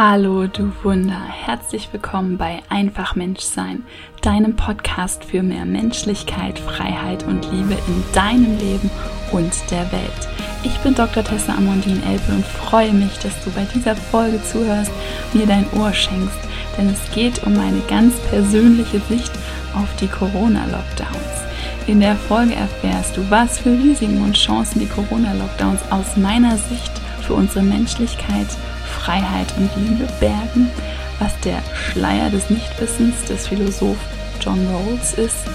Hallo, 0.00 0.46
du 0.46 0.70
Wunder. 0.84 1.20
Herzlich 1.28 1.88
willkommen 1.90 2.38
bei 2.38 2.60
Einfach 2.68 3.16
Menschsein, 3.16 3.82
deinem 4.22 4.54
Podcast 4.54 5.24
für 5.24 5.42
mehr 5.42 5.64
Menschlichkeit, 5.64 6.56
Freiheit 6.56 7.24
und 7.24 7.50
Liebe 7.50 7.72
in 7.72 8.04
deinem 8.12 8.56
Leben 8.58 8.90
und 9.32 9.52
der 9.72 9.90
Welt. 9.90 10.28
Ich 10.62 10.78
bin 10.84 10.94
Dr. 10.94 11.24
Tessa 11.24 11.52
Amondine 11.56 12.00
Elpe 12.04 12.30
und 12.30 12.44
freue 12.44 12.92
mich, 12.92 13.18
dass 13.18 13.42
du 13.42 13.50
bei 13.50 13.66
dieser 13.74 13.96
Folge 13.96 14.40
zuhörst, 14.44 14.92
mir 15.32 15.46
dein 15.46 15.66
Ohr 15.72 15.92
schenkst, 15.92 16.38
denn 16.78 16.90
es 16.90 17.12
geht 17.12 17.42
um 17.42 17.54
meine 17.54 17.80
ganz 17.88 18.14
persönliche 18.30 19.00
Sicht 19.08 19.32
auf 19.74 19.88
die 19.96 20.06
Corona-Lockdowns. 20.06 21.42
In 21.88 21.98
der 21.98 22.14
Folge 22.14 22.54
erfährst 22.54 23.16
du, 23.16 23.28
was 23.30 23.58
für 23.58 23.70
Risiken 23.72 24.22
und 24.22 24.36
Chancen 24.36 24.78
die 24.78 24.86
Corona-Lockdowns 24.86 25.80
aus 25.90 26.16
meiner 26.16 26.56
Sicht 26.56 26.92
für 27.22 27.34
unsere 27.34 27.64
Menschlichkeit, 27.64 28.46
Freiheit 28.88 29.52
und 29.56 29.70
Liebe 29.76 30.06
bergen, 30.20 30.70
was 31.18 31.38
der 31.40 31.58
Schleier 31.74 32.30
des 32.30 32.50
Nichtwissens 32.50 33.24
des 33.24 33.46
Philosoph 33.46 33.98
John 34.40 34.66
Rawls 34.68 35.14
ist 35.14 35.46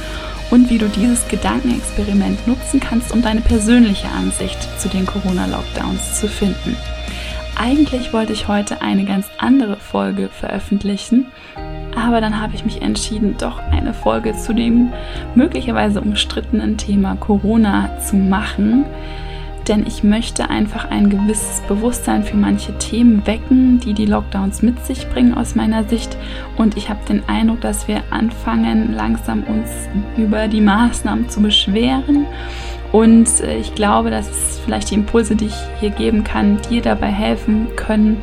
und 0.52 0.70
wie 0.70 0.78
du 0.78 0.88
dieses 0.88 1.28
Gedankenexperiment 1.28 2.48
nutzen 2.48 2.80
kannst, 2.80 3.12
um 3.12 3.22
deine 3.22 3.42
persönliche 3.42 4.08
Ansicht 4.10 4.58
zu 4.80 4.90
den 4.90 5.06
Corona-Lockdowns 5.06 6.20
zu 6.20 6.28
finden. 6.28 6.76
Eigentlich 7.56 8.14
wollte 8.14 8.34
ich 8.34 8.48
heute 8.48 8.82
eine 8.82 9.06
ganz 9.06 9.28
andere 9.38 9.78
Folge 9.78 10.30
veröffentlichen, 10.30 11.28
aber 11.96 12.22
dann 12.22 12.42
habe 12.42 12.56
ich 12.56 12.66
mich 12.66 12.82
entschieden, 12.82 13.36
doch 13.38 13.60
eine 13.72 13.94
Folge 13.94 14.36
zu 14.36 14.54
dem 14.54 14.92
möglicherweise 15.36 16.02
umstrittenen 16.02 16.78
Thema 16.78 17.16
Corona 17.16 18.00
zu 18.00 18.16
machen 18.16 18.86
denn 19.68 19.86
ich 19.88 20.04
möchte 20.04 20.50
einfach 20.50 20.90
ein 20.90 21.10
gewisses 21.10 21.62
Bewusstsein 21.68 22.24
für 22.24 22.36
manche 22.36 22.78
Themen 22.78 23.26
wecken, 23.26 23.80
die 23.80 23.94
die 23.94 24.06
Lockdowns 24.06 24.62
mit 24.62 24.86
sich 24.86 25.08
bringen 25.10 25.34
aus 25.34 25.56
meiner 25.56 25.84
Sicht. 25.86 26.18
Und 26.58 26.78
ich 26.78 26.90
habe 26.90 27.00
den 27.08 27.28
Eindruck, 27.28 27.62
dass 27.62 27.88
wir 27.88 28.04
anfangen, 28.10 28.94
langsam 28.94 29.44
uns 29.44 29.70
über 30.18 30.48
die 30.48 30.62
Maßnahmen 30.62 31.30
zu 31.30 31.42
beschweren. 31.42 32.26
Und 32.92 33.42
äh, 33.42 33.58
ich 33.58 33.74
glaube, 33.74 34.12
dass 34.12 34.60
vielleicht 34.64 34.92
die 34.92 34.96
Impulse, 34.96 35.36
die 35.36 35.46
ich 35.46 35.56
hier 35.80 35.90
geben 35.90 36.24
kann, 36.24 36.60
dir 36.70 36.82
dabei 36.82 37.08
helfen 37.08 37.68
können, 37.76 38.22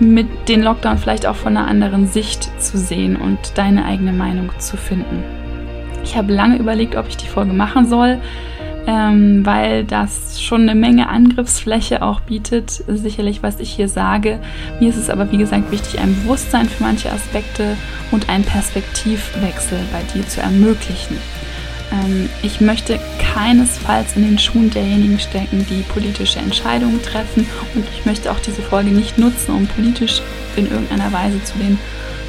mit 0.00 0.48
den 0.48 0.62
Lockdown 0.62 0.98
vielleicht 0.98 1.26
auch 1.26 1.36
von 1.36 1.56
einer 1.56 1.68
anderen 1.68 2.06
Sicht 2.06 2.50
zu 2.60 2.78
sehen 2.78 3.16
und 3.16 3.38
deine 3.56 3.84
eigene 3.84 4.12
Meinung 4.12 4.50
zu 4.58 4.76
finden. 4.76 5.22
Ich 6.02 6.16
habe 6.16 6.32
lange 6.32 6.58
überlegt, 6.58 6.96
ob 6.96 7.08
ich 7.08 7.16
die 7.16 7.28
Folge 7.28 7.52
machen 7.52 7.86
soll 7.86 8.20
ähm, 8.86 9.44
weil 9.46 9.84
das 9.84 10.42
schon 10.42 10.62
eine 10.62 10.74
Menge 10.74 11.08
Angriffsfläche 11.08 12.02
auch 12.02 12.20
bietet, 12.20 12.82
sicherlich, 12.86 13.42
was 13.42 13.60
ich 13.60 13.70
hier 13.70 13.88
sage. 13.88 14.38
Mir 14.80 14.90
ist 14.90 14.96
es 14.96 15.10
aber, 15.10 15.30
wie 15.32 15.38
gesagt, 15.38 15.70
wichtig, 15.70 16.00
ein 16.00 16.14
Bewusstsein 16.22 16.68
für 16.68 16.82
manche 16.82 17.10
Aspekte 17.10 17.76
und 18.10 18.28
einen 18.28 18.44
Perspektivwechsel 18.44 19.78
bei 19.92 20.02
dir 20.12 20.26
zu 20.28 20.40
ermöglichen. 20.40 21.16
Ähm, 21.92 22.28
ich 22.42 22.60
möchte 22.60 22.98
keinesfalls 23.18 24.16
in 24.16 24.24
den 24.24 24.38
Schuhen 24.38 24.70
derjenigen 24.70 25.18
stecken, 25.18 25.66
die 25.70 25.82
politische 25.82 26.38
Entscheidungen 26.38 27.02
treffen 27.02 27.46
und 27.74 27.84
ich 27.96 28.04
möchte 28.04 28.30
auch 28.30 28.40
diese 28.40 28.62
Folge 28.62 28.90
nicht 28.90 29.18
nutzen, 29.18 29.54
um 29.54 29.66
politisch 29.66 30.20
in 30.56 30.70
irgendeiner 30.70 31.12
Weise 31.12 31.42
zu 31.42 31.56
den 31.58 31.78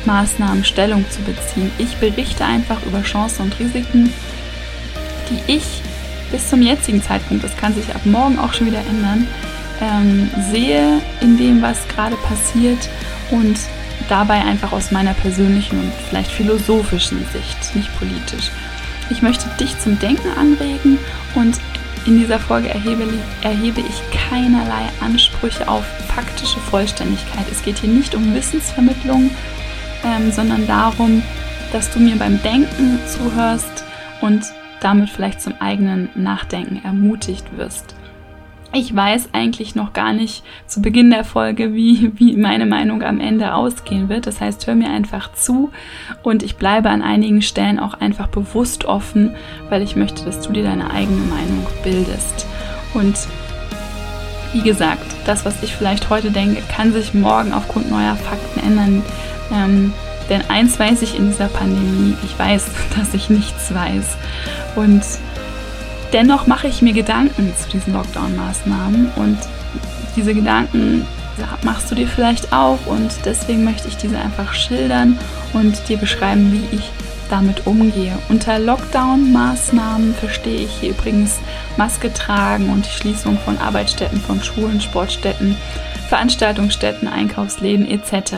Maßnahmen 0.05 0.63
Stellung 0.63 1.05
zu 1.09 1.21
beziehen. 1.21 1.71
Ich 1.77 1.97
berichte 1.97 2.45
einfach 2.45 2.77
über 2.85 3.01
Chancen 3.01 3.43
und 3.43 3.59
Risiken, 3.59 4.13
die 5.29 5.53
ich 5.53 5.81
bis 6.31 6.49
zum 6.49 6.61
jetzigen 6.61 7.01
Zeitpunkt, 7.01 7.43
das 7.43 7.55
kann 7.57 7.73
sich 7.73 7.93
ab 7.93 8.05
morgen 8.05 8.39
auch 8.39 8.53
schon 8.53 8.67
wieder 8.67 8.79
ändern, 8.79 9.27
ähm, 9.81 10.29
sehe 10.51 11.01
in 11.21 11.37
dem, 11.37 11.61
was 11.61 11.87
gerade 11.87 12.15
passiert 12.17 12.89
und 13.31 13.57
dabei 14.09 14.41
einfach 14.43 14.71
aus 14.71 14.91
meiner 14.91 15.13
persönlichen 15.13 15.79
und 15.79 15.91
vielleicht 16.09 16.31
philosophischen 16.31 17.25
Sicht, 17.31 17.75
nicht 17.75 17.97
politisch. 17.97 18.51
Ich 19.09 19.21
möchte 19.21 19.47
dich 19.59 19.77
zum 19.79 19.99
Denken 19.99 20.29
anregen 20.37 20.97
und 21.35 21.57
in 22.05 22.19
dieser 22.19 22.39
Folge 22.39 22.69
erhebe, 22.69 23.07
erhebe 23.41 23.81
ich 23.81 24.01
keinerlei 24.29 24.89
Ansprüche 24.99 25.67
auf 25.67 25.85
faktische 26.13 26.59
Vollständigkeit. 26.59 27.45
Es 27.51 27.63
geht 27.63 27.79
hier 27.79 27.89
nicht 27.89 28.13
um 28.13 28.33
Wissensvermittlung, 28.33 29.31
ähm, 30.03 30.31
sondern 30.31 30.67
darum, 30.67 31.23
dass 31.71 31.91
du 31.91 31.99
mir 31.99 32.15
beim 32.15 32.41
Denken 32.43 32.99
zuhörst 33.07 33.83
und 34.21 34.43
damit 34.85 35.09
vielleicht 35.09 35.41
zum 35.41 35.55
eigenen 35.59 36.09
Nachdenken 36.13 36.79
ermutigt 36.85 37.57
wirst. 37.57 37.95
Ich 38.71 38.95
weiß 38.95 39.29
eigentlich 39.31 39.73
noch 39.73 39.93
gar 39.93 40.13
nicht 40.13 40.43
zu 40.67 40.79
Beginn 40.79 41.09
der 41.09 41.23
Folge, 41.23 41.73
wie, 41.73 42.11
wie 42.17 42.37
meine 42.37 42.67
Meinung 42.67 43.01
am 43.01 43.19
Ende 43.19 43.55
ausgehen 43.55 44.09
wird. 44.09 44.27
Das 44.27 44.41
heißt, 44.41 44.67
hör 44.67 44.75
mir 44.75 44.91
einfach 44.91 45.33
zu 45.33 45.71
und 46.21 46.43
ich 46.43 46.57
bleibe 46.57 46.89
an 46.89 47.01
einigen 47.01 47.41
Stellen 47.41 47.79
auch 47.79 47.95
einfach 47.95 48.27
bewusst 48.27 48.85
offen, 48.85 49.31
weil 49.69 49.81
ich 49.81 49.95
möchte, 49.95 50.23
dass 50.23 50.41
du 50.41 50.53
dir 50.53 50.63
deine 50.63 50.91
eigene 50.91 51.21
Meinung 51.21 51.65
bildest. 51.83 52.45
Und 52.93 53.17
wie 54.53 54.61
gesagt, 54.61 55.05
das, 55.25 55.45
was 55.45 55.63
ich 55.63 55.73
vielleicht 55.73 56.11
heute 56.11 56.29
denke, 56.29 56.61
kann 56.71 56.93
sich 56.93 57.15
morgen 57.15 57.53
aufgrund 57.53 57.89
neuer 57.89 58.15
Fakten 58.15 58.59
ändern. 58.59 59.03
Ähm, 59.51 59.93
denn 60.29 60.41
eins 60.49 60.79
weiß 60.79 61.01
ich 61.01 61.17
in 61.17 61.27
dieser 61.27 61.47
Pandemie, 61.47 62.15
ich 62.23 62.37
weiß, 62.37 62.65
dass 62.97 63.13
ich 63.13 63.29
nichts 63.29 63.73
weiß. 63.73 64.17
Und 64.75 65.03
dennoch 66.13 66.47
mache 66.47 66.67
ich 66.67 66.81
mir 66.81 66.93
Gedanken 66.93 67.53
zu 67.57 67.69
diesen 67.69 67.93
Lockdown-Maßnahmen 67.93 69.11
und 69.15 69.37
diese 70.15 70.33
Gedanken 70.33 71.05
machst 71.63 71.91
du 71.91 71.95
dir 71.95 72.07
vielleicht 72.07 72.53
auch 72.53 72.79
und 72.85 73.11
deswegen 73.25 73.63
möchte 73.63 73.87
ich 73.87 73.97
diese 73.97 74.17
einfach 74.17 74.53
schildern 74.53 75.17
und 75.53 75.89
dir 75.89 75.97
beschreiben, 75.97 76.51
wie 76.53 76.75
ich 76.75 76.91
damit 77.29 77.65
umgehe. 77.65 78.17
Unter 78.29 78.59
Lockdown-Maßnahmen 78.59 80.13
verstehe 80.13 80.61
ich 80.61 80.71
hier 80.79 80.91
übrigens 80.91 81.39
Maske 81.77 82.13
tragen 82.13 82.69
und 82.69 82.85
die 82.85 82.91
Schließung 82.91 83.37
von 83.39 83.57
Arbeitsstätten, 83.57 84.21
von 84.21 84.41
Schulen, 84.43 84.79
Sportstätten, 84.79 85.57
Veranstaltungsstätten, 86.07 87.07
Einkaufsläden 87.07 87.87
etc. 87.89 88.35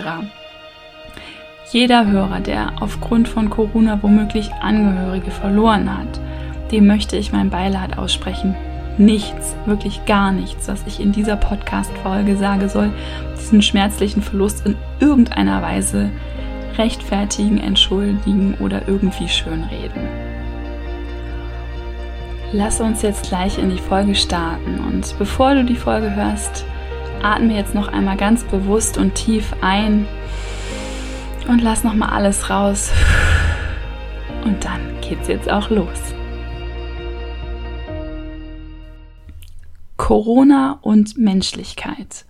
Jeder 1.70 2.08
Hörer, 2.08 2.40
der 2.40 2.72
aufgrund 2.80 3.28
von 3.28 3.50
Corona 3.50 4.00
womöglich 4.02 4.54
Angehörige 4.62 5.32
verloren 5.32 5.98
hat, 5.98 6.08
dem 6.72 6.88
möchte 6.88 7.18
ich 7.18 7.34
mein 7.34 7.50
Beileid 7.50 7.98
aussprechen. 7.98 8.56
Nichts, 8.98 9.54
wirklich 9.66 10.06
gar 10.06 10.32
nichts, 10.32 10.70
was 10.70 10.88
ich 10.88 11.02
in 11.02 11.12
dieser 11.12 11.36
Podcast-Folge 11.36 12.38
sage, 12.38 12.70
soll 12.70 12.90
diesen 13.38 13.62
schmerzlichen 13.62 14.22
Verlust 14.22 14.66
in 14.66 14.78
irgendeiner 15.02 15.62
Weise 15.62 16.10
rechtfertigen, 16.78 17.58
entschuldigen 17.58 18.56
oder 18.62 18.88
irgendwie 18.88 19.28
schönreden. 19.28 20.08
Lass 22.54 22.80
uns 22.80 23.02
jetzt 23.02 23.28
gleich 23.28 23.58
in 23.58 23.72
die 23.72 23.82
Folge 23.82 24.16
starten 24.16 24.80
und 24.88 25.14
bevor 25.20 25.54
du 25.54 25.66
die 25.66 25.76
Folge 25.76 26.16
hörst, 26.16 26.66
atme 27.22 27.58
jetzt 27.58 27.76
noch 27.76 27.90
einmal 27.90 28.16
ganz 28.16 28.46
bewusst 28.46 28.98
und 28.98 29.16
tief 29.16 29.54
ein 29.60 30.08
und 31.48 31.62
lass 31.62 31.84
noch 31.84 31.94
mal 31.94 32.10
alles 32.10 32.50
raus. 32.50 32.92
Und 34.44 34.64
dann 34.64 34.80
geht's 35.02 35.28
jetzt 35.28 35.50
auch 35.50 35.70
los. 35.70 36.14
Corona 39.98 40.80
und 40.82 41.18
Menschlichkeit. 41.18 42.26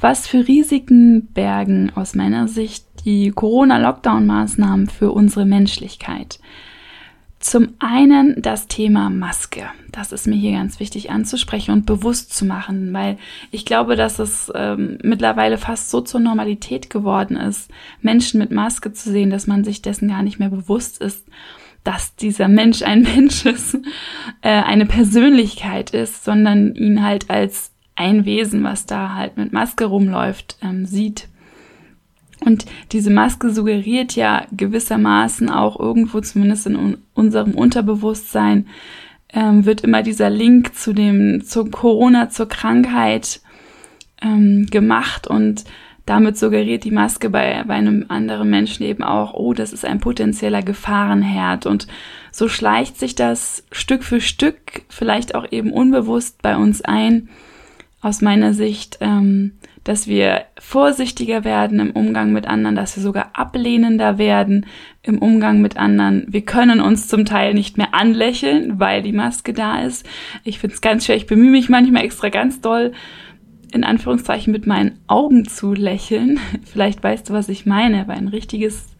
Was 0.00 0.26
für 0.26 0.46
Risiken 0.46 1.28
bergen 1.32 1.90
aus 1.94 2.14
meiner 2.14 2.48
Sicht 2.48 2.84
die 3.04 3.30
Corona-Lockdown-Maßnahmen 3.30 4.88
für 4.88 5.10
unsere 5.12 5.44
Menschlichkeit? 5.44 6.38
Zum 7.40 7.68
einen 7.78 8.42
das 8.42 8.66
Thema 8.66 9.10
Maske. 9.10 9.66
Das 9.92 10.10
ist 10.10 10.26
mir 10.26 10.34
hier 10.34 10.52
ganz 10.52 10.80
wichtig 10.80 11.10
anzusprechen 11.10 11.72
und 11.72 11.86
bewusst 11.86 12.34
zu 12.34 12.44
machen, 12.44 12.92
weil 12.92 13.16
ich 13.52 13.64
glaube, 13.64 13.94
dass 13.94 14.18
es 14.18 14.50
ähm, 14.54 14.98
mittlerweile 15.04 15.56
fast 15.56 15.90
so 15.90 16.00
zur 16.00 16.18
Normalität 16.18 16.90
geworden 16.90 17.36
ist, 17.36 17.70
Menschen 18.02 18.40
mit 18.40 18.50
Maske 18.50 18.92
zu 18.92 19.10
sehen, 19.10 19.30
dass 19.30 19.46
man 19.46 19.62
sich 19.62 19.82
dessen 19.82 20.08
gar 20.08 20.22
nicht 20.22 20.40
mehr 20.40 20.50
bewusst 20.50 21.00
ist, 21.00 21.26
dass 21.84 22.16
dieser 22.16 22.48
Mensch 22.48 22.82
ein 22.82 23.02
Mensch 23.14 23.46
ist, 23.46 23.74
äh, 24.42 24.48
eine 24.48 24.86
Persönlichkeit 24.86 25.90
ist, 25.90 26.24
sondern 26.24 26.74
ihn 26.74 27.04
halt 27.04 27.30
als 27.30 27.70
ein 27.94 28.24
Wesen, 28.24 28.64
was 28.64 28.86
da 28.86 29.14
halt 29.14 29.36
mit 29.36 29.52
Maske 29.52 29.84
rumläuft, 29.84 30.58
ähm, 30.62 30.86
sieht. 30.86 31.28
Und 32.44 32.66
diese 32.92 33.10
Maske 33.10 33.50
suggeriert 33.50 34.14
ja 34.14 34.46
gewissermaßen 34.52 35.50
auch 35.50 35.78
irgendwo, 35.78 36.20
zumindest 36.20 36.66
in 36.66 36.98
unserem 37.14 37.54
Unterbewusstsein, 37.54 38.66
ähm, 39.32 39.64
wird 39.64 39.82
immer 39.82 40.02
dieser 40.02 40.30
Link 40.30 40.74
zu 40.74 40.92
dem, 40.92 41.44
zu 41.44 41.66
Corona, 41.66 42.30
zur 42.30 42.48
Krankheit 42.48 43.40
ähm, 44.22 44.66
gemacht 44.70 45.26
und 45.26 45.64
damit 46.08 46.38
suggeriert 46.38 46.84
die 46.84 46.90
Maske 46.90 47.28
bei, 47.28 47.62
bei 47.66 47.74
einem 47.74 48.06
anderen 48.08 48.48
Menschen 48.48 48.82
eben 48.82 49.02
auch, 49.02 49.34
oh, 49.34 49.52
das 49.52 49.74
ist 49.74 49.84
ein 49.84 50.00
potenzieller 50.00 50.62
Gefahrenherd. 50.62 51.66
Und 51.66 51.86
so 52.32 52.48
schleicht 52.48 52.98
sich 52.98 53.14
das 53.14 53.62
Stück 53.72 54.02
für 54.02 54.22
Stück, 54.22 54.84
vielleicht 54.88 55.34
auch 55.34 55.52
eben 55.52 55.70
unbewusst 55.70 56.40
bei 56.40 56.56
uns 56.56 56.80
ein, 56.80 57.28
aus 58.00 58.22
meiner 58.22 58.54
Sicht, 58.54 58.96
ähm, 59.02 59.58
dass 59.88 60.06
wir 60.06 60.42
vorsichtiger 60.58 61.44
werden 61.44 61.80
im 61.80 61.92
Umgang 61.92 62.30
mit 62.30 62.46
anderen, 62.46 62.76
dass 62.76 62.94
wir 62.94 63.02
sogar 63.02 63.30
ablehnender 63.32 64.18
werden 64.18 64.66
im 65.02 65.16
Umgang 65.16 65.62
mit 65.62 65.78
anderen. 65.78 66.26
Wir 66.28 66.42
können 66.42 66.82
uns 66.82 67.08
zum 67.08 67.24
Teil 67.24 67.54
nicht 67.54 67.78
mehr 67.78 67.94
anlächeln, 67.94 68.78
weil 68.78 69.00
die 69.00 69.14
Maske 69.14 69.54
da 69.54 69.80
ist. 69.80 70.06
Ich 70.44 70.58
finde 70.58 70.74
es 70.74 70.82
ganz 70.82 71.06
schwer. 71.06 71.16
Ich 71.16 71.26
bemühe 71.26 71.50
mich 71.50 71.70
manchmal 71.70 72.04
extra 72.04 72.28
ganz 72.28 72.60
doll, 72.60 72.92
in 73.72 73.82
Anführungszeichen 73.82 74.52
mit 74.52 74.66
meinen 74.66 74.98
Augen 75.06 75.46
zu 75.46 75.72
lächeln. 75.72 76.38
Vielleicht 76.70 77.02
weißt 77.02 77.30
du, 77.30 77.32
was 77.32 77.48
ich 77.48 77.64
meine, 77.64 78.02
aber 78.02 78.12
ein 78.12 78.28
richtiges 78.28 78.94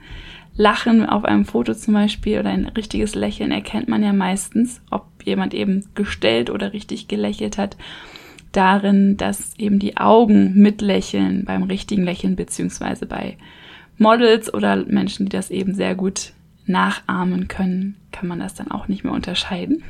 Lachen 0.56 1.04
auf 1.04 1.26
einem 1.26 1.44
Foto 1.44 1.74
zum 1.74 1.92
Beispiel 1.92 2.38
oder 2.38 2.48
ein 2.48 2.64
richtiges 2.64 3.14
Lächeln 3.14 3.50
erkennt 3.50 3.88
man 3.88 4.02
ja 4.02 4.14
meistens, 4.14 4.80
ob 4.90 5.04
jemand 5.22 5.52
eben 5.52 5.84
gestellt 5.94 6.48
oder 6.48 6.72
richtig 6.72 7.08
gelächelt 7.08 7.58
hat, 7.58 7.76
darin, 8.58 9.16
dass 9.16 9.54
eben 9.56 9.78
die 9.78 9.96
Augen 9.96 10.54
mitlächeln 10.54 11.44
beim 11.44 11.62
richtigen 11.62 12.02
Lächeln 12.02 12.34
beziehungsweise 12.34 13.06
bei 13.06 13.38
Models 13.98 14.52
oder 14.52 14.84
Menschen, 14.84 15.26
die 15.26 15.30
das 15.30 15.50
eben 15.50 15.74
sehr 15.74 15.94
gut 15.94 16.32
nachahmen 16.66 17.46
können, 17.46 17.96
kann 18.10 18.28
man 18.28 18.40
das 18.40 18.54
dann 18.54 18.70
auch 18.70 18.88
nicht 18.88 19.04
mehr 19.04 19.12
unterscheiden. 19.12 19.84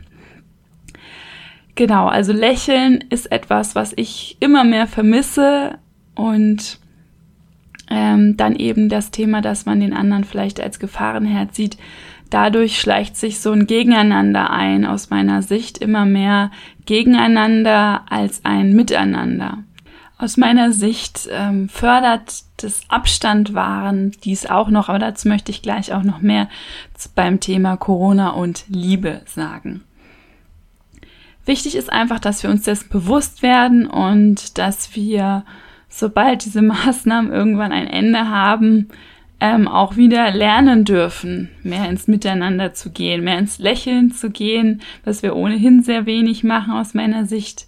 Genau, 1.74 2.08
also 2.08 2.32
Lächeln 2.32 3.04
ist 3.08 3.32
etwas, 3.32 3.74
was 3.74 3.94
ich 3.96 4.36
immer 4.40 4.64
mehr 4.64 4.86
vermisse 4.86 5.78
und 6.14 6.78
ähm, 7.90 8.36
dann 8.36 8.54
eben 8.54 8.90
das 8.90 9.10
Thema, 9.10 9.40
dass 9.40 9.64
man 9.64 9.80
den 9.80 9.94
anderen 9.94 10.24
vielleicht 10.24 10.60
als 10.60 10.78
Gefahrenherd 10.78 11.54
sieht. 11.54 11.78
Dadurch 12.30 12.78
schleicht 12.78 13.16
sich 13.16 13.40
so 13.40 13.52
ein 13.52 13.66
Gegeneinander 13.66 14.50
ein, 14.50 14.84
aus 14.84 15.10
meiner 15.10 15.42
Sicht 15.42 15.78
immer 15.78 16.04
mehr 16.04 16.50
gegeneinander 16.84 18.02
als 18.10 18.44
ein 18.44 18.74
Miteinander. 18.74 19.58
Aus 20.18 20.36
meiner 20.36 20.72
Sicht 20.72 21.28
ähm, 21.30 21.68
fördert 21.68 22.42
das 22.56 22.82
Abstandwahren 22.88 24.12
dies 24.24 24.46
auch 24.46 24.68
noch, 24.68 24.88
aber 24.88 24.98
dazu 24.98 25.28
möchte 25.28 25.52
ich 25.52 25.62
gleich 25.62 25.92
auch 25.92 26.02
noch 26.02 26.20
mehr 26.20 26.48
beim 27.14 27.40
Thema 27.40 27.76
Corona 27.76 28.30
und 28.30 28.64
Liebe 28.68 29.22
sagen. 29.26 29.84
Wichtig 31.46 31.76
ist 31.76 31.90
einfach, 31.90 32.18
dass 32.18 32.42
wir 32.42 32.50
uns 32.50 32.64
dessen 32.64 32.90
bewusst 32.90 33.42
werden 33.42 33.86
und 33.86 34.58
dass 34.58 34.94
wir 34.94 35.44
sobald 35.88 36.44
diese 36.44 36.62
Maßnahmen 36.62 37.32
irgendwann 37.32 37.72
ein 37.72 37.86
Ende 37.86 38.28
haben, 38.28 38.88
ähm, 39.40 39.68
auch 39.68 39.96
wieder 39.96 40.30
lernen 40.32 40.84
dürfen, 40.84 41.50
mehr 41.62 41.88
ins 41.88 42.08
Miteinander 42.08 42.74
zu 42.74 42.90
gehen, 42.90 43.22
mehr 43.22 43.38
ins 43.38 43.58
Lächeln 43.58 44.10
zu 44.10 44.30
gehen, 44.30 44.82
was 45.04 45.22
wir 45.22 45.36
ohnehin 45.36 45.82
sehr 45.82 46.06
wenig 46.06 46.42
machen 46.42 46.72
aus 46.72 46.94
meiner 46.94 47.24
Sicht. 47.24 47.66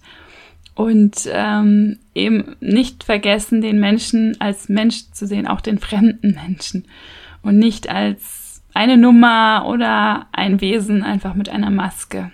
Und 0.75 1.29
ähm, 1.31 1.99
eben 2.15 2.55
nicht 2.59 3.03
vergessen, 3.03 3.61
den 3.61 3.79
Menschen 3.79 4.39
als 4.39 4.69
Mensch 4.69 5.11
zu 5.11 5.27
sehen, 5.27 5.47
auch 5.47 5.61
den 5.61 5.79
fremden 5.79 6.33
Menschen. 6.33 6.85
Und 7.41 7.57
nicht 7.57 7.89
als 7.89 8.61
eine 8.73 8.97
Nummer 8.97 9.65
oder 9.67 10.27
ein 10.31 10.61
Wesen 10.61 11.03
einfach 11.03 11.35
mit 11.35 11.49
einer 11.49 11.69
Maske. 11.69 12.31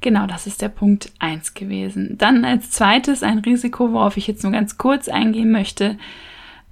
Genau, 0.00 0.26
das 0.26 0.46
ist 0.46 0.62
der 0.62 0.68
Punkt 0.68 1.10
eins 1.18 1.54
gewesen. 1.54 2.16
Dann 2.18 2.44
als 2.44 2.70
zweites 2.70 3.22
ein 3.22 3.38
Risiko, 3.38 3.92
worauf 3.92 4.16
ich 4.16 4.26
jetzt 4.26 4.42
nur 4.42 4.52
ganz 4.52 4.78
kurz 4.78 5.08
eingehen 5.08 5.50
möchte. 5.50 5.98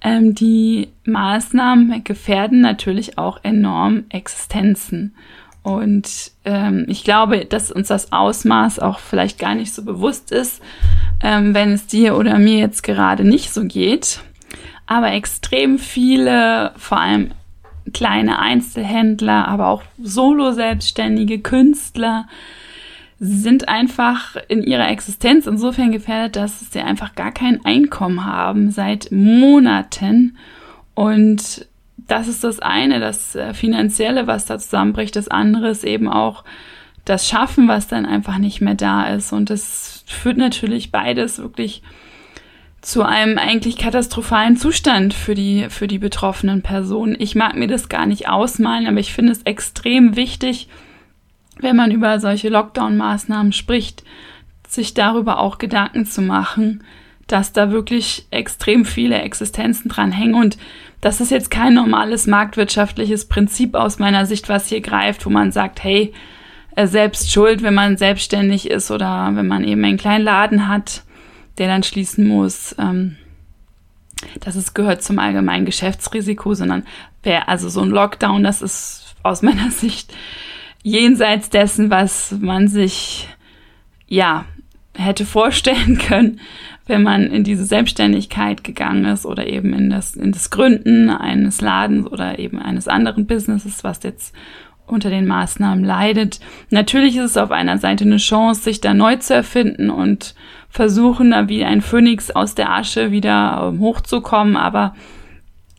Ähm, 0.01 0.35
die 0.35 0.89
Maßnahmen 1.05 2.03
gefährden 2.03 2.61
natürlich 2.61 3.17
auch 3.17 3.39
enorm 3.43 4.05
Existenzen. 4.09 5.15
Und 5.63 6.31
ähm, 6.45 6.85
ich 6.87 7.03
glaube, 7.03 7.45
dass 7.45 7.71
uns 7.71 7.89
das 7.89 8.13
Ausmaß 8.13 8.79
auch 8.79 8.99
vielleicht 8.99 9.37
gar 9.37 9.53
nicht 9.53 9.73
so 9.73 9.83
bewusst 9.83 10.31
ist, 10.31 10.61
ähm, 11.21 11.53
wenn 11.53 11.73
es 11.73 11.87
dir 11.87 12.15
oder 12.15 12.39
mir 12.39 12.59
jetzt 12.59 12.83
gerade 12.83 13.25
nicht 13.25 13.51
so 13.51 13.65
geht. 13.65 14.21
Aber 14.85 15.11
extrem 15.11 15.77
viele, 15.77 16.71
vor 16.77 16.99
allem 16.99 17.31
kleine 17.93 18.39
Einzelhändler, 18.39 19.47
aber 19.47 19.67
auch 19.67 19.83
Solo-Selbstständige 20.01 21.39
Künstler, 21.39 22.27
sind 23.19 23.67
einfach 23.67 24.35
in 24.47 24.63
ihrer 24.63 24.89
Existenz 24.89 25.47
insofern 25.47 25.91
gefährdet, 25.91 26.35
dass 26.35 26.71
sie 26.71 26.81
einfach 26.81 27.15
gar 27.15 27.31
kein 27.31 27.65
Einkommen 27.65 28.25
haben 28.25 28.69
seit 28.69 29.11
Monaten. 29.11 30.37
Und 30.93 31.67
das 31.97 32.27
ist 32.27 32.43
das 32.43 32.59
eine, 32.59 32.99
das 32.99 33.35
äh, 33.35 33.53
Finanzielle, 33.53 34.27
was 34.27 34.45
da 34.45 34.59
zusammenbricht. 34.59 35.15
Das 35.15 35.27
andere 35.27 35.69
ist 35.69 35.83
eben 35.83 36.07
auch 36.07 36.43
das 37.05 37.27
Schaffen, 37.27 37.67
was 37.67 37.87
dann 37.87 38.05
einfach 38.05 38.37
nicht 38.37 38.61
mehr 38.61 38.75
da 38.75 39.07
ist. 39.07 39.33
Und 39.33 39.49
das 39.49 40.03
führt 40.07 40.37
natürlich 40.37 40.91
beides 40.91 41.39
wirklich 41.39 41.81
zu 42.81 43.03
einem 43.03 43.37
eigentlich 43.37 43.77
katastrophalen 43.77 44.57
Zustand 44.57 45.13
für 45.13 45.33
die, 45.33 45.67
für 45.69 45.87
die 45.87 45.97
betroffenen 45.97 46.61
Personen. 46.61 47.15
Ich 47.17 47.35
mag 47.35 47.55
mir 47.55 47.67
das 47.67 47.89
gar 47.89 48.05
nicht 48.05 48.29
ausmalen, 48.29 48.87
aber 48.87 48.99
ich 48.99 49.13
finde 49.13 49.31
es 49.31 49.41
extrem 49.43 50.15
wichtig, 50.15 50.67
wenn 51.59 51.75
man 51.75 51.91
über 51.91 52.19
solche 52.19 52.49
Lockdown-Maßnahmen 52.49 53.53
spricht, 53.53 54.03
sich 54.67 54.93
darüber 54.93 55.39
auch 55.39 55.57
Gedanken 55.57 56.05
zu 56.05 56.21
machen, 56.21 56.83
dass 57.27 57.53
da 57.53 57.71
wirklich 57.71 58.25
extrem 58.31 58.85
viele 58.85 59.21
Existenzen 59.21 59.89
dran 59.89 60.11
hängen 60.11 60.35
und 60.35 60.57
das 61.01 61.21
ist 61.21 61.29
jetzt 61.29 61.51
kein 61.51 61.73
normales 61.73 62.25
marktwirtschaftliches 62.25 63.25
Prinzip 63.25 63.75
aus 63.75 63.99
meiner 63.99 64.25
Sicht, 64.25 64.49
was 64.49 64.67
hier 64.67 64.81
greift, 64.81 65.25
wo 65.25 65.29
man 65.29 65.51
sagt, 65.51 65.83
hey, 65.83 66.13
äh, 66.75 66.87
selbst 66.87 67.31
schuld, 67.31 67.61
wenn 67.61 67.73
man 67.73 67.97
selbstständig 67.97 68.69
ist 68.69 68.89
oder 68.89 69.31
wenn 69.33 69.47
man 69.47 69.63
eben 69.63 69.83
einen 69.83 69.97
kleinen 69.97 70.23
Laden 70.23 70.67
hat, 70.67 71.03
der 71.57 71.67
dann 71.67 71.83
schließen 71.83 72.27
muss. 72.27 72.75
Ähm, 72.79 73.17
das 74.39 74.55
ist, 74.55 74.73
gehört 74.73 75.03
zum 75.03 75.19
allgemeinen 75.19 75.65
Geschäftsrisiko, 75.65 76.55
sondern 76.55 76.83
wer, 77.23 77.47
also 77.49 77.69
so 77.69 77.81
ein 77.81 77.89
Lockdown, 77.89 78.43
das 78.43 78.61
ist 78.61 79.15
aus 79.23 79.41
meiner 79.41 79.71
Sicht 79.71 80.13
jenseits 80.87 81.49
dessen, 81.49 81.89
was 81.89 82.35
man 82.39 82.67
sich 82.67 83.27
ja 84.07 84.45
hätte 84.95 85.25
vorstellen 85.25 85.97
können, 86.07 86.39
wenn 86.85 87.03
man 87.03 87.23
in 87.23 87.43
diese 87.43 87.65
Selbstständigkeit 87.65 88.63
gegangen 88.63 89.05
ist 89.05 89.25
oder 89.25 89.47
eben 89.47 89.73
in 89.73 89.89
das, 89.89 90.15
in 90.15 90.31
das 90.31 90.49
Gründen 90.49 91.09
eines 91.09 91.59
Ladens 91.59 92.07
oder 92.07 92.39
eben 92.39 92.59
eines 92.59 92.87
anderen 92.87 93.27
Businesses, 93.27 93.83
was 93.83 94.01
jetzt 94.03 94.33
unter 94.85 95.09
den 95.09 95.27
Maßnahmen 95.27 95.83
leidet. 95.83 96.39
Natürlich 96.69 97.17
ist 97.17 97.31
es 97.31 97.37
auf 97.37 97.51
einer 97.51 97.77
Seite 97.77 98.05
eine 98.05 98.17
Chance, 98.17 98.61
sich 98.61 98.79
da 98.79 98.93
neu 98.93 99.17
zu 99.17 99.33
erfinden 99.33 99.89
und 99.89 100.33
versuchen, 100.69 101.31
da 101.31 101.49
wie 101.49 101.65
ein 101.65 101.81
Phönix 101.81 102.31
aus 102.31 102.55
der 102.55 102.71
Asche 102.71 103.11
wieder 103.11 103.67
ähm, 103.73 103.81
hochzukommen, 103.81 104.55
aber 104.55 104.95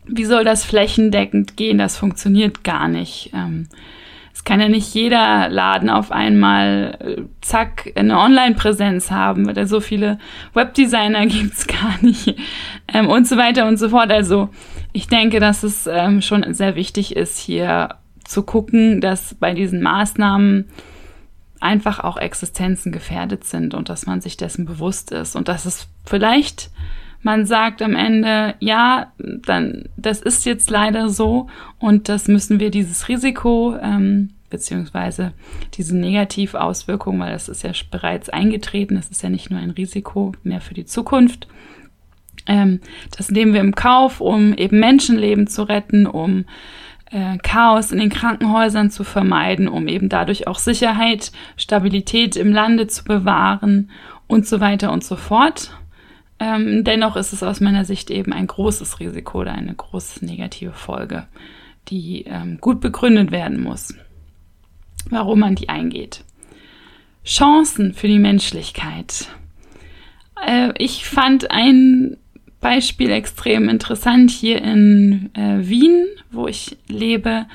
wie 0.06 0.26
soll 0.26 0.44
das 0.44 0.64
flächendeckend 0.64 1.56
gehen? 1.56 1.78
Das 1.78 1.96
funktioniert 1.96 2.64
gar 2.64 2.88
nicht. 2.88 3.30
Ähm, 3.34 3.68
es 4.38 4.44
kann 4.44 4.60
ja 4.60 4.68
nicht 4.68 4.94
jeder 4.94 5.48
Laden 5.48 5.90
auf 5.90 6.12
einmal 6.12 6.96
äh, 7.00 7.22
zack 7.40 7.92
eine 7.96 8.16
Online-Präsenz 8.16 9.10
haben, 9.10 9.48
weil 9.48 9.66
so 9.66 9.80
viele 9.80 10.20
Webdesigner 10.54 11.26
gibt's 11.26 11.66
gar 11.66 12.00
nicht 12.02 12.36
ähm, 12.86 13.08
und 13.08 13.26
so 13.26 13.36
weiter 13.36 13.66
und 13.66 13.78
so 13.78 13.88
fort. 13.88 14.12
Also 14.12 14.50
ich 14.92 15.08
denke, 15.08 15.40
dass 15.40 15.64
es 15.64 15.88
ähm, 15.88 16.22
schon 16.22 16.54
sehr 16.54 16.76
wichtig 16.76 17.16
ist, 17.16 17.36
hier 17.36 17.96
zu 18.24 18.44
gucken, 18.44 19.00
dass 19.00 19.34
bei 19.34 19.54
diesen 19.54 19.82
Maßnahmen 19.82 20.66
einfach 21.58 21.98
auch 21.98 22.16
Existenzen 22.16 22.92
gefährdet 22.92 23.42
sind 23.42 23.74
und 23.74 23.88
dass 23.88 24.06
man 24.06 24.20
sich 24.20 24.36
dessen 24.36 24.66
bewusst 24.66 25.10
ist 25.10 25.34
und 25.34 25.48
dass 25.48 25.64
es 25.64 25.88
vielleicht 26.06 26.70
man 27.28 27.44
sagt 27.44 27.82
am 27.82 27.94
Ende, 27.94 28.54
ja, 28.58 29.12
dann 29.18 29.84
das 29.98 30.22
ist 30.22 30.46
jetzt 30.46 30.70
leider 30.70 31.10
so 31.10 31.48
und 31.78 32.08
das 32.08 32.26
müssen 32.26 32.58
wir 32.58 32.70
dieses 32.70 33.06
Risiko 33.10 33.76
ähm, 33.82 34.30
beziehungsweise 34.48 35.34
diese 35.74 35.94
Negativauswirkungen, 35.94 37.20
weil 37.20 37.32
das 37.32 37.50
ist 37.50 37.64
ja 37.64 37.72
bereits 37.90 38.30
eingetreten, 38.30 38.94
das 38.94 39.10
ist 39.10 39.22
ja 39.22 39.28
nicht 39.28 39.50
nur 39.50 39.60
ein 39.60 39.72
Risiko 39.72 40.32
mehr 40.42 40.62
für 40.62 40.72
die 40.72 40.86
Zukunft. 40.86 41.48
Ähm, 42.46 42.80
das 43.14 43.30
nehmen 43.30 43.52
wir 43.52 43.60
im 43.60 43.74
Kauf, 43.74 44.22
um 44.22 44.54
eben 44.54 44.80
Menschenleben 44.80 45.48
zu 45.48 45.64
retten, 45.64 46.06
um 46.06 46.46
äh, 47.10 47.36
Chaos 47.42 47.92
in 47.92 47.98
den 47.98 48.08
Krankenhäusern 48.08 48.90
zu 48.90 49.04
vermeiden, 49.04 49.68
um 49.68 49.86
eben 49.86 50.08
dadurch 50.08 50.46
auch 50.46 50.58
Sicherheit, 50.58 51.30
Stabilität 51.58 52.36
im 52.36 52.54
Lande 52.54 52.86
zu 52.86 53.04
bewahren 53.04 53.90
und 54.28 54.46
so 54.46 54.60
weiter 54.60 54.90
und 54.92 55.04
so 55.04 55.16
fort. 55.16 55.72
Ähm, 56.40 56.84
dennoch 56.84 57.16
ist 57.16 57.32
es 57.32 57.42
aus 57.42 57.60
meiner 57.60 57.84
Sicht 57.84 58.10
eben 58.10 58.32
ein 58.32 58.46
großes 58.46 59.00
Risiko 59.00 59.40
oder 59.40 59.52
eine 59.52 59.74
große 59.74 60.24
negative 60.24 60.72
Folge, 60.72 61.26
die 61.88 62.24
ähm, 62.26 62.58
gut 62.60 62.80
begründet 62.80 63.32
werden 63.32 63.60
muss, 63.60 63.94
warum 65.10 65.40
man 65.40 65.56
die 65.56 65.68
eingeht. 65.68 66.24
Chancen 67.24 67.92
für 67.92 68.08
die 68.08 68.20
Menschlichkeit. 68.20 69.28
Äh, 70.46 70.72
ich 70.78 71.04
fand 71.04 71.50
ein 71.50 72.16
Beispiel 72.60 73.10
extrem 73.10 73.68
interessant 73.68 74.30
hier 74.30 74.62
in 74.62 75.30
äh, 75.34 75.68
Wien, 75.68 76.06
wo 76.30 76.46
ich 76.46 76.76
lebe. 76.88 77.46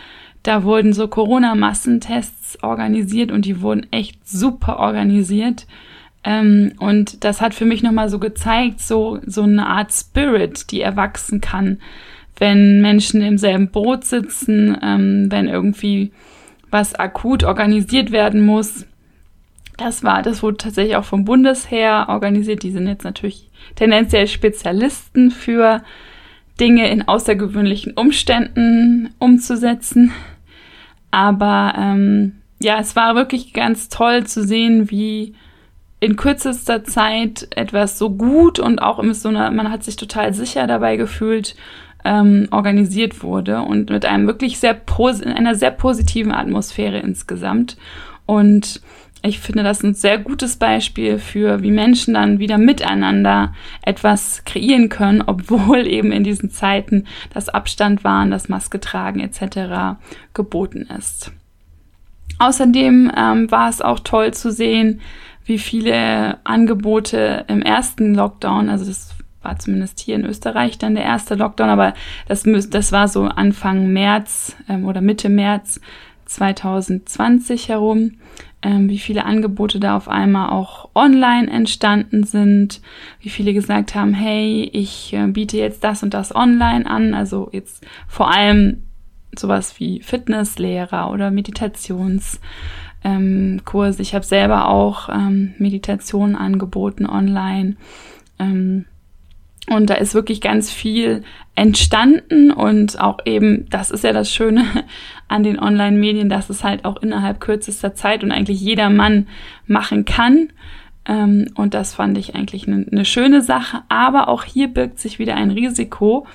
Da 0.43 0.63
wurden 0.63 0.91
so 0.91 1.07
Corona-Massentests 1.07 2.61
organisiert 2.63 3.31
und 3.31 3.45
die 3.45 3.61
wurden 3.61 3.87
echt 3.91 4.27
super 4.27 4.79
organisiert 4.79 5.67
Ähm, 6.23 6.73
und 6.79 7.23
das 7.23 7.41
hat 7.41 7.53
für 7.53 7.65
mich 7.65 7.83
nochmal 7.83 8.09
so 8.09 8.19
gezeigt, 8.19 8.79
so, 8.79 9.19
so 9.25 9.43
eine 9.43 9.67
Art 9.67 9.91
Spirit, 9.91 10.71
die 10.71 10.81
erwachsen 10.81 11.41
kann, 11.41 11.79
wenn 12.37 12.81
Menschen 12.81 13.21
im 13.21 13.37
selben 13.37 13.69
Boot 13.69 14.05
sitzen, 14.05 14.77
ähm, 14.81 15.31
wenn 15.31 15.47
irgendwie 15.47 16.11
was 16.71 16.95
akut 16.95 17.43
organisiert 17.43 18.11
werden 18.11 18.45
muss. 18.45 18.85
Das 19.77 20.03
war, 20.03 20.21
das 20.21 20.41
wurde 20.43 20.57
tatsächlich 20.57 20.95
auch 20.95 21.03
vom 21.05 21.25
Bundesheer 21.25 22.05
organisiert. 22.09 22.63
Die 22.63 22.71
sind 22.71 22.87
jetzt 22.87 23.03
natürlich 23.03 23.49
tendenziell 23.75 24.27
Spezialisten 24.27 25.31
für 25.31 25.83
Dinge 26.59 26.89
in 26.89 27.07
außergewöhnlichen 27.07 27.93
Umständen 27.93 29.09
umzusetzen. 29.19 30.11
Aber 31.11 31.73
ähm, 31.77 32.33
ja, 32.59 32.79
es 32.79 32.95
war 32.95 33.15
wirklich 33.15 33.53
ganz 33.53 33.89
toll 33.89 34.25
zu 34.25 34.43
sehen, 34.43 34.89
wie 34.89 35.35
in 36.03 36.17
kürzester 36.17 36.83
Zeit 36.83 37.47
etwas 37.55 37.97
so 37.97 38.09
gut 38.09 38.59
und 38.59 38.79
auch 38.79 38.99
in 38.99 39.13
so 39.13 39.29
einer, 39.29 39.49
man 39.51 39.71
hat 39.71 39.83
sich 39.83 39.95
total 39.95 40.33
sicher 40.33 40.67
dabei 40.67 40.97
gefühlt, 40.97 41.55
ähm, 42.03 42.49
organisiert 42.51 43.23
wurde 43.23 43.61
und 43.61 43.89
mit 43.89 44.05
einem 44.05 44.27
wirklich 44.27 44.59
sehr 44.59 44.77
in 44.97 45.31
einer 45.31 45.55
sehr 45.55 45.71
positiven 45.71 46.33
Atmosphäre 46.33 46.99
insgesamt. 46.99 47.77
Und 48.25 48.81
ich 49.21 49.39
finde 49.39 49.63
das 49.63 49.81
ein 49.81 49.93
sehr 49.93 50.17
gutes 50.17 50.57
Beispiel 50.57 51.19
für, 51.19 51.63
wie 51.63 51.71
Menschen 51.71 52.15
dann 52.15 52.39
wieder 52.39 52.57
miteinander 52.57 53.53
etwas 53.81 54.43
kreieren 54.43 54.89
können, 54.89 55.21
obwohl 55.25 55.87
eben 55.87 56.11
in 56.11 56.25
diesen 56.25 56.49
Zeiten 56.49 57.05
das 57.33 57.47
Abstand 57.47 58.03
wahren, 58.03 58.29
das 58.29 58.49
Maske 58.49 58.81
tragen 58.81 59.21
etc. 59.21 59.97
geboten 60.33 60.89
ist. 60.97 61.31
Außerdem 62.39 63.09
ähm, 63.15 63.49
war 63.51 63.69
es 63.69 63.81
auch 63.81 64.01
toll 64.01 64.33
zu 64.33 64.51
sehen, 64.51 64.99
wie 65.45 65.57
viele 65.57 66.37
Angebote 66.45 67.45
im 67.47 67.61
ersten 67.61 68.15
Lockdown, 68.15 68.69
also 68.69 68.85
das 68.85 69.13
war 69.41 69.59
zumindest 69.59 69.99
hier 69.99 70.15
in 70.15 70.25
Österreich 70.25 70.77
dann 70.77 70.95
der 70.95 71.03
erste 71.03 71.35
Lockdown, 71.35 71.69
aber 71.69 71.93
das, 72.27 72.43
das 72.69 72.91
war 72.91 73.07
so 73.07 73.23
Anfang 73.23 73.91
März 73.91 74.55
ähm, 74.69 74.85
oder 74.85 75.01
Mitte 75.01 75.29
März 75.29 75.81
2020 76.25 77.69
herum, 77.69 78.13
ähm, 78.61 78.89
wie 78.89 78.97
viele 78.97 79.25
Angebote 79.25 79.79
da 79.79 79.97
auf 79.97 80.07
einmal 80.07 80.49
auch 80.49 80.89
online 80.95 81.51
entstanden 81.51 82.23
sind, 82.23 82.81
wie 83.19 83.29
viele 83.29 83.53
gesagt 83.53 83.93
haben, 83.95 84.13
hey, 84.13 84.69
ich 84.73 85.13
äh, 85.13 85.27
biete 85.27 85.57
jetzt 85.57 85.83
das 85.83 86.03
und 86.03 86.13
das 86.13 86.33
online 86.33 86.89
an, 86.89 87.13
also 87.13 87.49
jetzt 87.51 87.85
vor 88.07 88.31
allem 88.31 88.83
sowas 89.37 89.79
wie 89.79 90.01
Fitnesslehrer 90.01 91.11
oder 91.11 91.31
Meditations 91.31 92.39
ähm, 93.03 93.61
Kurse. 93.65 94.01
Ich 94.01 94.15
habe 94.15 94.25
selber 94.25 94.67
auch 94.67 95.09
ähm, 95.09 95.53
Meditationen 95.57 96.35
angeboten 96.35 97.05
online. 97.05 97.75
Ähm, 98.39 98.85
und 99.69 99.89
da 99.89 99.93
ist 99.95 100.13
wirklich 100.13 100.41
ganz 100.41 100.71
viel 100.71 101.23
entstanden 101.55 102.51
und 102.51 102.99
auch 102.99 103.19
eben, 103.25 103.67
das 103.69 103.91
ist 103.91 104.03
ja 104.03 104.11
das 104.11 104.33
Schöne 104.33 104.65
an 105.27 105.43
den 105.43 105.59
Online-Medien, 105.59 106.27
dass 106.27 106.49
es 106.49 106.63
halt 106.63 106.83
auch 106.83 107.01
innerhalb 107.01 107.39
kürzester 107.39 107.95
Zeit 107.95 108.23
und 108.23 108.31
eigentlich 108.31 108.59
jeder 108.59 108.89
Mann 108.89 109.27
machen 109.65 110.03
kann. 110.05 110.49
Ähm, 111.05 111.49
und 111.55 111.73
das 111.73 111.93
fand 111.93 112.17
ich 112.17 112.35
eigentlich 112.35 112.67
eine 112.67 112.85
ne 112.89 113.05
schöne 113.05 113.41
Sache. 113.41 113.83
Aber 113.89 114.27
auch 114.27 114.43
hier 114.43 114.67
birgt 114.67 114.99
sich 114.99 115.19
wieder 115.19 115.35
ein 115.35 115.51
Risiko. 115.51 116.25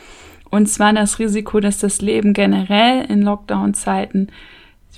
Und 0.51 0.67
zwar 0.67 0.95
das 0.95 1.19
Risiko, 1.19 1.61
dass 1.61 1.79
das 1.79 2.01
Leben 2.01 2.33
generell 2.33 3.05
in 3.05 3.23
Lockdown-Zeiten 3.23 4.29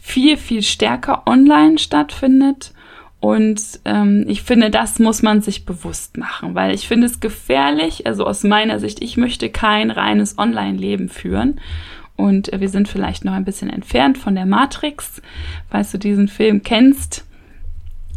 viel, 0.00 0.36
viel 0.36 0.62
stärker 0.62 1.22
online 1.26 1.78
stattfindet. 1.78 2.72
Und 3.20 3.80
ähm, 3.84 4.24
ich 4.28 4.42
finde, 4.42 4.70
das 4.70 4.98
muss 4.98 5.22
man 5.22 5.42
sich 5.42 5.66
bewusst 5.66 6.16
machen, 6.16 6.54
weil 6.54 6.74
ich 6.74 6.88
finde 6.88 7.06
es 7.06 7.20
gefährlich, 7.20 8.06
also 8.06 8.26
aus 8.26 8.44
meiner 8.44 8.80
Sicht, 8.80 9.02
ich 9.02 9.18
möchte 9.18 9.50
kein 9.50 9.90
reines 9.90 10.38
Online-Leben 10.38 11.10
führen. 11.10 11.60
Und 12.16 12.52
äh, 12.52 12.60
wir 12.60 12.70
sind 12.70 12.88
vielleicht 12.88 13.24
noch 13.24 13.34
ein 13.34 13.44
bisschen 13.44 13.68
entfernt 13.68 14.16
von 14.16 14.34
der 14.34 14.46
Matrix, 14.46 15.20
falls 15.68 15.92
du 15.92 15.98
diesen 15.98 16.28
Film 16.28 16.62
kennst, 16.62 17.26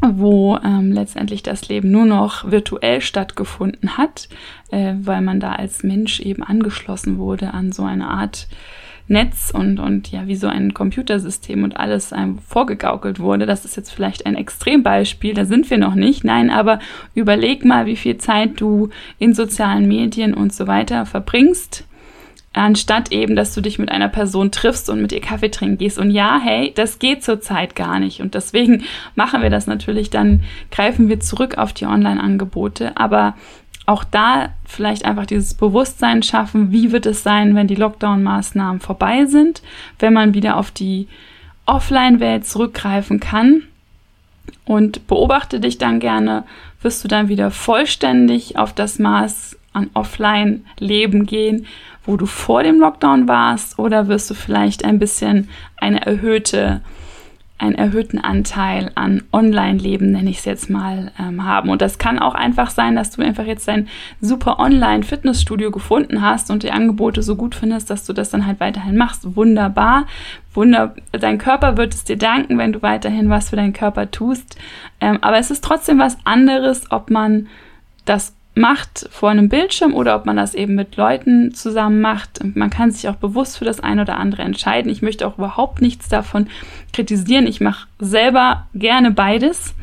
wo 0.01 0.57
ähm, 0.63 0.91
letztendlich 0.93 1.43
das 1.43 1.67
Leben 1.67 1.91
nur 1.91 2.05
noch 2.05 2.49
virtuell 2.49 3.01
stattgefunden 3.01 3.97
hat, 3.97 4.29
äh, 4.71 4.93
weil 5.01 5.21
man 5.21 5.41
da 5.41 5.53
als 5.53 5.83
Mensch 5.83 6.21
eben 6.21 6.43
angeschlossen 6.43 7.17
wurde 7.17 7.53
an 7.53 7.71
so 7.71 7.83
eine 7.83 8.07
Art 8.07 8.47
Netz 9.07 9.51
und, 9.53 9.79
und 9.79 10.11
ja, 10.11 10.27
wie 10.27 10.35
so 10.35 10.47
ein 10.47 10.73
Computersystem 10.73 11.63
und 11.63 11.77
alles 11.77 12.13
einem 12.13 12.39
vorgegaukelt 12.39 13.19
wurde. 13.19 13.45
Das 13.45 13.65
ist 13.65 13.75
jetzt 13.75 13.91
vielleicht 13.91 14.25
ein 14.25 14.35
Extrembeispiel, 14.35 15.33
da 15.33 15.45
sind 15.45 15.69
wir 15.69 15.77
noch 15.77 15.95
nicht. 15.95 16.23
Nein, 16.23 16.49
aber 16.49 16.79
überleg 17.13 17.65
mal, 17.65 17.85
wie 17.85 17.97
viel 17.97 18.17
Zeit 18.17 18.61
du 18.61 18.89
in 19.19 19.33
sozialen 19.33 19.87
Medien 19.87 20.33
und 20.33 20.53
so 20.53 20.67
weiter 20.67 21.05
verbringst 21.05 21.85
anstatt 22.53 23.11
eben, 23.11 23.35
dass 23.35 23.53
du 23.53 23.61
dich 23.61 23.79
mit 23.79 23.89
einer 23.89 24.09
Person 24.09 24.51
triffst 24.51 24.89
und 24.89 25.01
mit 25.01 25.11
ihr 25.11 25.21
Kaffee 25.21 25.49
trinken 25.49 25.79
gehst. 25.79 25.97
Und 25.97 26.11
ja, 26.11 26.39
hey, 26.41 26.71
das 26.73 26.99
geht 26.99 27.23
zurzeit 27.23 27.75
gar 27.75 27.99
nicht. 27.99 28.21
Und 28.21 28.35
deswegen 28.35 28.83
machen 29.15 29.41
wir 29.41 29.49
das 29.49 29.67
natürlich, 29.67 30.11
dann 30.11 30.43
greifen 30.71 31.09
wir 31.09 31.19
zurück 31.19 31.57
auf 31.57 31.73
die 31.73 31.87
Online-Angebote. 31.87 32.95
Aber 32.95 33.35
auch 33.85 34.03
da 34.03 34.49
vielleicht 34.65 35.05
einfach 35.05 35.25
dieses 35.25 35.53
Bewusstsein 35.53 36.23
schaffen, 36.23 36.71
wie 36.71 36.91
wird 36.91 37.05
es 37.05 37.23
sein, 37.23 37.55
wenn 37.55 37.67
die 37.67 37.75
Lockdown-Maßnahmen 37.75 38.79
vorbei 38.79 39.25
sind, 39.25 39.61
wenn 39.99 40.13
man 40.13 40.33
wieder 40.33 40.57
auf 40.57 40.71
die 40.71 41.07
Offline-Welt 41.65 42.45
zurückgreifen 42.45 43.19
kann. 43.19 43.63
Und 44.65 45.07
beobachte 45.07 45.59
dich 45.59 45.77
dann 45.77 45.99
gerne, 45.99 46.43
wirst 46.81 47.03
du 47.03 47.07
dann 47.07 47.27
wieder 47.27 47.51
vollständig 47.51 48.57
auf 48.57 48.73
das 48.73 48.99
Maß 48.99 49.57
an 49.73 49.89
Offline-Leben 49.93 51.25
gehen, 51.25 51.65
wo 52.05 52.17
du 52.17 52.25
vor 52.25 52.63
dem 52.63 52.79
Lockdown 52.79 53.27
warst, 53.27 53.79
oder 53.79 54.07
wirst 54.07 54.29
du 54.29 54.33
vielleicht 54.33 54.85
ein 54.85 54.99
bisschen 54.99 55.49
eine 55.77 56.05
erhöhte 56.05 56.81
einen 57.59 57.75
erhöhten 57.75 58.19
Anteil 58.19 58.91
an 58.95 59.23
Online-Leben, 59.31 60.11
nenne 60.11 60.29
ich 60.29 60.39
es 60.39 60.45
jetzt 60.45 60.69
mal, 60.69 61.11
ähm, 61.19 61.45
haben. 61.45 61.69
Und 61.69 61.81
das 61.81 61.97
kann 61.97 62.19
auch 62.19 62.35
einfach 62.35 62.69
sein, 62.69 62.95
dass 62.95 63.11
du 63.11 63.21
einfach 63.21 63.45
jetzt 63.45 63.67
dein 63.67 63.87
super 64.19 64.59
Online-Fitnessstudio 64.59 65.71
gefunden 65.71 66.21
hast 66.21 66.51
und 66.51 66.63
die 66.63 66.71
Angebote 66.71 67.21
so 67.21 67.35
gut 67.35 67.55
findest, 67.55 67.89
dass 67.89 68.05
du 68.05 68.13
das 68.13 68.31
dann 68.31 68.45
halt 68.45 68.59
weiterhin 68.59 68.97
machst. 68.97 69.35
Wunderbar. 69.35 70.07
Wunder, 70.53 70.95
dein 71.11 71.37
Körper 71.37 71.77
wird 71.77 71.93
es 71.93 72.03
dir 72.03 72.17
danken, 72.17 72.57
wenn 72.57 72.73
du 72.73 72.81
weiterhin 72.81 73.29
was 73.29 73.49
für 73.49 73.55
deinen 73.55 73.73
Körper 73.73 74.11
tust. 74.11 74.57
Ähm, 74.99 75.19
aber 75.21 75.37
es 75.37 75.49
ist 75.49 75.63
trotzdem 75.63 75.99
was 75.99 76.17
anderes, 76.25 76.91
ob 76.91 77.09
man 77.09 77.47
das 78.05 78.35
macht 78.55 79.07
vor 79.11 79.29
einem 79.29 79.49
Bildschirm 79.49 79.93
oder 79.93 80.15
ob 80.15 80.25
man 80.25 80.37
das 80.37 80.53
eben 80.53 80.75
mit 80.75 80.95
Leuten 80.95 81.53
zusammen 81.53 82.01
macht. 82.01 82.39
Man 82.55 82.69
kann 82.69 82.91
sich 82.91 83.09
auch 83.09 83.15
bewusst 83.15 83.57
für 83.57 83.65
das 83.65 83.79
eine 83.79 84.03
oder 84.03 84.17
andere 84.17 84.43
entscheiden. 84.43 84.91
Ich 84.91 85.01
möchte 85.01 85.27
auch 85.27 85.37
überhaupt 85.37 85.81
nichts 85.81 86.07
davon 86.07 86.47
kritisieren. 86.91 87.47
Ich 87.47 87.61
mache 87.61 87.87
selber 87.99 88.67
gerne 88.75 89.11
beides. 89.11 89.73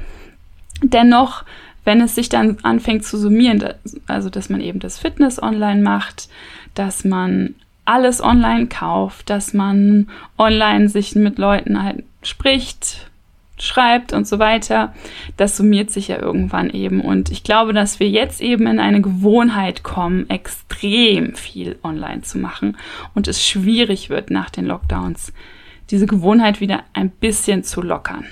Dennoch, 0.83 1.45
wenn 1.85 2.01
es 2.01 2.15
sich 2.15 2.29
dann 2.29 2.59
anfängt 2.63 3.05
zu 3.05 3.19
summieren, 3.19 3.65
also 4.07 4.31
dass 4.31 4.49
man 4.49 4.61
eben 4.61 4.79
das 4.79 4.99
Fitness 4.99 5.43
online 5.43 5.83
macht, 5.83 6.29
dass 6.75 7.05
man 7.05 7.55
alles 7.85 8.23
online 8.23 8.69
kauft, 8.69 9.31
dass 9.31 9.53
man 9.53 10.09
online 10.39 10.89
sich 10.89 11.17
mit 11.17 11.39
Leuten 11.39 11.83
halt 11.83 12.05
spricht, 12.23 13.10
schreibt 13.63 14.13
und 14.13 14.27
so 14.27 14.39
weiter, 14.39 14.95
das 15.37 15.57
summiert 15.57 15.91
sich 15.91 16.09
ja 16.09 16.19
irgendwann 16.19 16.71
eben. 16.71 17.01
Und 17.01 17.31
ich 17.31 17.43
glaube, 17.45 17.73
dass 17.73 18.01
wir 18.01 18.09
jetzt 18.09 18.41
eben 18.41 18.67
in 18.67 18.81
eine 18.81 19.01
Gewohnheit 19.01 19.83
kommen, 19.83 20.29
extrem 20.29 21.35
viel 21.35 21.79
online 21.83 22.23
zu 22.23 22.39
machen 22.39 22.77
und 23.15 23.29
es 23.29 23.47
schwierig 23.47 24.11
wird 24.11 24.31
nach 24.31 24.51
den 24.51 24.67
Lockdowns, 24.67 25.33
diese 25.91 26.07
Gewohnheit 26.07 26.61
wieder 26.61 26.85
ein 26.93 27.11
bisschen 27.11 27.65
zu 27.65 27.83
lockern. 27.83 28.25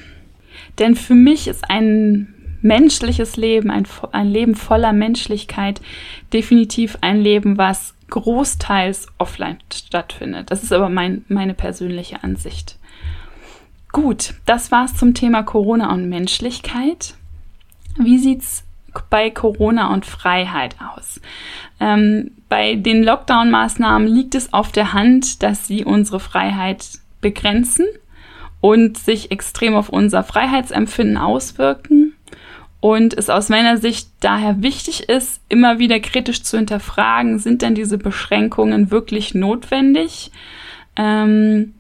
Denn 0.79 0.95
für 0.95 1.15
mich 1.15 1.49
ist 1.49 1.71
ein 1.71 2.35
menschliches 2.61 3.37
Leben, 3.37 3.71
ein, 3.71 3.87
ein 4.13 4.29
Leben 4.29 4.55
voller 4.55 4.93
Menschlichkeit 4.93 5.81
definitiv 6.33 6.99
ein 7.01 7.21
Leben, 7.21 7.59
was 7.59 7.95
großteils 8.11 9.09
offline 9.19 9.59
stattfindet. 9.73 10.51
Das 10.51 10.63
ist 10.63 10.73
aber 10.73 10.89
mein, 10.89 11.25
meine 11.29 11.55
persönliche 11.55 12.23
Ansicht. 12.23 12.78
Gut, 13.93 14.35
das 14.47 14.71
war's 14.71 14.95
zum 14.95 15.15
Thema 15.15 15.43
Corona 15.43 15.93
und 15.93 16.09
Menschlichkeit. 16.09 17.15
Wie 17.99 18.19
sieht's 18.19 18.65
bei 19.11 19.31
Corona 19.31 19.93
und 19.93 20.07
Freiheit 20.07 20.77
aus? 20.95 21.21
Ähm, 21.81 22.33
bei 22.49 22.75
den 22.75 23.03
Lockdown-Maßnahmen 23.03 24.07
liegt 24.09 24.35
es 24.35 24.53
auf 24.53 24.73
der 24.73 24.93
Hand, 24.93 25.43
dass 25.43 25.67
sie 25.67 25.85
unsere 25.85 26.21
Freiheit 26.21 26.87
begrenzen 27.21 27.87
und 28.61 28.99
sich 28.99 29.31
extrem 29.31 29.75
auf 29.75 29.89
unser 29.89 30.23
Freiheitsempfinden 30.23 31.17
auswirken 31.17 32.15
und 32.81 33.15
es 33.15 33.29
aus 33.29 33.49
meiner 33.49 33.77
Sicht 33.77 34.09
daher 34.21 34.63
wichtig 34.63 35.09
ist, 35.09 35.41
immer 35.49 35.79
wieder 35.79 35.99
kritisch 35.99 36.43
zu 36.43 36.57
hinterfragen, 36.57 37.39
sind 37.39 37.63
denn 37.63 37.75
diese 37.75 37.99
Beschränkungen 37.99 38.91
wirklich 38.91 39.35
notwendig? 39.35 40.31
Ähm, 40.97 41.75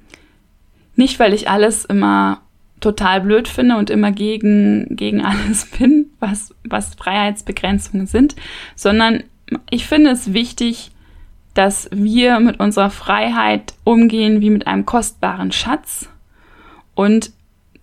nicht, 0.99 1.19
weil 1.19 1.33
ich 1.33 1.49
alles 1.49 1.85
immer 1.85 2.43
total 2.81 3.21
blöd 3.21 3.49
finde 3.49 3.76
und 3.76 3.90
immer 3.90 4.12
gegen, 4.12 4.87
gegen 4.90 5.21
alles 5.25 5.67
bin, 5.67 6.11
was, 6.21 6.55
was 6.64 6.95
Freiheitsbegrenzungen 6.95 8.07
sind, 8.07 8.37
sondern 8.75 9.25
ich 9.71 9.87
finde 9.87 10.11
es 10.11 10.33
wichtig, 10.33 10.90
dass 11.55 11.88
wir 11.90 12.38
mit 12.40 12.61
unserer 12.61 12.90
Freiheit 12.90 13.75
umgehen 13.85 14.40
wie 14.40 14.50
mit 14.50 14.67
einem 14.67 14.87
kostbaren 14.87 15.50
Schatz 15.50 16.09
und 16.95 17.33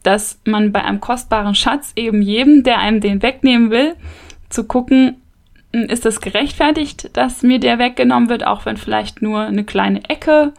dass 0.03 0.39
man 0.45 0.71
bei 0.71 0.83
einem 0.83 1.01
kostbaren 1.01 1.55
Schatz 1.55 1.91
eben 1.95 2.21
jedem, 2.21 2.63
der 2.63 2.77
einem 2.79 3.01
den 3.01 3.21
wegnehmen 3.21 3.71
will, 3.71 3.95
zu 4.49 4.65
gucken, 4.65 5.17
ist 5.71 6.05
es 6.05 6.21
gerechtfertigt, 6.21 7.09
dass 7.17 7.43
mir 7.43 7.59
der 7.59 7.79
weggenommen 7.79 8.29
wird, 8.29 8.45
auch 8.45 8.65
wenn 8.65 8.77
vielleicht 8.77 9.21
nur 9.21 9.41
eine 9.41 9.63
kleine 9.63 10.07
Ecke 10.09 10.53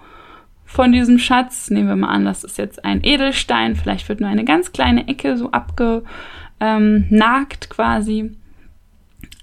von 0.67 0.93
diesem 0.93 1.19
Schatz, 1.19 1.71
nehmen 1.71 1.89
wir 1.89 1.97
mal 1.97 2.09
an, 2.09 2.27
das 2.27 2.45
ist 2.45 2.59
jetzt 2.59 2.85
ein 2.85 3.03
Edelstein, 3.03 3.77
vielleicht 3.77 4.07
wird 4.09 4.21
nur 4.21 4.29
eine 4.29 4.45
ganz 4.45 4.73
kleine 4.73 5.09
Ecke 5.09 5.39
so 5.39 5.53
abgenagt 5.53 7.71
quasi. 7.71 8.33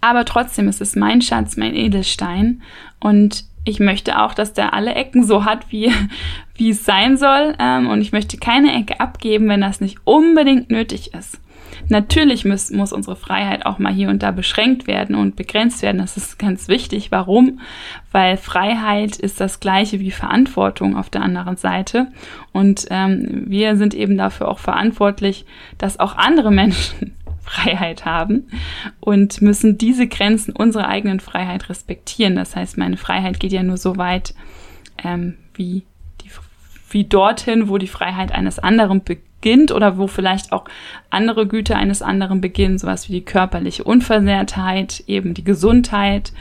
Aber 0.02 0.26
trotzdem 0.26 0.68
ist 0.68 0.82
es 0.82 0.98
mein 0.98 1.22
Schatz, 1.22 1.56
mein 1.56 1.76
Edelstein. 1.76 2.62
Und 3.00 3.46
ich 3.64 3.80
möchte 3.80 4.22
auch, 4.22 4.34
dass 4.34 4.52
der 4.52 4.74
alle 4.74 4.96
Ecken 4.96 5.24
so 5.24 5.46
hat, 5.46 5.72
wie, 5.72 5.94
wie 6.56 6.72
es 6.72 6.84
sein 6.86 7.16
soll. 7.16 7.56
Ähm, 7.58 7.88
und 7.88 8.02
ich 8.02 8.12
möchte 8.12 8.38
keine 8.38 8.78
Ecke 8.78 9.00
abgeben, 9.00 9.48
wenn 9.48 9.62
das 9.62 9.80
nicht 9.80 10.00
unbedingt 10.04 10.70
nötig 10.70 11.14
ist. 11.14 11.40
Natürlich 11.90 12.46
muss, 12.46 12.72
muss 12.72 12.94
unsere 12.94 13.16
Freiheit 13.16 13.66
auch 13.66 13.80
mal 13.80 13.94
hier 13.94 14.10
und 14.10 14.24
da 14.24 14.32
beschränkt 14.32 14.88
werden 14.88 15.16
und 15.16 15.36
begrenzt 15.36 15.82
werden. 15.82 15.98
Das 15.98 16.18
ist 16.18 16.40
ganz 16.40 16.68
wichtig. 16.68 17.12
Warum? 17.12 17.60
Weil 18.12 18.38
Freiheit 18.38 19.18
ist 19.18 19.40
das 19.40 19.60
gleiche 19.60 20.00
wie 20.00 20.12
Verantwortung 20.12 20.96
auf 20.96 21.10
der 21.10 21.22
anderen 21.22 21.58
Seite. 21.58 22.08
Und 22.52 22.88
ähm, 22.90 23.44
wir 23.48 23.76
sind 23.76 23.94
eben 23.94 24.18
dafür 24.18 24.48
auch 24.48 24.60
verantwortlich, 24.60 25.46
dass 25.78 26.00
auch 26.00 26.16
andere 26.16 26.52
Menschen 26.52 27.16
Freiheit 27.42 28.06
haben 28.06 28.48
und 29.00 29.42
müssen 29.42 29.78
diese 29.78 30.08
Grenzen 30.08 30.56
unserer 30.56 30.88
eigenen 30.88 31.20
Freiheit 31.20 31.70
respektieren. 31.70 32.36
Das 32.36 32.56
heißt, 32.56 32.78
meine 32.78 32.98
Freiheit 32.98 33.40
geht 33.40 33.52
ja 33.52 33.64
nur 33.64 33.78
so 33.78 33.98
weit, 33.98 34.34
ähm, 35.04 35.36
wie, 35.54 35.84
wie 36.94 37.04
dorthin, 37.04 37.68
wo 37.68 37.78
die 37.78 37.88
Freiheit 37.88 38.32
eines 38.32 38.60
anderen 38.60 39.04
beginnt 39.04 39.72
oder 39.72 39.98
wo 39.98 40.08
vielleicht 40.08 40.52
auch 40.52 40.66
andere 41.10 41.48
Güter 41.48 41.76
eines 41.76 42.02
anderen 42.02 42.42
beginnen, 42.42 42.78
sowas 42.78 43.10
wie 43.10 43.14
die 43.14 43.26
körperliche 43.26 43.84
Unversehrtheit, 43.84 45.04
eben 45.08 45.34
die 45.34 45.44
Gesundheit. 45.44 46.34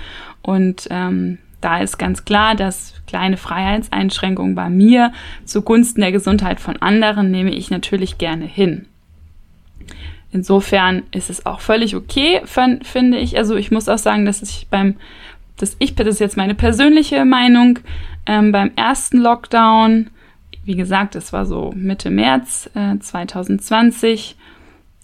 Und 0.42 0.86
ähm, 0.90 1.38
da 1.60 1.78
ist 1.78 1.98
ganz 1.98 2.24
klar, 2.24 2.54
dass 2.54 2.94
kleine 3.06 3.36
Freiheitseinschränkungen 3.36 4.54
bei 4.54 4.68
mir 4.68 5.12
zugunsten 5.44 6.00
der 6.00 6.12
Gesundheit 6.12 6.60
von 6.60 6.76
anderen 6.82 7.30
nehme 7.30 7.52
ich 7.52 7.70
natürlich 7.70 8.18
gerne 8.18 8.44
hin. 8.44 8.86
Insofern 10.32 11.02
ist 11.12 11.28
es 11.28 11.44
auch 11.44 11.60
völlig 11.60 11.94
okay, 11.94 12.40
finde 12.46 13.18
ich. 13.18 13.36
Also 13.36 13.54
ich 13.54 13.70
muss 13.70 13.88
auch 13.88 13.98
sagen, 13.98 14.24
dass 14.24 14.42
ich 14.42 14.66
beim, 14.70 14.96
dass 15.58 15.76
ich, 15.78 15.94
das 15.94 16.08
ist 16.08 16.20
jetzt 16.20 16.38
meine 16.38 16.54
persönliche 16.54 17.24
Meinung, 17.24 17.78
ähm, 18.24 18.50
beim 18.50 18.70
ersten 18.74 19.18
Lockdown, 19.18 20.08
wie 20.64 20.76
gesagt, 20.76 21.14
es 21.16 21.32
war 21.32 21.46
so 21.46 21.72
Mitte 21.74 22.10
März 22.10 22.70
äh, 22.74 22.98
2020, 22.98 24.36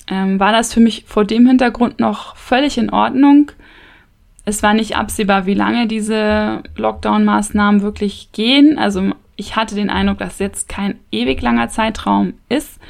ähm, 0.08 0.40
war 0.40 0.52
das 0.52 0.72
für 0.72 0.80
mich 0.80 1.04
vor 1.06 1.24
dem 1.24 1.46
Hintergrund 1.46 2.00
noch 2.00 2.36
völlig 2.36 2.78
in 2.78 2.90
Ordnung. 2.90 3.50
Es 4.44 4.62
war 4.62 4.72
nicht 4.72 4.96
absehbar, 4.96 5.44
wie 5.44 5.54
lange 5.54 5.86
diese 5.86 6.62
Lockdown-Maßnahmen 6.76 7.82
wirklich 7.82 8.30
gehen. 8.32 8.78
Also 8.78 9.12
ich 9.36 9.56
hatte 9.56 9.74
den 9.74 9.90
Eindruck, 9.90 10.18
dass 10.18 10.38
jetzt 10.38 10.68
kein 10.68 10.98
ewig 11.12 11.42
langer 11.42 11.68
Zeitraum 11.68 12.34
ist. 12.48 12.80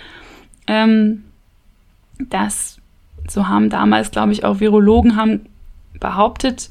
Ähm, 0.67 1.25
das, 2.19 2.79
so 3.29 3.49
haben 3.49 3.71
damals, 3.71 4.11
glaube 4.11 4.33
ich, 4.33 4.45
auch 4.45 4.61
Virologen 4.61 5.17
haben 5.17 5.47
behauptet, 5.99 6.71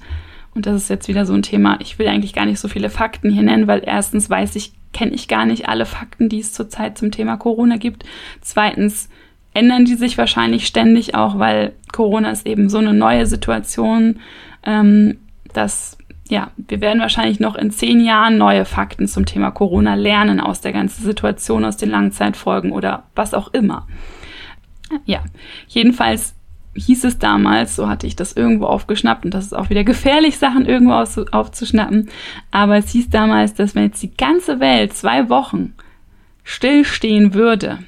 und 0.58 0.66
das 0.66 0.76
ist 0.76 0.90
jetzt 0.90 1.08
wieder 1.08 1.28
so 1.28 1.34
ein 1.34 1.44
Thema, 1.44 1.78
ich 1.82 2.00
will 2.00 2.08
eigentlich 2.08 2.34
gar 2.34 2.48
nicht 2.48 2.60
so 2.60 2.68
viele 2.68 2.90
Fakten 2.90 3.30
hier 3.30 3.44
nennen, 3.44 3.68
weil 3.68 3.84
erstens 3.86 4.28
weiß 4.28 4.56
ich, 4.56 4.74
kenne 4.92 5.12
ich 5.12 5.28
gar 5.28 5.46
nicht 5.46 5.70
alle 5.70 5.86
Fakten, 5.86 6.30
die 6.30 6.40
es 6.40 6.52
zurzeit 6.52 6.98
zum 6.98 7.12
Thema 7.12 7.38
Corona 7.38 7.78
gibt. 7.78 8.06
Zweitens 8.41 9.08
ändern 9.54 9.86
die 9.86 9.93
sich 9.93 10.17
wahrscheinlich 10.17 10.65
ständig 10.65 11.13
auch, 11.13 11.38
weil 11.38 11.74
Corona 11.93 12.32
ist 12.32 12.48
eben 12.48 12.72
so 12.72 12.80
eine 12.80 12.96
neue 12.96 13.28
Situation, 13.28 14.20
ähm, 14.63 15.20
dass 15.54 16.00
ja, 16.28 16.50
wir 16.58 16.82
werden 16.82 17.02
wahrscheinlich 17.02 17.39
noch 17.39 17.54
in 17.54 17.70
zehn 17.70 18.04
Jahren 18.04 18.39
neue 18.39 18.65
Fakten 18.65 19.08
zum 19.08 19.28
Thema 19.28 19.52
Corona 19.52 19.93
lernen 19.93 20.39
aus 20.39 20.60
der 20.60 20.74
ganzen 20.74 21.04
Situation, 21.04 21.65
aus 21.65 21.78
den 21.78 21.91
Langzeitfolgen 21.91 22.72
oder 22.72 23.04
was 23.13 23.36
auch 23.36 23.54
immer. 23.54 23.86
Ja, 25.06 25.24
jedenfalls 25.67 26.34
hieß 26.82 27.04
es 27.06 27.20
damals, 27.20 27.76
so 27.76 27.88
hatte 27.90 28.08
ich 28.08 28.16
das 28.16 28.34
irgendwo 28.34 28.66
aufgeschnappt 28.66 29.26
und 29.26 29.34
das 29.34 29.46
ist 29.46 29.54
auch 29.54 29.70
wieder 29.70 29.84
gefährlich, 29.84 30.38
Sachen 30.38 30.66
irgendwo 30.66 30.94
aufzuschnappen. 30.94 32.10
Aber 32.52 32.78
es 32.78 32.92
hieß 32.92 33.10
damals, 33.10 33.54
dass 33.54 33.76
wenn 33.76 33.86
jetzt 33.86 34.04
die 34.04 34.16
ganze 34.16 34.60
Welt 34.60 34.94
zwei 34.94 35.30
Wochen 35.30 35.74
stillstehen 36.44 37.34
würde, 37.34 37.80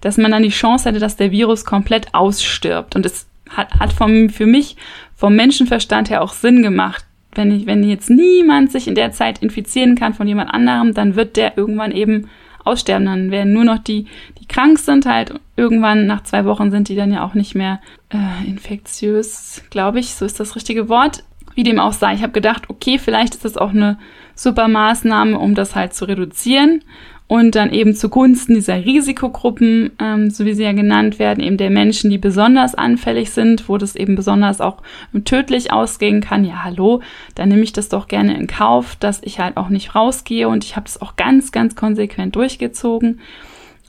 dass 0.00 0.18
man 0.18 0.30
dann 0.30 0.42
die 0.42 0.50
Chance 0.50 0.88
hätte, 0.88 0.98
dass 0.98 1.16
der 1.16 1.30
Virus 1.30 1.64
komplett 1.64 2.14
ausstirbt. 2.14 2.96
Und 2.96 3.06
es 3.06 3.26
hat, 3.48 3.72
hat 3.78 3.92
vom, 3.92 4.28
für 4.28 4.46
mich 4.46 4.76
vom 5.14 5.36
Menschenverstand 5.36 6.10
her 6.10 6.22
auch 6.22 6.32
Sinn 6.32 6.62
gemacht. 6.62 7.04
Wenn, 7.34 7.52
ich, 7.52 7.66
wenn 7.66 7.82
jetzt 7.84 8.10
niemand 8.10 8.72
sich 8.72 8.88
in 8.88 8.94
der 8.94 9.12
Zeit 9.12 9.42
infizieren 9.42 9.94
kann 9.94 10.14
von 10.14 10.26
jemand 10.26 10.52
anderem, 10.52 10.94
dann 10.94 11.16
wird 11.16 11.36
der 11.36 11.56
irgendwann 11.58 11.92
eben 11.92 12.28
aussterben. 12.64 13.06
Dann 13.06 13.30
werden 13.30 13.52
nur 13.52 13.64
noch 13.64 13.78
die, 13.78 14.06
die 14.40 14.46
krank 14.46 14.78
sind, 14.78 15.06
halt 15.06 15.34
irgendwann 15.56 16.06
nach 16.06 16.22
zwei 16.22 16.44
Wochen 16.44 16.70
sind 16.70 16.88
die 16.88 16.96
dann 16.96 17.12
ja 17.12 17.24
auch 17.24 17.34
nicht 17.34 17.54
mehr 17.54 17.80
äh, 18.10 18.48
infektiös, 18.48 19.62
glaube 19.70 20.00
ich, 20.00 20.14
so 20.14 20.24
ist 20.24 20.40
das 20.40 20.56
richtige 20.56 20.88
Wort. 20.88 21.24
Wie 21.54 21.62
dem 21.62 21.80
auch 21.80 21.94
sei, 21.94 22.14
ich 22.14 22.22
habe 22.22 22.32
gedacht, 22.32 22.68
okay, 22.68 22.98
vielleicht 22.98 23.34
ist 23.34 23.44
das 23.44 23.56
auch 23.56 23.70
eine 23.70 23.98
super 24.34 24.68
Maßnahme, 24.68 25.38
um 25.38 25.54
das 25.54 25.74
halt 25.74 25.94
zu 25.94 26.04
reduzieren 26.06 26.82
und 27.28 27.56
dann 27.56 27.72
eben 27.72 27.94
zugunsten 27.94 28.54
dieser 28.54 28.84
Risikogruppen, 28.84 29.90
ähm, 29.98 30.30
so 30.30 30.44
wie 30.44 30.54
sie 30.54 30.62
ja 30.62 30.72
genannt 30.72 31.18
werden, 31.18 31.42
eben 31.42 31.56
der 31.56 31.70
Menschen, 31.70 32.10
die 32.10 32.18
besonders 32.18 32.74
anfällig 32.74 33.30
sind, 33.30 33.68
wo 33.68 33.78
das 33.78 33.96
eben 33.96 34.14
besonders 34.14 34.60
auch 34.60 34.82
tödlich 35.24 35.72
ausgehen 35.72 36.20
kann. 36.20 36.44
Ja, 36.44 36.62
hallo, 36.62 37.02
dann 37.34 37.48
nehme 37.48 37.62
ich 37.62 37.72
das 37.72 37.88
doch 37.88 38.06
gerne 38.06 38.36
in 38.36 38.46
Kauf, 38.46 38.96
dass 38.96 39.22
ich 39.22 39.40
halt 39.40 39.56
auch 39.56 39.70
nicht 39.70 39.94
rausgehe 39.94 40.48
und 40.48 40.64
ich 40.64 40.76
habe 40.76 40.84
das 40.84 41.00
auch 41.00 41.16
ganz, 41.16 41.50
ganz 41.50 41.74
konsequent 41.74 42.36
durchgezogen. 42.36 43.20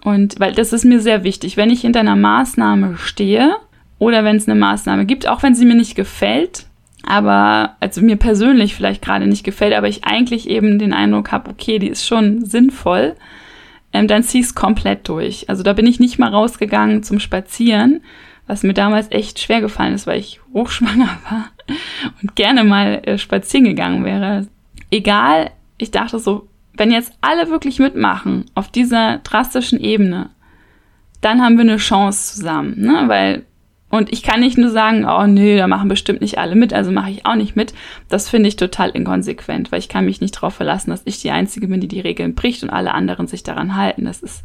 Und 0.04 0.40
weil 0.40 0.54
das 0.54 0.74
ist 0.74 0.86
mir 0.86 1.00
sehr 1.00 1.24
wichtig, 1.24 1.58
wenn 1.58 1.70
ich 1.70 1.82
hinter 1.82 2.00
einer 2.00 2.16
Maßnahme 2.16 2.98
stehe 2.98 3.56
oder 4.00 4.24
wenn 4.24 4.36
es 4.36 4.48
eine 4.48 4.60
Maßnahme 4.60 5.06
gibt, 5.06 5.28
auch 5.28 5.44
wenn 5.44 5.56
sie 5.56 5.66
mir 5.66 5.76
nicht 5.76 5.96
gefällt, 5.96 6.66
aber 7.06 7.78
also 7.80 8.02
mir 8.02 8.18
persönlich 8.18 8.76
vielleicht 8.76 9.02
gerade 9.02 9.28
nicht 9.28 9.44
gefällt, 9.44 9.74
aber 9.74 9.88
ich 9.88 10.04
eigentlich 10.04 10.50
eben 10.50 10.78
den 10.78 10.94
Eindruck 10.94 11.32
habe, 11.32 11.50
okay, 11.50 11.80
die 11.80 11.88
ist 11.88 12.06
schon 12.06 12.46
sinnvoll, 12.46 13.16
ähm, 13.94 14.08
dann 14.08 14.24
zieh 14.24 14.42
es 14.42 14.56
komplett 14.56 15.08
durch. 15.08 15.50
Also 15.50 15.64
da 15.64 15.74
bin 15.74 15.88
ich 15.88 16.00
nicht 16.00 16.20
mal 16.20 16.30
rausgegangen 16.30 17.04
zum 17.04 17.20
Spazieren, 17.20 18.02
was 18.46 18.64
mir 18.64 18.74
damals 18.74 19.12
echt 19.12 19.40
schwer 19.40 19.62
gefallen 19.62 19.94
ist, 19.94 20.08
weil 20.08 20.20
ich 20.20 20.40
hochschwanger 20.54 21.10
war 21.30 21.46
und 22.22 22.36
gerne 22.36 22.64
mal 22.64 23.02
äh, 23.06 23.18
spazieren 23.18 23.66
gegangen 23.66 24.04
wäre. 24.04 24.48
Egal, 24.92 25.52
ich 25.78 25.92
dachte 25.92 26.20
so, 26.20 26.48
wenn 26.74 26.92
jetzt 26.92 27.14
alle 27.22 27.50
wirklich 27.50 27.80
mitmachen 27.80 28.46
auf 28.54 28.70
dieser 28.70 29.18
drastischen 29.20 29.80
Ebene, 29.80 30.30
dann 31.22 31.42
haben 31.42 31.56
wir 31.56 31.64
eine 31.64 31.78
Chance 31.78 32.36
zusammen, 32.36 32.76
ne? 32.80 33.04
Weil 33.08 33.46
und 33.90 34.12
ich 34.12 34.22
kann 34.22 34.42
nicht 34.42 34.58
nur 34.58 34.70
sagen, 34.70 35.06
oh 35.06 35.28
nee, 35.28 35.58
da 35.58 35.68
machen 35.68 35.88
bestimmt 35.88 36.20
nicht 36.20 36.38
alle 36.38 36.56
mit, 36.56 36.74
also 36.74 36.92
mache 36.92 37.12
ich 37.12 37.26
auch 37.26 37.36
nicht 37.36 37.56
mit. 37.56 37.74
Das 38.10 38.30
finde 38.30 38.50
ich 38.50 38.58
total 38.58 38.90
inkonsequent, 38.90 39.72
weil 39.72 39.80
ich 39.80 39.88
kann 39.88 40.06
mich 40.06 40.20
nicht 40.20 40.36
darauf 40.36 40.56
verlassen, 40.56 40.90
dass 40.90 41.04
ich 41.06 41.22
die 41.22 41.32
Einzige 41.32 41.68
bin, 41.68 41.80
die 41.80 41.88
die 41.88 42.02
Regeln 42.02 42.36
bricht 42.36 42.64
und 42.64 42.70
alle 42.70 42.94
anderen 42.94 43.28
sich 43.28 43.44
daran 43.44 43.76
halten. 43.76 44.06
Das 44.06 44.20
ist 44.20 44.44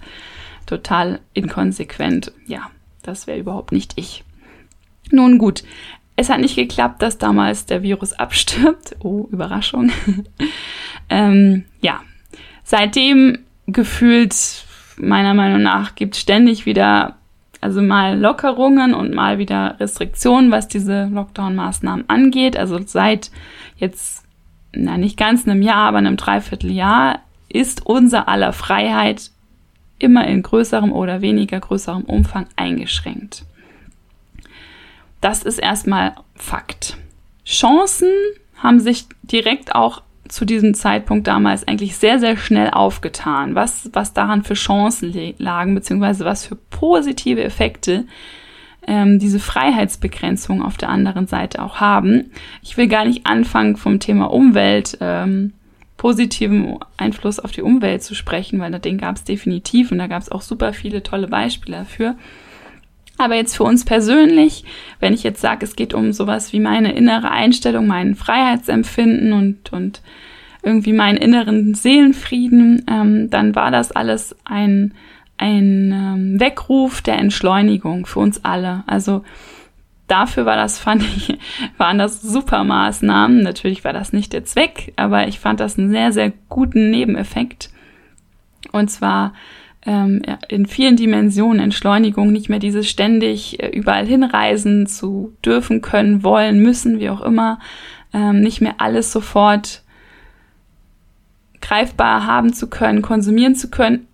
total 0.67 1.21
inkonsequent. 1.35 2.33
Ja, 2.47 2.71
das 3.03 3.27
wäre 3.27 3.39
überhaupt 3.39 3.73
nicht 3.73 3.95
ich. 3.97 4.23
Nun 5.11 5.39
gut, 5.39 5.65
es 6.15 6.31
hat 6.31 6.41
nicht 6.41 6.55
geklappt, 6.55 7.03
dass 7.03 7.19
damals 7.19 7.67
der 7.67 7.83
Virus 7.83 8.13
abstirbt. 8.13 8.97
Oh, 9.05 9.27
Überraschung. 9.33 9.91
ähm, 11.11 11.65
ja, 11.81 12.01
seitdem 12.63 13.39
gefühlt, 13.67 14.65
meiner 14.97 15.35
Meinung 15.35 15.63
nach, 15.63 15.97
gibt 15.97 16.15
es 16.15 16.21
ständig 16.21 16.65
wieder 16.65 17.17
also 17.63 17.81
mal 17.81 18.19
Lockerungen 18.19 18.93
und 18.93 19.15
mal 19.15 19.39
wieder 19.39 19.77
Restriktionen, 19.79 20.51
was 20.51 20.67
diese 20.67 21.09
Lockdown-Maßnahmen 21.13 22.05
angeht. 22.09 22.57
Also 22.57 22.81
seit 22.85 23.31
jetzt, 23.77 24.25
na 24.73 24.99
nicht 24.99 25.17
ganz 25.17 25.47
einem 25.47 25.63
Jahr, 25.63 25.89
aber 25.89 25.99
einem 25.99 26.17
Dreivierteljahr 26.17 27.21
ist 27.49 27.87
unser 27.87 28.29
aller 28.29 28.53
Freiheit 28.53 29.31
immer 30.01 30.27
in 30.27 30.43
größerem 30.43 30.91
oder 30.93 31.21
weniger 31.21 31.61
größerem 31.61 32.03
Umfang 32.03 32.47
eingeschränkt. 32.57 33.45
Das 35.21 35.45
ist 35.45 35.59
erstmal 35.59 36.17
Fakt. 36.35 36.97
Chancen 37.47 38.11
haben 38.57 38.81
sich 38.81 39.07
direkt 39.23 39.77
auch 39.77 40.03
zu 40.33 40.47
diesem 40.47 40.73
Zeitpunkt 40.73 41.27
damals 41.27 41.69
eigentlich 41.69 41.95
sehr, 41.97 42.19
sehr 42.19 42.39
schnell 42.39 42.71
aufgetan, 42.71 43.55
was, 43.55 43.91
was 43.93 44.15
daran 44.15 44.45
für 44.45 44.55
Chancen 44.55 45.35
lagen, 45.37 45.75
beziehungsweise 45.75 46.25
was 46.25 46.47
für 46.47 46.57
positive 46.57 47.45
Effekte 47.45 48.07
ähm, 48.87 49.19
diese 49.19 49.39
Freiheitsbegrenzung 49.39 50.63
auf 50.63 50.79
der 50.79 50.89
anderen 50.89 51.27
Seite 51.27 51.61
auch 51.61 51.81
haben. 51.81 52.31
Ich 52.63 52.79
will 52.79 52.89
gar 52.89 53.05
nicht 53.05 53.27
anfangen 53.27 53.77
vom 53.77 54.01
Thema 54.01 54.33
Umwelt, 54.33 54.97
ähm, 55.03 55.53
positiven 55.99 56.79
Einfluss 56.97 57.39
auf 57.39 57.53
die 57.53 57.63
Umwelt 57.63 58.03
zu 58.03 58.15
sprechen, 58.15 58.59
weil 58.59 58.73
den 58.79 58.97
gab 58.97 59.17
es 59.17 59.25
definitiv 59.25 59.93
und 59.93 59.99
da 59.99 60.07
gab 60.07 60.23
es 60.23 60.33
auch 60.33 60.41
super 60.41 60.73
viele 60.73 61.03
tolle 61.03 61.29
Beispiele 61.29 61.77
dafür. 61.77 62.15
Aber 63.23 63.37
jetzt 63.37 63.57
für 63.57 63.63
uns 63.63 63.85
persönlich, 63.85 64.65
wenn 64.99 65.15
ich 65.15 65.23
jetzt 65.23 65.41
sage, 65.41 65.65
es 65.65 65.77
geht 65.77 65.95
um 65.95 66.13
sowas 66.13 66.53
wie 66.53 66.59
meine 66.59 66.93
innere 66.93 67.31
Einstellung, 67.31 67.87
mein 67.87 68.17
Freiheitsempfinden 68.17 69.33
und, 69.33 69.73
und 69.73 70.03
irgendwie 70.65 70.93
meinen 70.93 71.19
inneren 71.19 71.75
Seelenfrieden, 71.75 72.85
ähm, 72.91 73.31
dann 73.31 73.55
war 73.55 73.71
das 73.71 73.93
alles 73.93 74.35
ein, 74.45 74.95
ein 75.39 75.93
ähm, 75.93 76.41
Weckruf 76.41 77.01
der 77.01 77.19
Entschleunigung 77.19 78.07
für 78.07 78.19
uns 78.19 78.45
alle. 78.45 78.83
Also 78.89 79.23
dafür 80.09 80.45
war 80.45 80.57
das, 80.57 80.79
fand 80.81 81.05
ich, 81.05 81.39
waren 81.79 81.99
das 81.99 82.23
super 82.23 82.65
Maßnahmen. 82.65 83.41
Natürlich 83.41 83.85
war 83.85 83.93
das 83.93 84.13
nicht 84.13 84.33
der 84.33 84.45
Zweck, 84.45 84.95
aber 84.97 85.29
ich 85.29 85.39
fand 85.39 85.61
das 85.61 85.79
einen 85.79 85.91
sehr, 85.91 86.11
sehr 86.11 86.33
guten 86.49 86.91
Nebeneffekt. 86.91 87.71
Und 88.73 88.91
zwar 88.91 89.33
ähm, 89.85 90.23
in 90.49 90.67
vielen 90.67 90.97
Dimensionen 90.97 91.61
Entschleunigung, 91.61 92.33
nicht 92.33 92.49
mehr 92.49 92.59
dieses 92.59 92.89
ständig 92.89 93.63
äh, 93.63 93.69
überall 93.69 94.07
hinreisen 94.07 94.87
zu 94.87 95.37
dürfen, 95.45 95.81
können, 95.81 96.23
wollen, 96.23 96.61
müssen, 96.61 97.01
wie 97.01 97.11
auch 97.11 97.23
immer, 97.23 97.59
ähm, 98.13 98.41
nicht 98.41 98.61
mehr 98.61 98.75
alles 98.79 99.11
sofort 99.11 99.83
greifbar 101.61 102.27
haben 102.27 102.53
zu 102.53 102.69
können, 102.69 103.03
konsumieren 103.03 103.55
zu 103.55 103.71
können. 103.71 104.07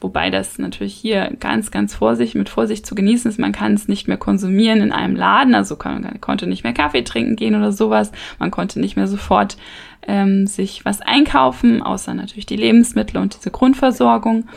Wobei 0.00 0.28
das 0.28 0.58
natürlich 0.58 0.94
hier 0.94 1.32
ganz, 1.40 1.70
ganz 1.70 1.94
vorsichtig, 1.94 2.34
mit 2.34 2.50
Vorsicht 2.50 2.84
zu 2.84 2.94
genießen 2.94 3.30
ist. 3.30 3.38
Man 3.38 3.52
kann 3.52 3.72
es 3.72 3.88
nicht 3.88 4.08
mehr 4.08 4.18
konsumieren 4.18 4.82
in 4.82 4.92
einem 4.92 5.16
Laden, 5.16 5.54
also 5.54 5.76
kann, 5.76 6.02
man 6.02 6.20
konnte 6.20 6.46
nicht 6.46 6.64
mehr 6.64 6.74
Kaffee 6.74 7.04
trinken 7.04 7.36
gehen 7.36 7.54
oder 7.54 7.72
sowas. 7.72 8.12
Man 8.38 8.50
konnte 8.50 8.80
nicht 8.80 8.96
mehr 8.96 9.06
sofort 9.06 9.56
ähm, 10.06 10.46
sich 10.46 10.84
was 10.84 11.00
einkaufen, 11.00 11.82
außer 11.82 12.12
natürlich 12.12 12.44
die 12.44 12.56
Lebensmittel 12.56 13.16
und 13.18 13.36
diese 13.36 13.50
Grundversorgung. 13.50 14.48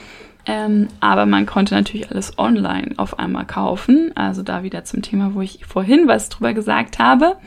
Ähm, 0.46 0.88
aber 1.00 1.26
man 1.26 1.46
konnte 1.46 1.76
natürlich 1.76 2.10
alles 2.10 2.38
online 2.38 2.94
auf 2.98 3.20
einmal 3.20 3.46
kaufen. 3.46 4.12
Also 4.16 4.42
da 4.42 4.64
wieder 4.64 4.84
zum 4.84 5.02
Thema, 5.02 5.34
wo 5.34 5.42
ich 5.42 5.66
vorhin 5.66 6.08
was 6.08 6.30
drüber 6.30 6.54
gesagt 6.54 7.00
habe. 7.00 7.38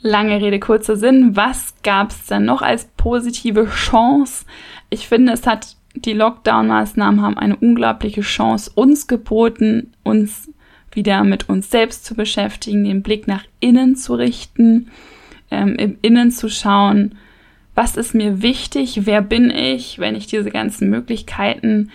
Lange 0.00 0.40
Rede, 0.40 0.60
kurzer 0.60 0.96
Sinn. 0.96 1.36
Was 1.36 1.74
gab 1.82 2.10
es 2.10 2.26
dann 2.26 2.44
noch 2.44 2.62
als 2.62 2.86
positive 2.96 3.68
Chance? 3.70 4.44
Ich 4.90 5.08
finde, 5.08 5.32
es 5.32 5.46
hat 5.46 5.76
die 5.94 6.12
Lockdown-Maßnahmen 6.12 7.22
haben 7.22 7.38
eine 7.38 7.56
unglaubliche 7.56 8.22
Chance 8.22 8.70
uns 8.74 9.06
geboten, 9.06 9.92
uns 10.02 10.50
wieder 10.92 11.24
mit 11.24 11.48
uns 11.48 11.70
selbst 11.70 12.04
zu 12.04 12.14
beschäftigen, 12.14 12.84
den 12.84 13.02
Blick 13.02 13.26
nach 13.26 13.44
innen 13.60 13.96
zu 13.96 14.14
richten, 14.14 14.90
ähm, 15.50 15.76
im 15.76 15.98
Innen 16.02 16.30
zu 16.30 16.48
schauen, 16.48 17.16
was 17.74 17.96
ist 17.96 18.14
mir 18.14 18.42
wichtig, 18.42 19.00
wer 19.04 19.20
bin 19.20 19.50
ich, 19.50 19.98
wenn 19.98 20.14
ich 20.14 20.26
diese 20.26 20.50
ganzen 20.50 20.90
Möglichkeiten 20.90 21.90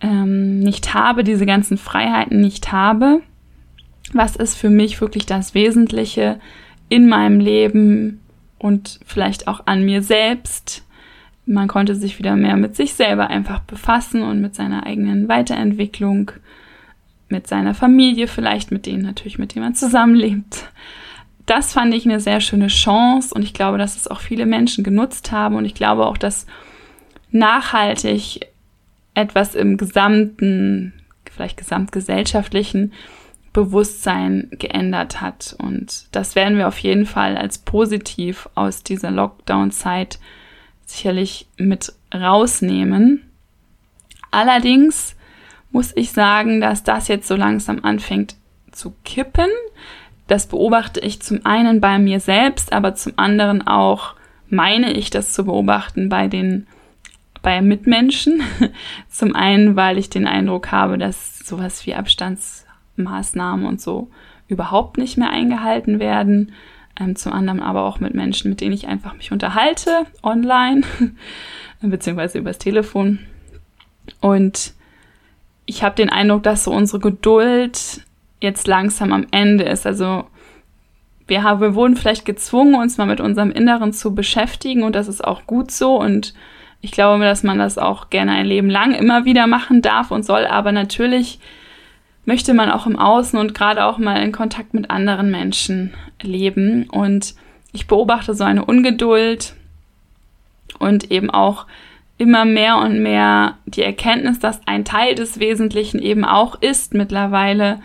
ähm, 0.00 0.60
nicht 0.60 0.94
habe, 0.94 1.24
diese 1.24 1.46
ganzen 1.46 1.76
Freiheiten 1.76 2.40
nicht 2.40 2.70
habe. 2.70 3.20
Was 4.12 4.36
ist 4.36 4.56
für 4.56 4.70
mich 4.70 5.00
wirklich 5.00 5.26
das 5.26 5.54
Wesentliche 5.54 6.38
in 6.88 7.08
meinem 7.08 7.40
Leben 7.40 8.20
und 8.58 9.00
vielleicht 9.04 9.48
auch 9.48 9.66
an 9.66 9.84
mir 9.84 10.02
selbst? 10.02 10.84
Man 11.46 11.66
konnte 11.66 11.94
sich 11.94 12.18
wieder 12.18 12.36
mehr 12.36 12.56
mit 12.56 12.76
sich 12.76 12.94
selber 12.94 13.28
einfach 13.28 13.60
befassen 13.60 14.22
und 14.22 14.40
mit 14.40 14.54
seiner 14.54 14.86
eigenen 14.86 15.28
Weiterentwicklung, 15.28 16.30
mit 17.28 17.46
seiner 17.46 17.74
Familie 17.74 18.28
vielleicht, 18.28 18.70
mit 18.70 18.86
denen 18.86 19.02
natürlich, 19.02 19.38
mit 19.38 19.54
denen 19.54 19.64
man 19.64 19.74
zusammenlebt 19.74 20.68
das 21.48 21.72
fand 21.72 21.94
ich 21.94 22.04
eine 22.04 22.20
sehr 22.20 22.40
schöne 22.40 22.68
Chance 22.68 23.34
und 23.34 23.42
ich 23.42 23.54
glaube, 23.54 23.78
dass 23.78 23.96
es 23.96 24.08
auch 24.08 24.20
viele 24.20 24.46
Menschen 24.46 24.84
genutzt 24.84 25.32
haben 25.32 25.56
und 25.56 25.64
ich 25.64 25.74
glaube 25.74 26.06
auch, 26.06 26.18
dass 26.18 26.46
nachhaltig 27.30 28.40
etwas 29.14 29.54
im 29.54 29.76
gesamten, 29.76 30.92
vielleicht 31.30 31.56
gesamtgesellschaftlichen 31.56 32.92
Bewusstsein 33.52 34.48
geändert 34.52 35.20
hat. 35.20 35.56
Und 35.58 36.06
das 36.12 36.34
werden 36.34 36.58
wir 36.58 36.68
auf 36.68 36.78
jeden 36.78 37.06
Fall 37.06 37.36
als 37.36 37.58
positiv 37.58 38.48
aus 38.54 38.82
dieser 38.82 39.10
Lockdown-Zeit 39.10 40.18
sicherlich 40.86 41.48
mit 41.56 41.92
rausnehmen. 42.14 43.28
Allerdings 44.30 45.16
muss 45.70 45.92
ich 45.96 46.12
sagen, 46.12 46.60
dass 46.60 46.82
das 46.82 47.08
jetzt 47.08 47.26
so 47.26 47.36
langsam 47.36 47.84
anfängt 47.84 48.36
zu 48.70 48.94
kippen. 49.04 49.50
Das 50.28 50.46
beobachte 50.46 51.00
ich 51.00 51.20
zum 51.20 51.44
einen 51.44 51.80
bei 51.80 51.98
mir 51.98 52.20
selbst, 52.20 52.72
aber 52.72 52.94
zum 52.94 53.14
anderen 53.16 53.66
auch 53.66 54.14
meine 54.48 54.92
ich 54.92 55.10
das 55.10 55.32
zu 55.32 55.44
beobachten 55.44 56.08
bei 56.08 56.28
den 56.28 56.66
bei 57.42 57.62
Mitmenschen. 57.62 58.42
zum 59.08 59.34
einen, 59.34 59.74
weil 59.74 59.98
ich 59.98 60.10
den 60.10 60.26
Eindruck 60.26 60.70
habe, 60.70 60.98
dass 60.98 61.38
sowas 61.40 61.86
wie 61.86 61.94
Abstandsmaßnahmen 61.94 63.66
und 63.66 63.80
so 63.80 64.10
überhaupt 64.48 64.98
nicht 64.98 65.16
mehr 65.16 65.30
eingehalten 65.30 65.98
werden. 65.98 66.52
Ähm, 67.00 67.16
zum 67.16 67.32
anderen 67.32 67.60
aber 67.60 67.84
auch 67.84 68.00
mit 68.00 68.14
Menschen, 68.14 68.50
mit 68.50 68.60
denen 68.60 68.74
ich 68.74 68.86
einfach 68.86 69.14
mich 69.14 69.32
unterhalte, 69.32 70.06
online, 70.22 70.82
beziehungsweise 71.80 72.38
übers 72.38 72.58
Telefon. 72.58 73.20
Und 74.20 74.74
ich 75.64 75.82
habe 75.82 75.94
den 75.94 76.10
Eindruck, 76.10 76.42
dass 76.42 76.64
so 76.64 76.72
unsere 76.72 76.98
Geduld 76.98 78.02
jetzt 78.40 78.66
langsam 78.66 79.12
am 79.12 79.26
Ende 79.30 79.64
ist. 79.64 79.86
Also 79.86 80.26
wir, 81.26 81.42
haben, 81.42 81.60
wir 81.60 81.74
wurden 81.74 81.96
vielleicht 81.96 82.24
gezwungen, 82.24 82.74
uns 82.74 82.98
mal 82.98 83.06
mit 83.06 83.20
unserem 83.20 83.50
Inneren 83.50 83.92
zu 83.92 84.14
beschäftigen 84.14 84.82
und 84.82 84.94
das 84.94 85.08
ist 85.08 85.22
auch 85.22 85.46
gut 85.46 85.70
so. 85.70 85.96
Und 85.96 86.34
ich 86.80 86.90
glaube, 86.90 87.24
dass 87.24 87.42
man 87.42 87.58
das 87.58 87.78
auch 87.78 88.10
gerne 88.10 88.32
ein 88.32 88.46
Leben 88.46 88.70
lang 88.70 88.94
immer 88.94 89.24
wieder 89.24 89.46
machen 89.46 89.82
darf 89.82 90.10
und 90.10 90.24
soll, 90.24 90.46
aber 90.46 90.72
natürlich 90.72 91.38
möchte 92.24 92.52
man 92.54 92.70
auch 92.70 92.86
im 92.86 92.98
Außen 92.98 93.38
und 93.38 93.54
gerade 93.54 93.84
auch 93.84 93.98
mal 93.98 94.22
in 94.22 94.32
Kontakt 94.32 94.74
mit 94.74 94.90
anderen 94.90 95.30
Menschen 95.30 95.94
leben. 96.20 96.88
Und 96.90 97.34
ich 97.72 97.86
beobachte 97.86 98.34
so 98.34 98.44
eine 98.44 98.64
Ungeduld 98.64 99.54
und 100.78 101.10
eben 101.10 101.30
auch 101.30 101.66
immer 102.18 102.44
mehr 102.44 102.78
und 102.78 103.02
mehr 103.02 103.56
die 103.64 103.82
Erkenntnis, 103.82 104.38
dass 104.40 104.60
ein 104.66 104.84
Teil 104.84 105.14
des 105.14 105.40
Wesentlichen 105.40 106.00
eben 106.00 106.24
auch 106.24 106.60
ist 106.60 106.92
mittlerweile 106.92 107.80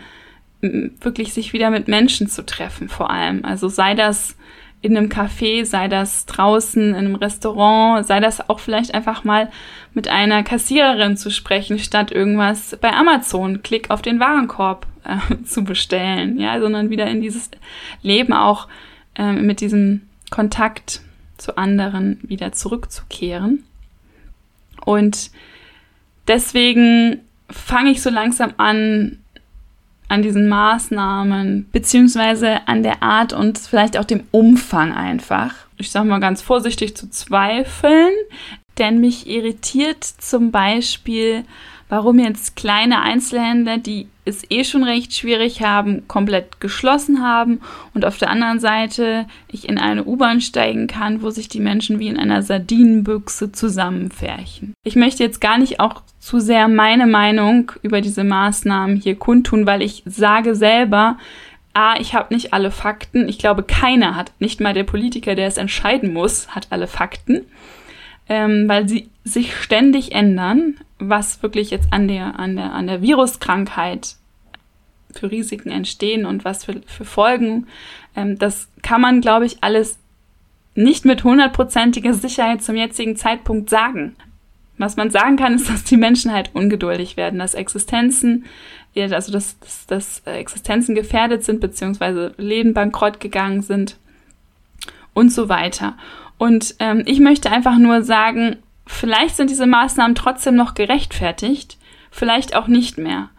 wirklich 1.00 1.32
sich 1.32 1.52
wieder 1.52 1.70
mit 1.70 1.88
Menschen 1.88 2.28
zu 2.28 2.44
treffen, 2.44 2.88
vor 2.88 3.10
allem. 3.10 3.44
Also 3.44 3.68
sei 3.68 3.94
das 3.94 4.36
in 4.84 4.96
einem 4.96 5.08
Café, 5.08 5.64
sei 5.64 5.88
das 5.88 6.26
draußen 6.26 6.90
in 6.90 6.94
einem 6.94 7.14
Restaurant, 7.14 8.06
sei 8.06 8.20
das 8.20 8.50
auch 8.50 8.60
vielleicht 8.60 8.94
einfach 8.94 9.24
mal 9.24 9.50
mit 9.94 10.08
einer 10.08 10.42
Kassiererin 10.42 11.16
zu 11.16 11.30
sprechen, 11.30 11.78
statt 11.78 12.12
irgendwas 12.12 12.76
bei 12.80 12.92
Amazon, 12.92 13.62
Klick 13.62 13.90
auf 13.90 14.02
den 14.02 14.20
Warenkorb 14.20 14.86
äh, 15.04 15.42
zu 15.44 15.64
bestellen, 15.64 16.38
ja, 16.38 16.60
sondern 16.60 16.90
wieder 16.90 17.06
in 17.06 17.22
dieses 17.22 17.50
Leben 18.02 18.34
auch 18.34 18.68
äh, 19.14 19.32
mit 19.32 19.62
diesem 19.62 20.02
Kontakt 20.30 21.00
zu 21.38 21.56
anderen 21.56 22.18
wieder 22.22 22.52
zurückzukehren. 22.52 23.64
Und 24.84 25.30
deswegen 26.28 27.20
fange 27.50 27.90
ich 27.90 28.02
so 28.02 28.10
langsam 28.10 28.52
an, 28.58 29.18
an 30.08 30.22
diesen 30.22 30.48
Maßnahmen, 30.48 31.68
beziehungsweise 31.72 32.66
an 32.68 32.82
der 32.82 33.02
Art 33.02 33.32
und 33.32 33.58
vielleicht 33.58 33.96
auch 33.96 34.04
dem 34.04 34.24
Umfang 34.30 34.92
einfach, 34.92 35.54
ich 35.78 35.90
sag 35.90 36.04
mal 36.04 36.20
ganz 36.20 36.42
vorsichtig, 36.42 36.96
zu 36.96 37.10
zweifeln. 37.10 38.12
Denn 38.78 39.00
mich 39.00 39.28
irritiert 39.28 40.02
zum 40.04 40.50
Beispiel 40.50 41.44
warum 41.88 42.18
jetzt 42.18 42.56
kleine 42.56 43.02
Einzelhändler, 43.02 43.78
die 43.78 44.08
es 44.24 44.42
eh 44.50 44.64
schon 44.64 44.84
recht 44.84 45.14
schwierig 45.14 45.62
haben, 45.62 46.08
komplett 46.08 46.60
geschlossen 46.60 47.22
haben 47.22 47.60
und 47.92 48.04
auf 48.04 48.18
der 48.18 48.30
anderen 48.30 48.60
Seite 48.60 49.26
ich 49.48 49.68
in 49.68 49.78
eine 49.78 50.04
U-Bahn 50.04 50.40
steigen 50.40 50.86
kann, 50.86 51.22
wo 51.22 51.30
sich 51.30 51.48
die 51.48 51.60
Menschen 51.60 51.98
wie 51.98 52.08
in 52.08 52.18
einer 52.18 52.42
Sardinenbüchse 52.42 53.52
zusammenfärchen. 53.52 54.74
Ich 54.84 54.96
möchte 54.96 55.22
jetzt 55.22 55.40
gar 55.40 55.58
nicht 55.58 55.80
auch 55.80 56.02
zu 56.18 56.40
sehr 56.40 56.68
meine 56.68 57.06
Meinung 57.06 57.72
über 57.82 58.00
diese 58.00 58.24
Maßnahmen 58.24 58.96
hier 58.96 59.16
kundtun, 59.16 59.66
weil 59.66 59.82
ich 59.82 60.02
sage 60.06 60.54
selber, 60.54 61.18
A, 61.74 61.98
ich 61.98 62.14
habe 62.14 62.32
nicht 62.32 62.54
alle 62.54 62.70
Fakten. 62.70 63.28
Ich 63.28 63.38
glaube, 63.38 63.64
keiner 63.64 64.14
hat, 64.14 64.32
nicht 64.38 64.60
mal 64.60 64.74
der 64.74 64.84
Politiker, 64.84 65.34
der 65.34 65.48
es 65.48 65.56
entscheiden 65.56 66.12
muss, 66.12 66.48
hat 66.54 66.68
alle 66.70 66.86
Fakten 66.86 67.46
ähm, 68.28 68.68
weil 68.68 68.88
sie 68.88 69.10
sich 69.24 69.56
ständig 69.56 70.12
ändern, 70.12 70.76
was 70.98 71.42
wirklich 71.42 71.70
jetzt 71.70 71.92
an 71.92 72.08
der, 72.08 72.38
an 72.38 72.56
der, 72.56 72.72
an 72.72 72.86
der 72.86 73.02
Viruskrankheit 73.02 74.16
für 75.12 75.30
Risiken 75.30 75.70
entstehen 75.70 76.26
und 76.26 76.44
was 76.44 76.64
für, 76.64 76.82
für 76.86 77.04
Folgen. 77.04 77.66
Ähm, 78.14 78.38
das 78.38 78.68
kann 78.82 79.00
man, 79.00 79.20
glaube 79.20 79.46
ich, 79.46 79.62
alles 79.62 79.98
nicht 80.74 81.04
mit 81.04 81.24
hundertprozentiger 81.24 82.14
Sicherheit 82.14 82.62
zum 82.62 82.76
jetzigen 82.76 83.16
Zeitpunkt 83.16 83.70
sagen. 83.70 84.16
Was 84.76 84.96
man 84.96 85.10
sagen 85.10 85.36
kann, 85.36 85.54
ist, 85.54 85.70
dass 85.70 85.84
die 85.84 85.96
Menschen 85.96 86.32
halt 86.32 86.50
ungeduldig 86.52 87.16
werden, 87.16 87.38
dass 87.38 87.54
Existenzen 87.54 88.44
also 88.96 89.32
dass, 89.32 89.58
dass, 89.58 89.86
dass 89.86 90.22
Existenzen 90.24 90.94
gefährdet 90.94 91.44
sind, 91.44 91.60
beziehungsweise 91.60 92.34
Läden 92.36 92.74
bankrott 92.74 93.20
gegangen 93.20 93.62
sind 93.62 93.96
und 95.14 95.32
so 95.32 95.48
weiter. 95.48 95.96
Und 96.38 96.76
ähm, 96.78 97.02
ich 97.06 97.20
möchte 97.20 97.50
einfach 97.50 97.78
nur 97.78 98.02
sagen, 98.02 98.56
vielleicht 98.86 99.36
sind 99.36 99.50
diese 99.50 99.66
Maßnahmen 99.66 100.14
trotzdem 100.14 100.56
noch 100.56 100.74
gerechtfertigt, 100.74 101.78
vielleicht 102.10 102.54
auch 102.56 102.66
nicht 102.68 102.98
mehr. 102.98 103.30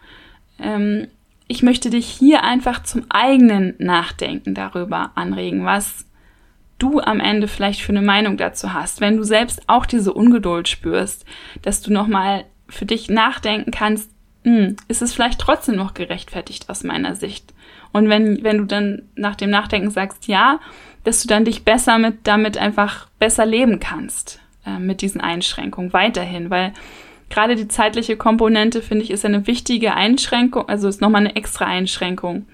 Ähm, 0.58 1.08
ich 1.48 1.62
möchte 1.62 1.90
dich 1.90 2.06
hier 2.06 2.42
einfach 2.42 2.82
zum 2.82 3.06
eigenen 3.08 3.74
Nachdenken 3.78 4.54
darüber 4.54 5.12
anregen, 5.14 5.64
was 5.64 6.06
du 6.78 7.00
am 7.00 7.20
Ende 7.20 7.48
vielleicht 7.48 7.80
für 7.80 7.92
eine 7.92 8.02
Meinung 8.02 8.36
dazu 8.36 8.72
hast, 8.72 9.00
wenn 9.00 9.16
du 9.16 9.22
selbst 9.22 9.68
auch 9.68 9.86
diese 9.86 10.12
Ungeduld 10.12 10.68
spürst, 10.68 11.24
dass 11.62 11.80
du 11.80 11.92
nochmal 11.92 12.44
für 12.68 12.84
dich 12.84 13.08
nachdenken 13.08 13.70
kannst, 13.70 14.10
hm, 14.44 14.76
ist 14.88 15.02
es 15.02 15.14
vielleicht 15.14 15.40
trotzdem 15.40 15.76
noch 15.76 15.94
gerechtfertigt 15.94 16.68
aus 16.68 16.84
meiner 16.84 17.14
Sicht? 17.14 17.54
Und 17.92 18.08
wenn, 18.08 18.42
wenn 18.44 18.58
du 18.58 18.64
dann 18.64 19.02
nach 19.14 19.36
dem 19.36 19.50
Nachdenken 19.50 19.90
sagst, 19.90 20.28
ja, 20.28 20.60
dass 21.04 21.22
du 21.22 21.28
dann 21.28 21.44
dich 21.44 21.64
besser 21.64 21.98
mit, 21.98 22.18
damit 22.24 22.58
einfach 22.58 23.08
besser 23.18 23.46
leben 23.46 23.80
kannst, 23.80 24.40
äh, 24.66 24.78
mit 24.78 25.00
diesen 25.00 25.20
Einschränkungen 25.20 25.92
weiterhin, 25.92 26.50
weil 26.50 26.72
gerade 27.30 27.56
die 27.56 27.68
zeitliche 27.68 28.16
Komponente, 28.16 28.82
finde 28.82 29.04
ich, 29.04 29.10
ist 29.10 29.24
eine 29.24 29.46
wichtige 29.46 29.94
Einschränkung, 29.94 30.68
also 30.68 30.88
ist 30.88 31.00
nochmal 31.00 31.22
eine 31.22 31.36
extra 31.36 31.64
Einschränkung. 31.66 32.46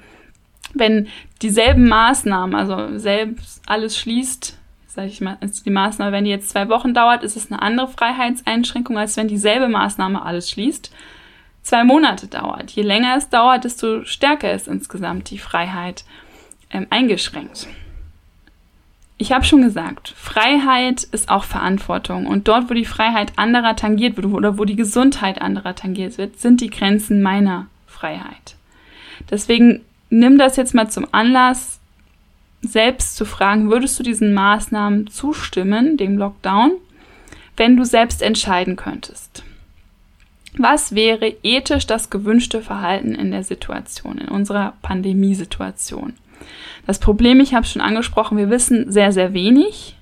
Wenn 0.75 1.09
dieselben 1.43 1.89
Maßnahmen, 1.89 2.55
also 2.55 2.99
selbst 2.99 3.63
alles 3.67 3.99
schließt, 3.99 4.59
sage 4.87 5.09
ich 5.09 5.21
mal, 5.21 5.39
die 5.43 5.71
Maßnahme, 5.71 6.13
wenn 6.13 6.25
die 6.25 6.31
jetzt 6.31 6.51
zwei 6.51 6.69
Wochen 6.69 6.95
dauert, 6.95 7.23
ist 7.23 7.37
es 7.37 7.51
eine 7.51 7.63
andere 7.63 7.89
Freiheitseinschränkung, 7.89 8.99
als 8.99 9.17
wenn 9.17 9.29
dieselbe 9.29 9.69
Maßnahme 9.69 10.23
alles 10.23 10.51
schließt, 10.51 10.93
zwei 11.63 11.85
Monate 11.85 12.27
dauert. 12.27 12.71
Je 12.73 12.83
länger 12.83 13.17
es 13.17 13.29
dauert, 13.29 13.65
desto 13.65 14.05
stärker 14.05 14.53
ist 14.53 14.69
insgesamt 14.69 15.31
die 15.31 15.39
Freiheit 15.39 16.05
ähm, 16.71 16.87
eingeschränkt. 16.91 17.69
Ich 19.23 19.31
habe 19.31 19.45
schon 19.45 19.63
gesagt, 19.63 20.13
Freiheit 20.17 21.05
ist 21.05 21.29
auch 21.29 21.45
Verantwortung. 21.45 22.27
Und 22.27 22.49
dort, 22.49 22.69
wo 22.69 22.75
die 22.75 22.85
Freiheit 22.85 23.35
anderer 23.37 23.77
tangiert 23.77 24.17
wird 24.17 24.27
oder 24.27 24.59
wo 24.59 24.65
die 24.65 24.75
Gesundheit 24.75 25.41
anderer 25.41 25.77
tangiert 25.77 26.19
wird, 26.19 26.41
sind 26.41 26.61
die 26.61 26.71
Grenzen 26.71 27.23
meiner 27.23 27.69
Freiheit. 27.87 28.57
Deswegen 29.31 29.83
nimm 30.11 30.39
das 30.39 30.57
jetzt 30.57 30.75
mal 30.75 30.91
zum 30.91 31.07
Anlass, 31.13 31.79
selbst 32.63 33.15
zu 33.15 33.25
fragen, 33.25 33.71
würdest 33.71 33.97
du 33.97 34.03
diesen 34.03 34.35
Maßnahmen 34.35 35.07
zustimmen, 35.07 35.97
dem 35.97 36.19
Lockdown, 36.19 36.73
wenn 37.57 37.77
du 37.77 37.85
selbst 37.85 38.23
entscheiden 38.23 38.75
könntest? 38.75 39.45
Was 40.59 40.97
wäre 40.97 41.33
ethisch 41.45 41.87
das 41.87 42.11
gewünschte 42.11 42.61
Verhalten 42.61 43.15
in 43.15 43.31
der 43.31 43.45
Situation, 43.45 44.19
in 44.19 44.27
unserer 44.27 44.73
Pandemiesituation? 44.83 46.15
Das 46.87 46.99
Problem, 46.99 47.41
ich 47.41 47.55
habe 47.55 47.67
schon 47.67 47.83
angesprochen, 47.83 48.39
wir 48.39 48.51
wissen 48.51 48.91
sehr, 48.91 49.13
sehr 49.13 49.33
wenig. 49.33 49.97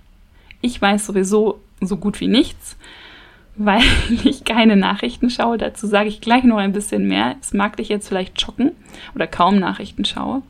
Ich 0.61 0.81
weiß 0.81 1.07
sowieso 1.07 1.61
so 1.81 1.97
gut 1.97 2.21
wie 2.21 2.29
nichts, 2.29 2.77
weil 3.57 3.83
ich 4.25 4.45
keine 4.45 4.77
Nachrichten 4.77 5.31
schaue. 5.31 5.59
Dazu 5.59 5.87
sage 5.87 6.09
ich 6.09 6.21
gleich 6.21 6.45
noch 6.45 6.59
ein 6.59 6.73
bisschen 6.73 7.07
mehr. 7.07 7.37
Es 7.41 7.53
mag 7.53 7.77
dich 7.77 7.89
jetzt 7.89 8.09
vielleicht 8.09 8.41
schocken 8.41 8.73
oder 9.15 9.27
kaum 9.27 9.59
Nachrichten 9.59 10.05
schaue. 10.05 10.43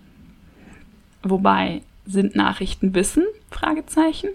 Wobei 1.22 1.83
sind 2.07 2.35
Nachrichten 2.35 2.94
Wissen? 2.94 3.24
Fragezeichen 3.50 4.31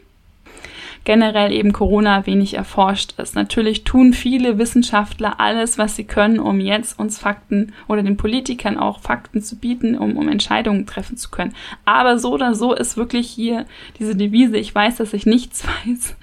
generell 1.06 1.52
eben 1.52 1.72
Corona 1.72 2.26
wenig 2.26 2.56
erforscht 2.56 3.13
ist. 3.20 3.36
Natürlich 3.36 3.84
tun 3.84 4.12
viele 4.12 4.58
Wissenschaftler 4.58 5.39
alles, 5.39 5.78
was 5.78 5.96
sie 5.96 6.04
können, 6.04 6.39
um 6.39 6.60
jetzt 6.60 7.00
uns 7.00 7.20
Fakten 7.20 7.74
oder 7.88 8.04
den 8.04 8.18
Politikern 8.18 8.78
auch 8.78 9.00
Fakten 9.00 9.41
zu 9.41 9.58
bieten, 9.58 9.98
um, 9.98 10.18
um 10.18 10.28
Entscheidungen 10.28 10.88
treffen 10.88 11.15
zu 11.15 11.30
können. 11.30 11.56
Aber 11.86 12.18
so 12.18 12.34
oder 12.34 12.56
so 12.56 12.74
ist 12.74 12.98
wirklich 12.98 13.30
hier 13.30 13.65
diese 14.00 14.15
Devise, 14.15 14.58
ich 14.58 14.74
weiß, 14.74 14.98
dass 14.98 15.13
ich 15.13 15.26
nichts 15.26 15.63
weiß, 15.86 16.15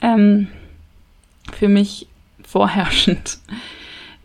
ähm, 0.00 0.48
für 1.52 1.68
mich 1.68 2.08
vorherrschend. 2.42 3.38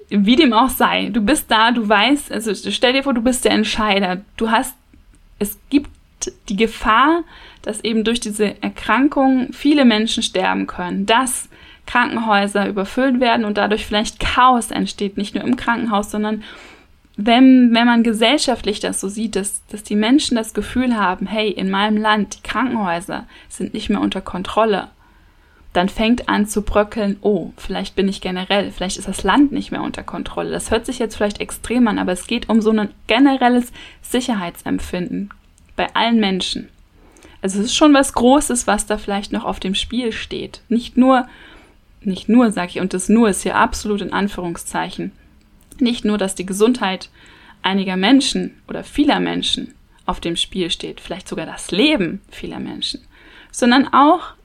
Wie 0.10 0.38
dem 0.38 0.54
auch 0.54 0.70
sei, 0.70 1.10
du 1.10 1.22
bist 1.22 1.52
da, 1.52 1.72
du 1.72 1.88
weißt, 1.88 2.32
also 2.32 2.54
stell 2.54 2.94
dir 2.94 3.04
vor, 3.04 3.14
du 3.14 3.22
bist 3.22 3.44
der 3.44 3.52
Entscheider. 3.52 4.22
Du 4.38 4.50
hast, 4.50 4.76
es 5.40 5.60
gibt 5.70 5.90
die 6.48 6.56
Gefahr, 6.56 7.24
dass 7.64 7.84
eben 7.84 8.04
durch 8.04 8.20
diese 8.20 8.62
Erkrankung 8.62 9.52
viele 9.52 9.86
Menschen 9.86 10.22
sterben 10.22 10.68
können, 10.68 11.08
dass 11.08 11.50
Krankenhäuser 11.88 12.68
überfüllt 12.68 13.20
werden 13.20 13.46
und 13.46 13.58
dadurch 13.58 13.86
vielleicht 13.86 14.20
Chaos 14.20 14.72
entsteht, 14.72 15.18
nicht 15.18 15.34
nur 15.36 15.44
im 15.44 15.56
Krankenhaus, 15.56 16.12
sondern 16.12 16.44
wenn, 17.16 17.74
wenn 17.74 17.86
man 17.86 18.04
gesellschaftlich 18.04 18.80
das 18.80 19.00
so 19.00 19.08
sieht, 19.08 19.36
dass, 19.36 19.66
dass 19.68 19.84
die 19.84 19.96
Menschen 19.96 20.36
das 20.36 20.54
Gefühl 20.54 20.96
haben, 20.96 21.28
hey, 21.28 21.50
in 21.50 21.70
meinem 21.70 21.98
Land, 21.98 22.38
die 22.38 22.48
Krankenhäuser 22.48 23.26
sind 23.50 23.74
nicht 23.74 23.90
mehr 23.90 24.02
unter 24.02 24.22
Kontrolle, 24.22 24.90
dann 25.74 25.90
fängt 25.90 26.30
an 26.30 26.46
zu 26.46 26.62
bröckeln, 26.62 27.18
oh, 27.22 27.52
vielleicht 27.58 27.96
bin 27.96 28.08
ich 28.08 28.22
generell, 28.22 28.72
vielleicht 28.72 28.98
ist 28.98 29.08
das 29.08 29.24
Land 29.24 29.52
nicht 29.52 29.72
mehr 29.72 29.82
unter 29.82 30.04
Kontrolle. 30.04 30.52
Das 30.52 30.72
hört 30.72 30.86
sich 30.86 31.00
jetzt 31.00 31.16
vielleicht 31.16 31.42
extrem 31.42 31.88
an, 31.88 32.00
aber 32.00 32.12
es 32.12 32.28
geht 32.28 32.50
um 32.50 32.62
so 32.62 32.72
ein 32.72 32.90
generelles 33.08 33.72
Sicherheitsempfinden 34.02 35.30
bei 35.76 35.94
allen 35.96 36.20
Menschen. 36.20 36.70
Also 37.44 37.60
es 37.60 37.66
ist 37.66 37.76
schon 37.76 37.94
was 37.94 38.14
Großes, 38.14 38.68
was 38.68 38.86
da 38.86 38.98
vielleicht 38.98 39.34
noch 39.34 39.44
auf 39.44 39.60
dem 39.60 39.76
Spiel 39.76 40.14
steht. 40.14 40.62
Nicht 40.70 40.96
nur, 40.96 41.28
nicht 42.00 42.30
nur, 42.30 42.52
sage 42.54 42.70
ich, 42.70 42.80
und 42.80 42.94
das 42.94 43.10
nur 43.10 43.28
ist 43.28 43.44
hier 43.44 43.58
absolut 43.58 44.00
in 44.00 44.14
Anführungszeichen. 44.14 45.12
Nicht 45.78 46.06
nur, 46.06 46.18
dass 46.18 46.36
die 46.36 46.46
Gesundheit 46.46 47.10
einiger 47.62 47.98
Menschen 47.98 48.62
oder 48.70 48.86
vieler 48.86 49.20
Menschen 49.20 49.74
auf 50.06 50.22
dem 50.22 50.38
Spiel 50.38 50.72
steht, 50.72 51.02
vielleicht 51.02 51.28
sogar 51.28 51.46
das 51.46 51.72
Leben 51.72 52.22
vieler 52.32 52.60
Menschen, 52.60 53.02
sondern 53.52 53.90
auch 53.94 54.36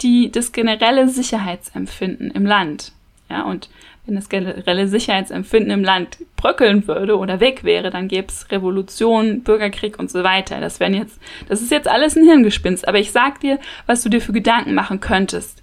die, 0.00 0.32
das 0.32 0.52
generelle 0.52 1.10
Sicherheitsempfinden 1.10 2.30
im 2.30 2.46
Land. 2.46 2.92
Ja, 3.28 3.42
und 3.42 3.68
wenn 4.06 4.16
das 4.16 4.28
generelle 4.28 4.86
Sicherheitsempfinden 4.86 5.70
im 5.70 5.82
Land 5.82 6.18
bröckeln 6.36 6.86
würde 6.86 7.16
oder 7.16 7.40
weg 7.40 7.64
wäre, 7.64 7.90
dann 7.90 8.08
gäbe 8.08 8.28
es 8.28 8.50
Revolution, 8.50 9.42
Bürgerkrieg 9.42 9.98
und 9.98 10.10
so 10.10 10.22
weiter. 10.22 10.60
Das 10.60 10.78
wären 10.78 10.94
jetzt, 10.94 11.18
das 11.48 11.62
ist 11.62 11.70
jetzt 11.70 11.88
alles 11.88 12.16
ein 12.16 12.24
Hirngespinst. 12.24 12.86
Aber 12.86 12.98
ich 12.98 13.12
sag 13.12 13.40
dir, 13.40 13.58
was 13.86 14.02
du 14.02 14.10
dir 14.10 14.20
für 14.20 14.32
Gedanken 14.32 14.74
machen 14.74 15.00
könntest, 15.00 15.62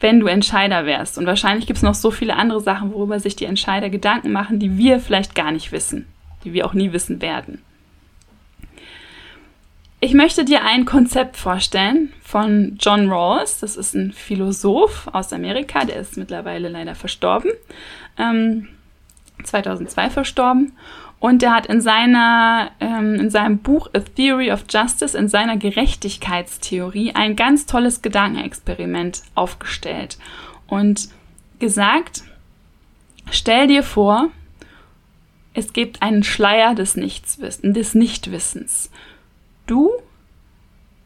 wenn 0.00 0.20
du 0.20 0.26
Entscheider 0.26 0.84
wärst. 0.84 1.16
Und 1.16 1.26
wahrscheinlich 1.26 1.66
gibt 1.66 1.78
es 1.78 1.82
noch 1.82 1.94
so 1.94 2.10
viele 2.10 2.36
andere 2.36 2.60
Sachen, 2.60 2.92
worüber 2.92 3.18
sich 3.18 3.36
die 3.36 3.46
Entscheider 3.46 3.88
Gedanken 3.88 4.32
machen, 4.32 4.58
die 4.58 4.76
wir 4.76 5.00
vielleicht 5.00 5.34
gar 5.34 5.50
nicht 5.50 5.72
wissen, 5.72 6.06
die 6.44 6.52
wir 6.52 6.66
auch 6.66 6.74
nie 6.74 6.92
wissen 6.92 7.22
werden. 7.22 7.62
Ich 10.04 10.12
möchte 10.12 10.44
dir 10.44 10.62
ein 10.62 10.84
Konzept 10.84 11.38
vorstellen 11.38 12.12
von 12.22 12.76
John 12.78 13.10
Rawls. 13.10 13.60
Das 13.60 13.74
ist 13.74 13.94
ein 13.94 14.12
Philosoph 14.12 15.08
aus 15.10 15.32
Amerika, 15.32 15.86
der 15.86 15.96
ist 15.96 16.18
mittlerweile 16.18 16.68
leider 16.68 16.94
verstorben, 16.94 17.50
ähm, 18.18 18.68
2002 19.42 20.10
verstorben. 20.10 20.72
Und 21.20 21.40
der 21.40 21.54
hat 21.54 21.64
in, 21.64 21.80
seiner, 21.80 22.72
ähm, 22.80 23.14
in 23.14 23.30
seinem 23.30 23.60
Buch 23.60 23.88
A 23.94 24.00
Theory 24.00 24.52
of 24.52 24.64
Justice, 24.68 25.16
in 25.16 25.28
seiner 25.28 25.56
Gerechtigkeitstheorie, 25.56 27.14
ein 27.14 27.34
ganz 27.34 27.64
tolles 27.64 28.02
Gedankenexperiment 28.02 29.22
aufgestellt 29.34 30.18
und 30.66 31.08
gesagt, 31.60 32.24
stell 33.30 33.68
dir 33.68 33.82
vor, 33.82 34.28
es 35.54 35.72
gibt 35.72 36.02
einen 36.02 36.24
Schleier 36.24 36.74
des 36.74 36.94
Nichtswissens, 36.94 37.74
des 37.74 37.94
Nichtwissens. 37.94 38.90
Du 39.66 39.90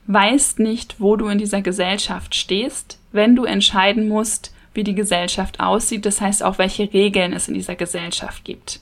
weißt 0.07 0.59
nicht, 0.59 1.01
wo 1.01 1.17
du 1.17 1.29
in 1.29 1.39
dieser 1.39 1.63
Gesellschaft 1.63 2.35
stehst, 2.35 2.99
wenn 3.13 3.37
du 3.37 3.45
entscheiden 3.45 4.09
musst, 4.09 4.55
wie 4.75 4.85
die 4.85 4.95
Gesellschaft 4.95 5.61
aussieht, 5.61 6.07
das 6.07 6.21
heißt 6.21 6.43
auch, 6.43 6.59
welche 6.59 6.93
Regeln 6.93 7.33
es 7.33 7.49
in 7.49 7.55
dieser 7.55 7.77
Gesellschaft 7.77 8.45
gibt. 8.45 8.81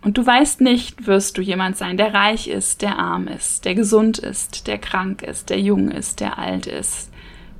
Und 0.00 0.16
du 0.16 0.24
weißt 0.24 0.60
nicht, 0.60 1.06
wirst 1.06 1.36
du 1.36 1.42
jemand 1.42 1.76
sein, 1.76 1.96
der 1.96 2.14
reich 2.14 2.48
ist, 2.48 2.82
der 2.82 2.98
arm 2.98 3.28
ist, 3.28 3.64
der 3.64 3.74
gesund 3.74 4.18
ist, 4.18 4.66
der 4.66 4.78
krank 4.78 5.22
ist, 5.22 5.50
der 5.50 5.60
jung 5.60 5.90
ist, 5.90 6.20
der 6.20 6.38
alt 6.38 6.66
ist, 6.66 7.10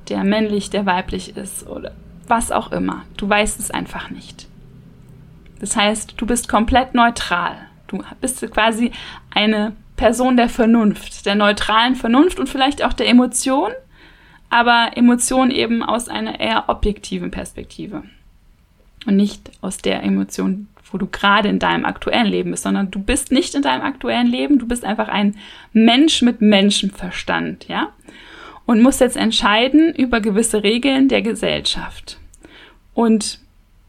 der 0.07 0.23
männlich, 0.23 0.69
der 0.69 0.85
weiblich 0.85 1.35
ist 1.35 1.67
oder 1.67 1.91
was 2.27 2.51
auch 2.51 2.71
immer. 2.71 3.05
Du 3.17 3.27
weißt 3.27 3.59
es 3.59 3.71
einfach 3.71 4.09
nicht. 4.09 4.47
Das 5.59 5.75
heißt, 5.75 6.13
du 6.17 6.25
bist 6.25 6.47
komplett 6.47 6.95
neutral. 6.95 7.55
Du 7.87 8.01
bist 8.21 8.39
quasi 8.51 8.91
eine 9.31 9.75
Person 9.99 10.37
der 10.37 10.47
Vernunft, 10.47 11.25
der 11.25 11.35
neutralen 11.35 11.93
Vernunft 11.93 12.39
und 12.39 12.47
vielleicht 12.47 12.85
auch 12.85 12.93
der 12.93 13.09
Emotion, 13.09 13.71
aber 14.49 14.91
Emotion 14.95 15.51
eben 15.51 15.83
aus 15.83 16.07
einer 16.07 16.39
eher 16.39 16.69
objektiven 16.69 17.31
Perspektive 17.31 18.03
und 19.05 19.17
nicht 19.17 19.51
aus 19.59 19.77
der 19.79 20.01
Emotion, 20.01 20.69
wo 20.89 20.97
du 20.97 21.05
gerade 21.05 21.49
in 21.49 21.59
deinem 21.59 21.83
aktuellen 21.83 22.27
Leben 22.27 22.51
bist, 22.51 22.63
sondern 22.63 22.91
du 22.91 22.99
bist 22.99 23.33
nicht 23.33 23.55
in 23.55 23.61
deinem 23.61 23.81
aktuellen 23.81 24.27
Leben, 24.27 24.57
du 24.57 24.69
bist 24.69 24.85
einfach 24.85 25.09
ein 25.09 25.35
Mensch 25.73 26.21
mit 26.21 26.39
Menschenverstand, 26.39 27.67
ja? 27.67 27.89
Und 28.65 28.81
musst 28.81 29.01
jetzt 29.01 29.17
entscheiden 29.17 29.93
über 29.93 30.21
gewisse 30.21 30.63
Regeln 30.63 31.09
der 31.09 31.23
Gesellschaft. 31.23 32.19
Und 32.93 33.39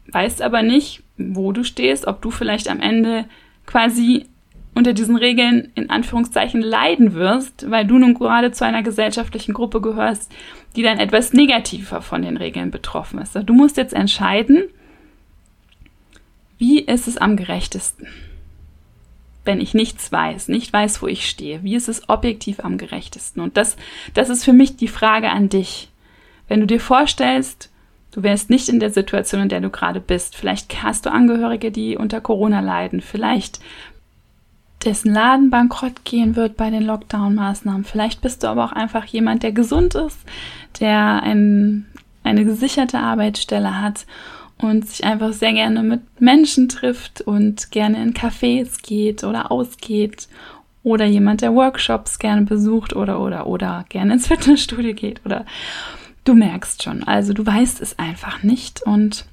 weißt 0.07 0.41
aber 0.41 0.61
nicht, 0.61 1.03
wo 1.17 1.53
du 1.53 1.63
stehst, 1.63 2.05
ob 2.05 2.21
du 2.21 2.31
vielleicht 2.31 2.67
am 2.67 2.81
Ende 2.81 3.23
quasi 3.65 4.25
unter 4.73 4.93
diesen 4.93 5.17
Regeln 5.17 5.71
in 5.75 5.89
Anführungszeichen 5.89 6.61
leiden 6.61 7.13
wirst, 7.13 7.69
weil 7.69 7.85
du 7.85 7.97
nun 7.97 8.13
gerade 8.13 8.51
zu 8.51 8.65
einer 8.65 8.83
gesellschaftlichen 8.83 9.53
Gruppe 9.53 9.81
gehörst, 9.81 10.31
die 10.75 10.83
dann 10.83 10.99
etwas 10.99 11.33
negativer 11.33 12.01
von 12.01 12.21
den 12.21 12.37
Regeln 12.37 12.71
betroffen 12.71 13.19
ist. 13.19 13.35
Du 13.35 13.53
musst 13.53 13.77
jetzt 13.77 13.93
entscheiden, 13.93 14.63
wie 16.57 16.79
ist 16.79 17.07
es 17.07 17.17
am 17.17 17.35
gerechtesten? 17.35 18.07
Wenn 19.43 19.59
ich 19.59 19.73
nichts 19.73 20.11
weiß, 20.11 20.47
nicht 20.47 20.71
weiß, 20.71 21.01
wo 21.01 21.07
ich 21.07 21.27
stehe, 21.27 21.63
wie 21.63 21.75
ist 21.75 21.89
es 21.89 22.07
objektiv 22.07 22.59
am 22.59 22.77
gerechtesten? 22.77 23.41
Und 23.41 23.57
das, 23.57 23.75
das 24.13 24.29
ist 24.29 24.45
für 24.45 24.53
mich 24.53 24.77
die 24.77 24.87
Frage 24.87 25.31
an 25.31 25.49
dich. 25.49 25.89
Wenn 26.47 26.59
du 26.59 26.67
dir 26.67 26.79
vorstellst, 26.79 27.71
du 28.11 28.23
wärst 28.23 28.49
nicht 28.49 28.69
in 28.69 28.79
der 28.79 28.91
Situation, 28.91 29.41
in 29.41 29.49
der 29.49 29.61
du 29.61 29.71
gerade 29.71 29.99
bist, 29.99 30.35
vielleicht 30.35 30.83
hast 30.83 31.05
du 31.05 31.11
Angehörige, 31.11 31.71
die 31.71 31.97
unter 31.97 32.21
Corona 32.21 32.59
leiden, 32.59 33.01
vielleicht 33.01 33.59
dessen 34.85 35.13
Laden 35.13 35.49
bankrott 35.49 36.03
gehen 36.03 36.35
wird 36.35 36.57
bei 36.57 36.69
den 36.69 36.83
Lockdown-Maßnahmen. 36.83 37.83
Vielleicht 37.83 38.21
bist 38.21 38.43
du 38.43 38.47
aber 38.47 38.65
auch 38.65 38.71
einfach 38.71 39.05
jemand, 39.05 39.43
der 39.43 39.51
gesund 39.51 39.95
ist, 39.95 40.19
der 40.79 41.23
ein, 41.23 41.85
eine 42.23 42.45
gesicherte 42.45 42.99
Arbeitsstelle 42.99 43.81
hat 43.81 44.05
und 44.57 44.87
sich 44.87 45.03
einfach 45.03 45.33
sehr 45.33 45.53
gerne 45.53 45.83
mit 45.83 46.01
Menschen 46.19 46.69
trifft 46.69 47.21
und 47.21 47.71
gerne 47.71 48.01
in 48.01 48.13
Cafés 48.13 48.81
geht 48.81 49.23
oder 49.23 49.51
ausgeht 49.51 50.27
oder 50.83 51.05
jemand, 51.05 51.41
der 51.41 51.53
Workshops 51.53 52.19
gerne 52.19 52.43
besucht 52.43 52.95
oder 52.95 53.19
oder 53.19 53.47
oder 53.47 53.85
gerne 53.89 54.13
ins 54.13 54.27
Fitnessstudio 54.29 54.93
geht 54.93 55.21
oder 55.25 55.45
du 56.23 56.33
merkst 56.33 56.83
schon, 56.83 57.03
also 57.03 57.33
du 57.33 57.45
weißt 57.45 57.81
es 57.81 57.97
einfach 57.97 58.43
nicht 58.43 58.81
und 58.83 59.25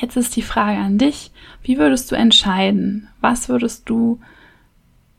jetzt 0.00 0.16
ist 0.16 0.36
die 0.36 0.42
Frage 0.42 0.78
an 0.78 0.98
dich, 0.98 1.30
wie 1.62 1.78
würdest 1.78 2.10
du 2.10 2.16
entscheiden? 2.16 3.08
Was 3.20 3.48
würdest 3.48 3.88
du 3.88 4.20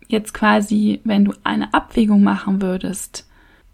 jetzt 0.08 0.34
quasi, 0.34 1.02
wenn 1.04 1.26
du 1.26 1.34
eine 1.44 1.74
Abwägung 1.74 2.24
machen 2.24 2.62
würdest, 2.62 3.28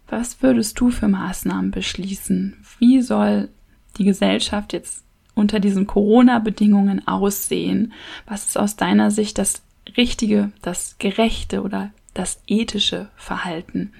was 0.08 0.42
würdest 0.42 0.78
du 0.78 0.90
für 0.90 1.08
Maßnahmen 1.08 1.70
beschließen? 1.70 2.56
Wie 2.78 3.00
soll 3.00 3.48
die 3.96 4.04
Gesellschaft 4.04 4.72
jetzt 4.72 5.04
unter 5.34 5.60
diesen 5.60 5.86
Corona-Bedingungen 5.86 7.06
aussehen? 7.06 7.92
Was 8.26 8.46
ist 8.46 8.58
aus 8.58 8.76
deiner 8.76 9.10
Sicht 9.10 9.38
das 9.38 9.62
richtige, 9.96 10.52
das 10.60 10.96
gerechte 10.98 11.62
oder 11.62 11.90
das 12.14 12.42
ethische 12.46 13.08
Verhalten? 13.16 13.92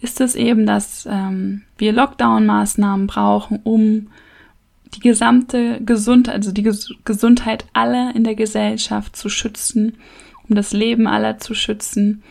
Ist 0.00 0.20
es 0.20 0.34
eben, 0.34 0.66
dass 0.66 1.06
ähm, 1.10 1.62
wir 1.78 1.92
Lockdown-Maßnahmen 1.92 3.06
brauchen, 3.06 3.60
um 3.62 4.08
die 4.94 5.00
gesamte 5.00 5.80
Gesundheit, 5.80 6.34
also 6.34 6.52
die 6.52 6.62
Ges 6.62 6.92
Gesundheit 7.04 7.66
aller 7.72 8.14
in 8.14 8.24
der 8.24 8.34
Gesellschaft 8.34 9.16
zu 9.16 9.28
schützen, 9.28 9.96
um 10.48 10.56
das 10.56 10.72
Leben 10.72 11.06
aller 11.06 11.38
zu 11.38 11.54
schützen? 11.54 12.22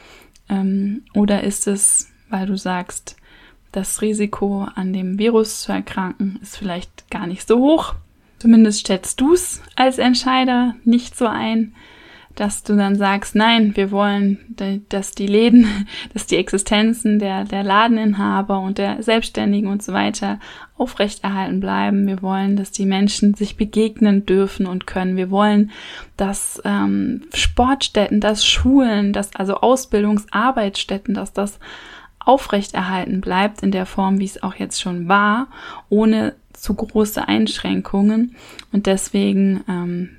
Ähm, 0.49 1.04
oder 1.13 1.43
ist 1.43 1.67
es, 1.67 2.10
weil 2.30 2.45
du 2.45 2.58
sagst, 2.58 3.15
das 3.71 4.01
Risiko 4.01 4.67
an 4.75 4.93
dem 4.93 5.19
Virus 5.19 5.62
zu 5.62 5.71
erkranken 5.71 6.39
ist 6.41 6.58
vielleicht 6.58 7.10
gar 7.10 7.28
nicht 7.28 7.47
so 7.47 7.60
hoch 7.60 7.95
Zumindest 8.39 8.88
schätzt 8.88 9.21
du 9.21 9.34
es 9.34 9.62
als 9.75 9.97
Entscheider 9.97 10.75
nicht 10.84 11.17
so 11.17 11.25
ein, 11.25 11.73
dass 12.36 12.63
du 12.63 12.76
dann 12.76 12.95
sagst, 12.95 13.36
nein, 13.36 13.76
wir 13.76 13.91
wollen, 13.91 14.39
dass 14.89 15.12
die 15.12 15.28
Läden, 15.28 15.88
dass 16.13 16.26
die 16.26 16.38
Existenzen 16.38 17.19
der, 17.19 17.45
der 17.45 17.63
Ladeninhaber 17.63 18.60
und 18.60 18.78
der 18.78 19.02
Selbstständigen 19.02 19.69
und 19.69 19.82
so 19.82 19.93
weiter 19.93 20.39
aufrechterhalten 20.78 21.62
bleiben. 21.62 22.06
Wir 22.06 22.21
wollen, 22.21 22.58
dass 22.58 22.71
die 22.71 22.86
Menschen 22.86 23.34
sich 23.34 23.56
begegnen 23.56 24.26
dürfen 24.26 24.65
und 24.65 24.86
können. 24.86 25.15
Wir 25.15 25.32
wollen, 25.32 25.71
dass 26.17 26.62
ähm, 26.65 27.24
Sportstätten, 27.34 28.19
dass 28.19 28.45
Schulen, 28.45 29.13
dass 29.13 29.36
also 29.36 29.56
Ausbildungsarbeitsstätten, 29.56 31.13
dass 31.13 31.32
das 31.32 31.60
aufrechterhalten 32.19 33.21
bleibt 33.21 33.62
in 33.63 33.71
der 33.71 33.86
Form, 33.86 34.19
wie 34.19 34.26
es 34.26 34.43
auch 34.43 34.56
jetzt 34.56 34.82
schon 34.82 35.08
war, 35.08 35.48
ohne 35.89 36.34
zu 36.54 36.74
große 36.74 37.26
Einschränkungen. 37.28 38.36
Und 38.71 38.88
deswegen 38.88 39.63
ähm, 39.69 40.10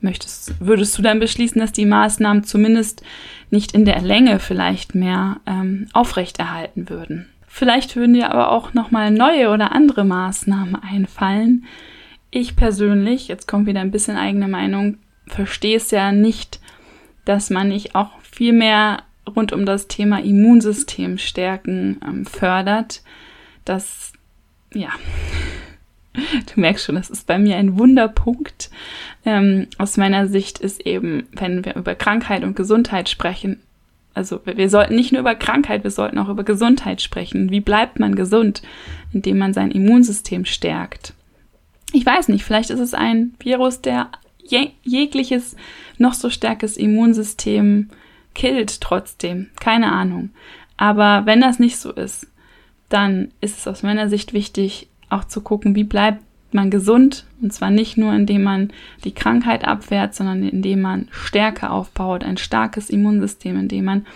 möchtest, 0.00 0.54
würdest 0.60 0.96
du 0.96 1.02
dann 1.02 1.18
beschließen, 1.18 1.60
dass 1.60 1.72
die 1.72 1.86
Maßnahmen 1.86 2.44
zumindest 2.44 3.02
nicht 3.50 3.72
in 3.72 3.84
der 3.84 4.00
Länge 4.00 4.38
vielleicht 4.38 4.94
mehr 4.94 5.40
ähm, 5.46 5.88
aufrechterhalten 5.92 6.88
würden. 6.88 7.28
Vielleicht 7.46 7.96
würden 7.96 8.14
dir 8.14 8.30
aber 8.30 8.52
auch 8.52 8.74
nochmal 8.74 9.10
neue 9.10 9.50
oder 9.50 9.72
andere 9.72 10.04
Maßnahmen 10.04 10.76
einfallen. 10.76 11.64
Ich 12.30 12.56
persönlich, 12.56 13.28
jetzt 13.28 13.48
kommt 13.48 13.66
wieder 13.66 13.80
ein 13.80 13.90
bisschen 13.90 14.16
eigene 14.16 14.48
Meinung, 14.48 14.98
verstehe 15.26 15.76
es 15.76 15.90
ja 15.90 16.12
nicht, 16.12 16.60
dass 17.24 17.50
man 17.50 17.68
nicht 17.68 17.94
auch 17.94 18.20
viel 18.22 18.52
mehr 18.52 19.02
rund 19.28 19.52
um 19.52 19.66
das 19.66 19.88
Thema 19.88 20.22
Immunsystem 20.22 21.18
stärken 21.18 22.00
ähm, 22.06 22.26
fördert. 22.26 23.02
Das, 23.64 24.12
ja, 24.72 24.90
Du 26.54 26.60
merkst 26.60 26.84
schon, 26.84 26.94
das 26.94 27.10
ist 27.10 27.26
bei 27.26 27.38
mir 27.38 27.56
ein 27.56 27.78
Wunderpunkt. 27.78 28.70
Ähm, 29.24 29.66
aus 29.78 29.96
meiner 29.96 30.26
Sicht 30.26 30.58
ist 30.58 30.84
eben, 30.86 31.28
wenn 31.32 31.64
wir 31.64 31.76
über 31.76 31.94
Krankheit 31.94 32.44
und 32.44 32.56
Gesundheit 32.56 33.08
sprechen, 33.08 33.60
also 34.14 34.40
wir 34.44 34.68
sollten 34.68 34.96
nicht 34.96 35.12
nur 35.12 35.20
über 35.20 35.36
Krankheit, 35.36 35.84
wir 35.84 35.92
sollten 35.92 36.18
auch 36.18 36.28
über 36.28 36.42
Gesundheit 36.42 37.00
sprechen. 37.00 37.50
Wie 37.50 37.60
bleibt 37.60 38.00
man 38.00 38.16
gesund, 38.16 38.62
indem 39.12 39.38
man 39.38 39.52
sein 39.54 39.70
Immunsystem 39.70 40.44
stärkt? 40.44 41.14
Ich 41.92 42.04
weiß 42.04 42.28
nicht, 42.28 42.44
vielleicht 42.44 42.70
ist 42.70 42.80
es 42.80 42.94
ein 42.94 43.34
Virus, 43.38 43.80
der 43.80 44.08
jeg 44.44 44.72
jegliches 44.82 45.54
noch 45.98 46.14
so 46.14 46.30
starkes 46.30 46.76
Immunsystem 46.76 47.90
killt 48.34 48.80
trotzdem. 48.80 49.50
Keine 49.60 49.92
Ahnung. 49.92 50.30
Aber 50.76 51.24
wenn 51.26 51.40
das 51.40 51.58
nicht 51.58 51.76
so 51.76 51.92
ist, 51.92 52.26
dann 52.88 53.32
ist 53.40 53.58
es 53.58 53.68
aus 53.68 53.82
meiner 53.82 54.08
Sicht 54.08 54.32
wichtig, 54.32 54.88
auch 55.10 55.24
zu 55.24 55.40
gucken, 55.40 55.74
wie 55.74 55.84
bleibt 55.84 56.22
man 56.52 56.70
gesund. 56.70 57.26
Und 57.42 57.52
zwar 57.52 57.70
nicht 57.70 57.96
nur, 57.96 58.12
indem 58.14 58.42
man 58.42 58.72
die 59.04 59.12
Krankheit 59.12 59.64
abwehrt, 59.64 60.14
sondern 60.14 60.42
indem 60.42 60.80
man 60.80 61.08
Stärke 61.10 61.70
aufbaut, 61.70 62.24
ein 62.24 62.36
starkes 62.36 62.90
Immunsystem, 62.90 63.58
indem 63.58 63.84
man 63.84 64.06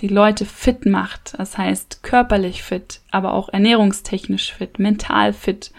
die 0.00 0.08
Leute 0.08 0.44
fit 0.44 0.86
macht. 0.86 1.34
Das 1.38 1.56
heißt 1.56 2.02
körperlich 2.02 2.62
fit, 2.62 3.00
aber 3.10 3.32
auch 3.32 3.48
ernährungstechnisch 3.48 4.52
fit, 4.52 4.78
mental 4.78 5.32
fit. 5.32 5.72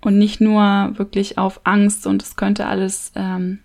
Und 0.00 0.18
nicht 0.18 0.40
nur 0.40 0.92
wirklich 0.98 1.38
auf 1.38 1.60
Angst 1.64 2.06
und 2.06 2.22
es 2.22 2.36
könnte 2.36 2.66
alles 2.66 3.12
ähm, 3.16 3.60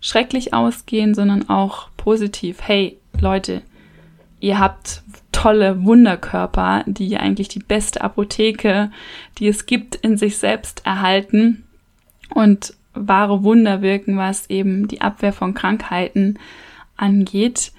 schrecklich 0.00 0.54
ausgehen, 0.54 1.14
sondern 1.14 1.48
auch 1.48 1.88
positiv. 1.96 2.58
Hey, 2.62 2.98
Leute, 3.18 3.62
ihr 4.40 4.58
habt 4.58 5.02
tolle 5.32 5.84
Wunderkörper, 5.84 6.84
die 6.86 7.16
eigentlich 7.16 7.48
die 7.48 7.60
beste 7.60 8.02
Apotheke, 8.02 8.90
die 9.38 9.48
es 9.48 9.66
gibt, 9.66 9.94
in 9.96 10.16
sich 10.16 10.38
selbst 10.38 10.84
erhalten 10.84 11.64
und 12.34 12.74
wahre 12.94 13.44
Wunder 13.44 13.82
wirken, 13.82 14.16
was 14.16 14.50
eben 14.50 14.88
die 14.88 15.00
Abwehr 15.00 15.32
von 15.32 15.54
Krankheiten 15.54 16.38
angeht. 16.96 17.72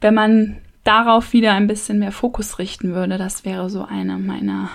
Wenn 0.00 0.14
man 0.14 0.56
darauf 0.84 1.32
wieder 1.32 1.52
ein 1.52 1.66
bisschen 1.66 1.98
mehr 1.98 2.12
Fokus 2.12 2.58
richten 2.58 2.94
würde, 2.94 3.18
das 3.18 3.44
wäre 3.44 3.70
so 3.70 3.84
einer 3.84 4.18
meiner 4.18 4.70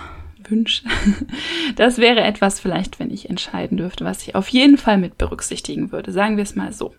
Wünsche. 0.48 0.84
Das 1.76 1.98
wäre 1.98 2.20
etwas 2.20 2.60
vielleicht, 2.60 3.00
wenn 3.00 3.10
ich 3.10 3.30
entscheiden 3.30 3.78
dürfte, 3.78 4.04
was 4.04 4.22
ich 4.22 4.36
auf 4.36 4.48
jeden 4.48 4.78
Fall 4.78 4.98
mit 4.98 5.18
berücksichtigen 5.18 5.90
würde. 5.90 6.12
Sagen 6.12 6.36
wir 6.36 6.44
es 6.44 6.54
mal 6.54 6.72
so. 6.72 6.94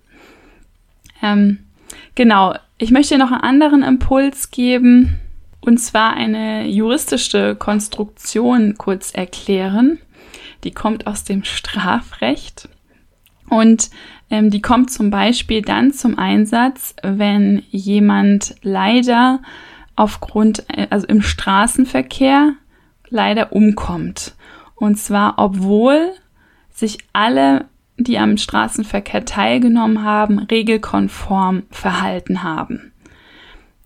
Ähm, 1.22 1.60
genau, 2.16 2.56
ich 2.78 2.92
möchte 2.92 3.18
noch 3.18 3.32
einen 3.32 3.42
anderen 3.42 3.84
Impuls 3.84 4.52
geben, 4.52 5.20
und 5.62 5.80
zwar 5.80 6.14
eine 6.14 6.68
juristische 6.68 7.56
Konstruktion 7.56 8.78
kurz 8.78 9.12
erklären. 9.12 9.98
Die 10.64 10.72
kommt 10.72 11.08
aus 11.08 11.24
dem 11.24 11.44
Strafrecht 11.44 12.70
und 13.50 13.90
ähm, 14.30 14.50
die 14.50 14.62
kommt 14.62 14.92
zum 14.92 15.10
Beispiel 15.10 15.62
dann 15.62 15.92
zum 15.92 16.18
Einsatz, 16.18 16.96
wenn 17.02 17.64
jemand 17.70 18.56
leider 18.62 19.42
aufgrund, 19.96 20.66
äh, 20.70 20.88
also 20.90 21.08
im 21.08 21.22
Straßenverkehr 21.22 22.54
leider 23.10 23.54
umkommt. 23.54 24.36
Und 24.76 24.98
zwar, 24.98 25.36
obwohl 25.38 26.12
sich 26.72 26.98
alle 27.14 27.66
die 27.98 28.18
am 28.18 28.38
Straßenverkehr 28.38 29.26
teilgenommen 29.26 30.04
haben, 30.04 30.40
regelkonform 30.40 31.64
verhalten 31.70 32.44
haben. 32.44 32.92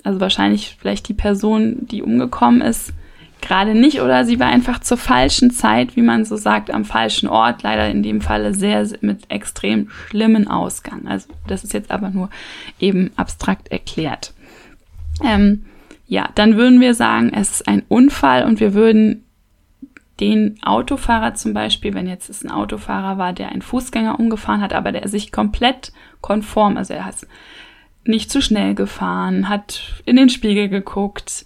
Also 0.04 0.20
wahrscheinlich 0.20 0.78
vielleicht 0.80 1.08
die 1.08 1.14
Person, 1.14 1.88
die 1.88 2.02
umgekommen 2.02 2.62
ist, 2.62 2.94
gerade 3.42 3.76
nicht 3.76 4.02
oder 4.02 4.26
sie 4.26 4.40
war 4.40 4.48
einfach 4.48 4.80
zur 4.80 4.98
falschen 4.98 5.52
Zeit, 5.52 5.96
wie 5.96 6.02
man 6.02 6.26
so 6.26 6.36
sagt, 6.36 6.72
am 6.72 6.86
falschen 6.86 7.30
Ort, 7.30 7.64
leider 7.64 7.90
in 7.90 8.04
dem 8.04 8.22
Falle 8.22 8.54
sehr 8.54 8.88
mit 9.02 9.30
extrem 9.30 9.90
schlimmen 10.10 10.48
Ausgang. 10.48 11.08
Also 11.08 11.30
das 11.48 11.64
ist 11.64 11.74
jetzt 11.74 11.92
aber 11.92 12.10
nur 12.10 12.30
eben 12.80 13.12
abstrakt 13.16 13.70
erklärt. 13.70 14.34
Ähm, 15.24 15.66
ja, 16.08 16.30
dann 16.36 16.58
würden 16.58 16.82
wir 16.82 16.96
sagen, 16.96 17.32
es 17.34 17.52
ist 17.52 17.68
ein 17.68 17.84
Unfall 17.88 18.46
und 18.46 18.60
wir 18.60 18.74
würden 18.74 19.24
den 20.20 20.58
Autofahrer 20.64 21.34
zum 21.34 21.54
Beispiel, 21.54 21.94
wenn 21.94 22.08
jetzt 22.08 22.30
es 22.30 22.44
ein 22.44 22.52
Autofahrer 22.52 23.18
war, 23.18 23.34
der 23.34 23.50
einen 23.50 23.62
Fußgänger 23.62 24.20
umgefahren 24.20 24.62
hat, 24.62 24.74
aber 24.74 24.92
der 24.92 25.08
sich 25.08 25.32
komplett 25.32 25.92
konform, 26.22 26.78
also 26.78 26.94
er 26.94 27.06
hat 27.06 27.16
nicht 28.04 28.32
zu 28.32 28.42
schnell 28.42 28.76
gefahren, 28.76 29.50
hat 29.50 30.02
in 30.06 30.16
den 30.16 30.30
Spiegel 30.30 30.70
geguckt, 30.70 31.46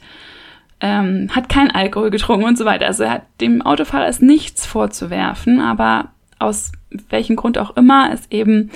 ähm, 0.80 1.30
hat 1.32 1.49
kein 1.49 1.71
Alkohol 1.71 2.09
getrunken 2.09 2.45
und 2.45 2.57
so 2.57 2.65
weiter. 2.65 2.86
Also 2.88 3.09
hat, 3.09 3.24
dem 3.41 3.61
Autofahrer 3.61 4.07
ist 4.07 4.21
nichts 4.21 4.65
vorzuwerfen, 4.65 5.59
aber 5.59 6.09
aus 6.39 6.71
welchem 7.09 7.36
Grund 7.36 7.57
auch 7.57 7.76
immer 7.78 8.11
ist 8.11 8.32
eben 8.32 8.71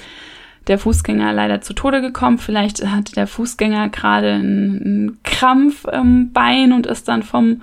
der 0.67 0.79
Fußgänger 0.79 1.33
leider 1.33 1.61
zu 1.61 1.73
Tode 1.73 2.01
gekommen. 2.01 2.37
Vielleicht 2.37 2.85
hatte 2.85 3.13
der 3.13 3.27
Fußgänger 3.27 3.89
gerade 3.89 4.33
einen 4.33 5.19
Krampf 5.23 5.85
im 5.85 6.33
Bein 6.33 6.73
und 6.73 6.87
ist 6.87 7.07
dann 7.07 7.23
vom 7.23 7.61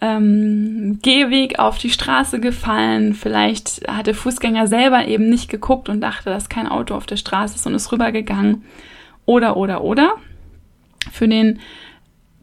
ähm, 0.00 0.98
Gehweg 1.02 1.58
auf 1.58 1.78
die 1.78 1.90
Straße 1.90 2.40
gefallen. 2.40 3.14
Vielleicht 3.14 3.88
hat 3.88 4.06
der 4.06 4.14
Fußgänger 4.14 4.66
selber 4.66 5.06
eben 5.06 5.28
nicht 5.28 5.48
geguckt 5.48 5.88
und 5.88 6.00
dachte, 6.00 6.30
dass 6.30 6.48
kein 6.48 6.68
Auto 6.68 6.94
auf 6.94 7.06
der 7.06 7.16
Straße 7.16 7.56
ist 7.56 7.66
und 7.66 7.74
ist 7.74 7.90
rübergegangen. 7.92 8.64
Oder, 9.26 9.56
oder, 9.56 9.82
oder. 9.82 10.14
Für 11.10 11.28
den 11.28 11.58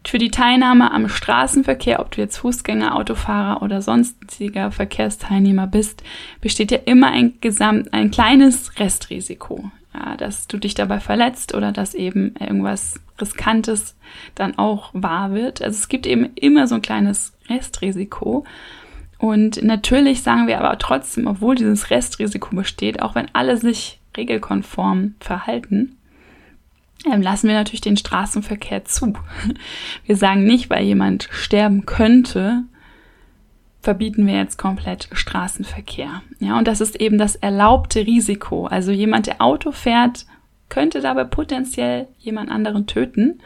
für 0.07 0.19
die 0.19 0.29
Teilnahme 0.29 0.91
am 0.91 1.09
Straßenverkehr, 1.09 1.99
ob 1.99 2.11
du 2.11 2.21
jetzt 2.21 2.37
Fußgänger, 2.37 2.95
Autofahrer 2.95 3.63
oder 3.63 3.81
sonstiger 3.81 4.71
Verkehrsteilnehmer 4.71 5.65
bist, 5.65 6.03
besteht 6.41 6.69
ja 6.69 6.77
immer 6.85 7.07
ein 7.07 7.33
gesamt, 7.41 7.91
ein 7.91 8.11
kleines 8.11 8.79
Restrisiko. 8.79 9.71
Dass 10.17 10.47
du 10.47 10.57
dich 10.57 10.73
dabei 10.73 10.99
verletzt 10.99 11.53
oder 11.53 11.71
dass 11.71 11.93
eben 11.93 12.35
irgendwas 12.39 12.99
Riskantes 13.19 13.95
dann 14.35 14.57
auch 14.57 14.89
wahr 14.93 15.33
wird. 15.33 15.61
Also 15.61 15.77
es 15.77 15.87
gibt 15.87 16.05
eben 16.05 16.31
immer 16.35 16.67
so 16.67 16.75
ein 16.75 16.81
kleines 16.81 17.33
Restrisiko. 17.49 18.45
Und 19.17 19.63
natürlich 19.63 20.21
sagen 20.21 20.47
wir 20.47 20.59
aber 20.59 20.77
trotzdem, 20.77 21.27
obwohl 21.27 21.55
dieses 21.55 21.89
Restrisiko 21.89 22.55
besteht, 22.55 23.01
auch 23.01 23.15
wenn 23.15 23.33
alle 23.33 23.57
sich 23.57 23.99
regelkonform 24.17 25.15
verhalten, 25.19 25.97
ähm, 27.11 27.21
lassen 27.21 27.47
wir 27.47 27.55
natürlich 27.55 27.81
den 27.81 27.97
Straßenverkehr 27.97 28.85
zu. 28.85 29.13
Wir 30.05 30.17
sagen 30.17 30.43
nicht, 30.45 30.69
weil 30.69 30.83
jemand 30.83 31.29
sterben 31.31 31.85
könnte, 31.85 32.63
verbieten 33.85 34.27
wir 34.27 34.35
jetzt 34.35 34.57
komplett 34.57 35.07
Straßenverkehr. 35.13 36.21
Ja, 36.39 36.57
und 36.57 36.67
das 36.67 36.81
ist 36.81 36.99
eben 36.99 37.17
das 37.17 37.35
erlaubte 37.37 38.05
Risiko. 38.05 38.65
Also 38.65 38.91
jemand, 38.91 39.27
der 39.27 39.41
Auto 39.41 39.71
fährt, 39.71 40.25
könnte 40.67 40.99
dabei 40.99 41.23
potenziell 41.23 42.07
jemand 42.19 42.51
anderen 42.51 42.87
töten 42.87 43.39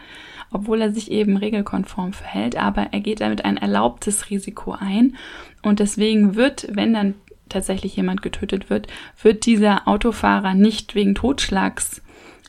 obwohl 0.51 0.81
er 0.81 0.91
sich 0.91 1.11
eben 1.11 1.37
regelkonform 1.37 2.13
verhält, 2.13 2.55
aber 2.55 2.87
er 2.91 2.99
geht 3.01 3.21
damit 3.21 3.45
ein 3.45 3.57
erlaubtes 3.57 4.29
Risiko 4.29 4.71
ein 4.71 5.15
und 5.61 5.79
deswegen 5.79 6.35
wird, 6.35 6.67
wenn 6.71 6.93
dann 6.93 7.15
tatsächlich 7.49 7.95
jemand 7.95 8.21
getötet 8.21 8.69
wird, 8.69 8.87
wird 9.21 9.45
dieser 9.45 9.87
Autofahrer 9.87 10.53
nicht 10.53 10.95
wegen 10.95 11.15
Totschlags 11.15 12.01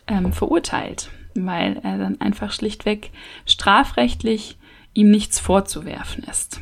ähm, 0.06 0.32
verurteilt, 0.32 1.10
weil 1.34 1.80
er 1.82 1.98
dann 1.98 2.20
einfach 2.20 2.52
schlichtweg 2.52 3.10
strafrechtlich 3.46 4.58
ihm 4.92 5.10
nichts 5.10 5.38
vorzuwerfen 5.38 6.24
ist. 6.24 6.60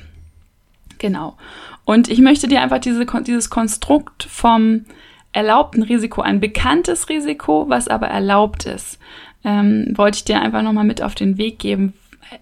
Genau. 0.99 1.37
Und 1.85 2.09
ich 2.09 2.21
möchte 2.21 2.49
dir 2.49 2.61
einfach 2.61 2.79
diese, 2.79 3.07
dieses 3.23 3.51
Konstrukt 3.51 4.25
vom 4.25 4.85
erlaubten 5.33 5.83
Risiko, 5.83 6.23
ein 6.23 6.41
bekanntes 6.41 7.09
Risiko, 7.09 7.67
was 7.69 7.89
aber 7.89 8.09
erlaubt 8.09 8.67
ist, 8.67 8.99
ähm, 9.45 9.93
wollte 9.95 10.19
ich 10.19 10.25
dir 10.25 10.41
einfach 10.41 10.63
nochmal 10.63 10.85
mit 10.85 11.03
auf 11.03 11.15
den 11.15 11.39
Weg 11.39 11.59
geben. 11.59 11.95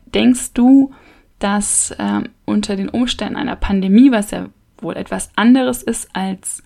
Denkst 0.06 0.52
du, 0.54 0.92
dass 1.38 1.94
ähm, 1.98 2.28
unter 2.44 2.76
den 2.76 2.88
Umständen 2.88 3.36
einer 3.36 3.56
Pandemie, 3.56 4.10
was 4.10 4.30
ja 4.30 4.48
wohl 4.78 4.96
etwas 4.96 5.30
anderes 5.36 5.82
ist 5.82 6.08
als 6.14 6.62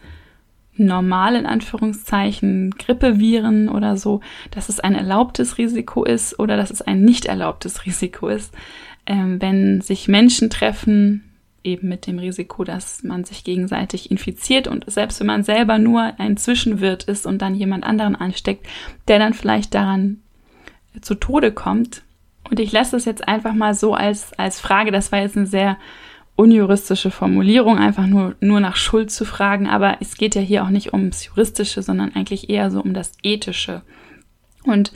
normal 0.76 1.36
in 1.36 1.46
Anführungszeichen 1.46 2.70
Grippeviren 2.78 3.68
oder 3.68 3.96
so, 3.96 4.20
dass 4.50 4.68
es 4.68 4.80
ein 4.80 4.94
erlaubtes 4.94 5.58
Risiko 5.58 6.04
ist 6.04 6.38
oder 6.38 6.56
dass 6.56 6.70
es 6.70 6.82
ein 6.82 7.02
nicht 7.02 7.26
erlaubtes 7.26 7.84
Risiko 7.86 8.28
ist, 8.28 8.54
ähm, 9.06 9.40
wenn 9.40 9.80
sich 9.80 10.08
Menschen 10.08 10.48
treffen, 10.48 11.29
eben 11.62 11.88
mit 11.88 12.06
dem 12.06 12.18
Risiko, 12.18 12.64
dass 12.64 13.02
man 13.02 13.24
sich 13.24 13.44
gegenseitig 13.44 14.10
infiziert 14.10 14.66
und 14.66 14.90
selbst 14.90 15.20
wenn 15.20 15.26
man 15.26 15.42
selber 15.42 15.78
nur 15.78 16.18
ein 16.18 16.36
Zwischenwirt 16.36 17.04
ist 17.04 17.26
und 17.26 17.42
dann 17.42 17.54
jemand 17.54 17.84
anderen 17.84 18.16
ansteckt, 18.16 18.66
der 19.08 19.18
dann 19.18 19.34
vielleicht 19.34 19.74
daran 19.74 20.22
zu 21.00 21.14
Tode 21.14 21.52
kommt. 21.52 22.02
Und 22.50 22.58
ich 22.58 22.72
lasse 22.72 22.92
das 22.92 23.04
jetzt 23.04 23.28
einfach 23.28 23.54
mal 23.54 23.74
so 23.74 23.94
als, 23.94 24.32
als 24.38 24.60
Frage, 24.60 24.90
das 24.90 25.12
war 25.12 25.20
jetzt 25.20 25.36
eine 25.36 25.46
sehr 25.46 25.76
unjuristische 26.36 27.10
Formulierung, 27.10 27.78
einfach 27.78 28.06
nur, 28.06 28.34
nur 28.40 28.60
nach 28.60 28.76
Schuld 28.76 29.10
zu 29.10 29.26
fragen, 29.26 29.68
aber 29.68 29.98
es 30.00 30.16
geht 30.16 30.34
ja 30.34 30.40
hier 30.40 30.64
auch 30.64 30.70
nicht 30.70 30.94
ums 30.94 31.26
Juristische, 31.26 31.82
sondern 31.82 32.14
eigentlich 32.14 32.48
eher 32.48 32.70
so 32.70 32.80
um 32.80 32.94
das 32.94 33.12
Ethische. 33.22 33.82
Und 34.64 34.92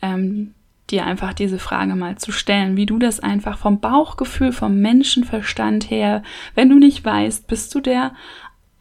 ähm, 0.00 0.54
dir 0.90 1.06
einfach 1.06 1.34
diese 1.34 1.58
Frage 1.58 1.94
mal 1.94 2.16
zu 2.16 2.32
stellen, 2.32 2.76
wie 2.76 2.86
du 2.86 2.98
das 2.98 3.20
einfach 3.20 3.58
vom 3.58 3.80
Bauchgefühl, 3.80 4.52
vom 4.52 4.80
Menschenverstand 4.80 5.90
her, 5.90 6.22
wenn 6.54 6.68
du 6.68 6.78
nicht 6.78 7.04
weißt, 7.04 7.46
bist 7.46 7.74
du 7.74 7.80
der 7.80 8.12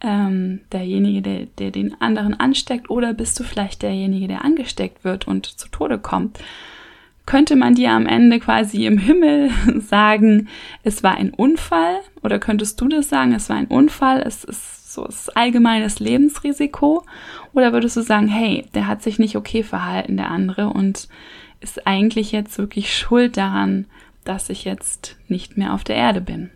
ähm, 0.01 0.62
derjenige, 0.72 1.22
der, 1.22 1.45
der 1.58 1.72
den 1.72 1.99
anderen 2.01 2.39
ansteckt, 2.39 2.89
oder 2.89 3.14
bist 3.14 3.39
du 3.39 3.43
vielleicht 3.43 3.82
derjenige, 3.82 4.28
der 4.28 4.45
angesteckt 4.45 5.03
wird 5.03 5.28
und 5.28 5.45
zu 5.45 5.70
Tode 5.70 5.97
kommt? 5.97 6.39
Könnte 7.26 7.55
man 7.55 7.76
dir 7.76 7.91
am 7.91 8.05
Ende 8.05 8.39
quasi 8.39 8.86
im 8.86 8.97
Himmel 8.97 9.49
sagen, 9.80 10.47
es 10.84 11.03
war 11.03 11.16
ein 11.16 11.32
Unfall? 11.32 11.99
Oder 12.24 12.39
könntest 12.39 12.80
du 12.80 12.88
das 12.88 13.10
sagen, 13.10 13.34
es 13.34 13.49
war 13.49 13.58
ein 13.58 13.68
Unfall, 13.68 14.22
es 14.26 14.43
ist 14.43 14.93
so 14.93 15.03
das 15.03 15.30
allgemeines 15.30 15.99
Lebensrisiko? 15.99 17.03
Oder 17.53 17.74
würdest 17.74 17.97
du 17.97 18.01
sagen, 18.01 18.28
hey, 18.28 18.66
der 18.76 18.88
hat 18.88 19.01
sich 19.01 19.20
nicht 19.20 19.36
okay 19.36 19.64
verhalten, 19.64 20.18
der 20.18 20.32
andere, 20.32 20.68
und 20.70 21.10
ist 21.60 21.88
eigentlich 21.88 22.32
jetzt 22.32 22.58
wirklich 22.58 22.95
schuld 22.95 23.38
daran, 23.38 23.86
dass 24.24 24.49
ich 24.49 24.66
jetzt 24.66 25.18
nicht 25.28 25.58
mehr 25.58 25.74
auf 25.74 25.84
der 25.84 25.95
Erde 25.95 26.22
bin. 26.22 26.49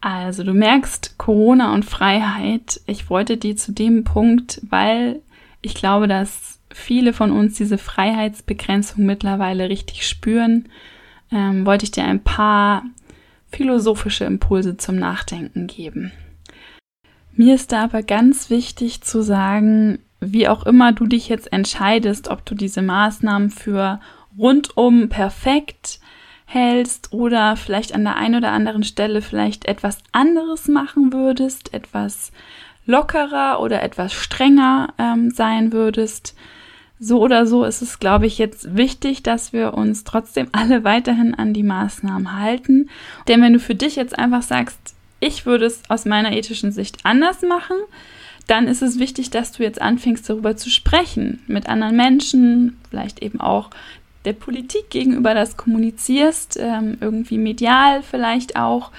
Also 0.00 0.44
du 0.44 0.54
merkst 0.54 1.18
Corona 1.18 1.74
und 1.74 1.84
Freiheit. 1.84 2.80
Ich 2.86 3.10
wollte 3.10 3.36
die 3.36 3.56
zu 3.56 3.72
dem 3.72 4.04
Punkt, 4.04 4.60
weil 4.68 5.20
ich 5.62 5.74
glaube, 5.74 6.06
dass 6.06 6.60
viele 6.70 7.12
von 7.12 7.32
uns 7.32 7.56
diese 7.56 7.78
Freiheitsbegrenzung 7.78 9.04
mittlerweile 9.04 9.68
richtig 9.68 10.06
spüren, 10.06 10.68
ähm, 11.32 11.66
wollte 11.66 11.84
ich 11.84 11.90
dir 11.90 12.04
ein 12.04 12.22
paar 12.22 12.84
philosophische 13.48 14.24
Impulse 14.24 14.76
zum 14.76 14.96
Nachdenken 14.96 15.66
geben. 15.66 16.12
Mir 17.34 17.54
ist 17.54 17.72
da 17.72 17.84
aber 17.84 18.02
ganz 18.02 18.50
wichtig 18.50 19.02
zu 19.02 19.22
sagen, 19.22 19.98
wie 20.20 20.48
auch 20.48 20.64
immer 20.64 20.92
du 20.92 21.06
dich 21.06 21.28
jetzt 21.28 21.52
entscheidest, 21.52 22.28
ob 22.28 22.44
du 22.46 22.54
diese 22.54 22.82
Maßnahmen 22.82 23.50
für 23.50 24.00
rundum 24.38 25.08
perfekt 25.08 26.00
hältst 26.46 27.12
oder 27.12 27.56
vielleicht 27.56 27.94
an 27.94 28.04
der 28.04 28.16
einen 28.16 28.36
oder 28.36 28.52
anderen 28.52 28.84
Stelle 28.84 29.20
vielleicht 29.20 29.64
etwas 29.66 29.98
anderes 30.12 30.68
machen 30.68 31.12
würdest, 31.12 31.74
etwas 31.74 32.32
lockerer 32.86 33.60
oder 33.60 33.82
etwas 33.82 34.12
strenger 34.12 34.94
ähm, 34.98 35.30
sein 35.30 35.72
würdest. 35.72 36.36
So 36.98 37.20
oder 37.20 37.46
so 37.46 37.64
ist 37.64 37.82
es, 37.82 37.98
glaube 37.98 38.26
ich, 38.26 38.38
jetzt 38.38 38.76
wichtig, 38.76 39.22
dass 39.22 39.52
wir 39.52 39.74
uns 39.74 40.04
trotzdem 40.04 40.48
alle 40.52 40.84
weiterhin 40.84 41.34
an 41.34 41.52
die 41.52 41.64
Maßnahmen 41.64 42.40
halten. 42.40 42.88
Denn 43.28 43.42
wenn 43.42 43.52
du 43.52 43.58
für 43.58 43.74
dich 43.74 43.96
jetzt 43.96 44.18
einfach 44.18 44.42
sagst, 44.42 44.78
ich 45.18 45.46
würde 45.46 45.66
es 45.66 45.82
aus 45.88 46.04
meiner 46.04 46.32
ethischen 46.32 46.72
Sicht 46.72 46.98
anders 47.04 47.42
machen, 47.42 47.76
dann 48.46 48.68
ist 48.68 48.82
es 48.82 48.98
wichtig, 49.00 49.30
dass 49.30 49.50
du 49.50 49.64
jetzt 49.64 49.82
anfängst, 49.82 50.28
darüber 50.30 50.56
zu 50.56 50.70
sprechen 50.70 51.42
mit 51.48 51.68
anderen 51.68 51.96
Menschen, 51.96 52.78
vielleicht 52.90 53.20
eben 53.20 53.40
auch 53.40 53.70
der 54.26 54.34
Politik 54.34 54.90
gegenüber 54.90 55.32
das 55.32 55.56
kommunizierst, 55.56 56.58
ähm, 56.60 56.98
irgendwie 57.00 57.38
medial 57.38 58.02
vielleicht 58.02 58.56
auch, 58.56 58.90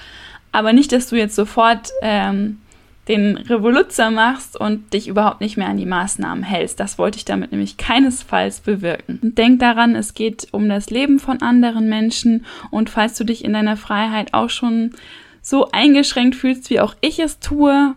aber 0.50 0.72
nicht, 0.72 0.90
dass 0.90 1.08
du 1.08 1.16
jetzt 1.16 1.36
sofort 1.36 1.90
ähm, 2.02 2.58
den 3.08 3.36
Revoluzer 3.36 4.10
machst 4.10 4.58
und 4.58 4.92
dich 4.92 5.08
überhaupt 5.08 5.40
nicht 5.40 5.56
mehr 5.56 5.68
an 5.68 5.76
die 5.76 5.86
Maßnahmen 5.86 6.42
hältst. 6.44 6.80
Das 6.80 6.98
wollte 6.98 7.16
ich 7.18 7.24
damit 7.24 7.52
nämlich 7.52 7.76
keinesfalls 7.76 8.60
bewirken. 8.60 9.18
Und 9.22 9.38
denk 9.38 9.60
daran, 9.60 9.94
es 9.94 10.14
geht 10.14 10.48
um 10.52 10.68
das 10.68 10.90
Leben 10.90 11.18
von 11.18 11.40
anderen 11.40 11.88
Menschen 11.88 12.44
und 12.70 12.90
falls 12.90 13.16
du 13.16 13.24
dich 13.24 13.44
in 13.44 13.52
deiner 13.52 13.76
Freiheit 13.76 14.34
auch 14.34 14.50
schon 14.50 14.92
so 15.40 15.70
eingeschränkt 15.70 16.36
fühlst, 16.36 16.68
wie 16.70 16.80
auch 16.80 16.94
ich 17.00 17.18
es 17.18 17.38
tue, 17.38 17.94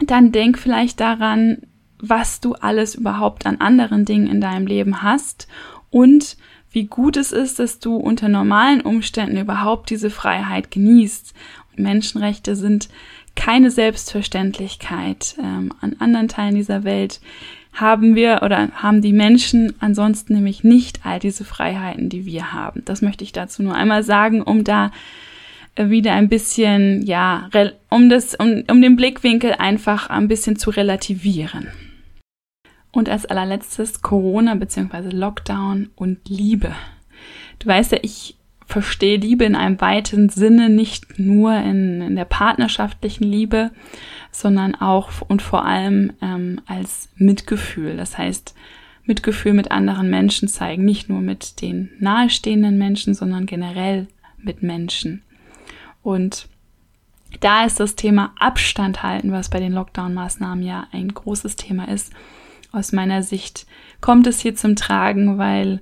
dann 0.00 0.32
denk 0.32 0.58
vielleicht 0.58 1.00
daran, 1.00 1.58
was 2.00 2.40
du 2.40 2.54
alles 2.54 2.94
überhaupt 2.94 3.46
an 3.46 3.60
anderen 3.60 4.04
Dingen 4.04 4.28
in 4.28 4.40
deinem 4.40 4.66
Leben 4.66 5.02
hast 5.02 5.48
und 5.90 6.36
wie 6.70 6.84
gut 6.84 7.16
es 7.16 7.32
ist, 7.32 7.58
dass 7.58 7.78
du 7.78 7.96
unter 7.96 8.28
normalen 8.28 8.80
Umständen 8.80 9.38
überhaupt 9.38 9.90
diese 9.90 10.10
Freiheit 10.10 10.70
genießt. 10.70 11.34
Menschenrechte 11.76 12.56
sind 12.56 12.88
keine 13.34 13.70
Selbstverständlichkeit. 13.70 15.36
Ähm, 15.38 15.72
an 15.80 15.96
anderen 15.98 16.28
Teilen 16.28 16.56
dieser 16.56 16.84
Welt 16.84 17.20
haben 17.72 18.16
wir 18.16 18.40
oder 18.42 18.70
haben 18.72 19.00
die 19.00 19.12
Menschen 19.12 19.74
ansonsten 19.78 20.34
nämlich 20.34 20.64
nicht 20.64 21.06
all 21.06 21.20
diese 21.20 21.44
Freiheiten, 21.44 22.08
die 22.08 22.26
wir 22.26 22.52
haben. 22.52 22.82
Das 22.84 23.02
möchte 23.02 23.24
ich 23.24 23.32
dazu 23.32 23.62
nur 23.62 23.74
einmal 23.74 24.02
sagen, 24.02 24.42
um 24.42 24.64
da 24.64 24.90
wieder 25.76 26.12
ein 26.12 26.28
bisschen, 26.28 27.06
ja, 27.06 27.48
um 27.88 28.10
das, 28.10 28.34
um, 28.34 28.64
um 28.68 28.82
den 28.82 28.96
Blickwinkel 28.96 29.52
einfach 29.52 30.10
ein 30.10 30.26
bisschen 30.26 30.56
zu 30.56 30.70
relativieren. 30.70 31.68
Und 32.90 33.08
als 33.08 33.26
allerletztes 33.26 34.02
Corona 34.02 34.54
bzw. 34.54 35.10
Lockdown 35.10 35.90
und 35.94 36.28
Liebe. 36.28 36.72
Du 37.58 37.68
weißt 37.68 37.92
ja, 37.92 37.98
ich 38.02 38.36
verstehe 38.66 39.16
Liebe 39.16 39.44
in 39.44 39.56
einem 39.56 39.80
weiten 39.80 40.28
Sinne 40.28 40.68
nicht 40.68 41.18
nur 41.18 41.54
in, 41.54 42.02
in 42.02 42.16
der 42.16 42.26
partnerschaftlichen 42.26 43.24
Liebe, 43.24 43.70
sondern 44.30 44.74
auch 44.74 45.10
und 45.26 45.40
vor 45.40 45.64
allem 45.64 46.12
ähm, 46.20 46.60
als 46.66 47.08
Mitgefühl. 47.16 47.96
Das 47.96 48.18
heißt, 48.18 48.54
Mitgefühl 49.04 49.54
mit 49.54 49.70
anderen 49.70 50.10
Menschen 50.10 50.48
zeigen, 50.48 50.84
nicht 50.84 51.08
nur 51.08 51.20
mit 51.20 51.62
den 51.62 51.90
nahestehenden 51.98 52.76
Menschen, 52.76 53.14
sondern 53.14 53.46
generell 53.46 54.06
mit 54.36 54.62
Menschen. 54.62 55.22
Und 56.02 56.46
da 57.40 57.64
ist 57.64 57.80
das 57.80 57.96
Thema 57.96 58.34
Abstand 58.38 59.02
halten, 59.02 59.32
was 59.32 59.48
bei 59.48 59.60
den 59.60 59.72
Lockdown-Maßnahmen 59.72 60.62
ja 60.62 60.86
ein 60.92 61.08
großes 61.08 61.56
Thema 61.56 61.88
ist. 61.88 62.12
Aus 62.72 62.92
meiner 62.92 63.22
Sicht 63.22 63.66
kommt 64.00 64.26
es 64.26 64.40
hier 64.40 64.54
zum 64.54 64.76
Tragen, 64.76 65.38
weil 65.38 65.80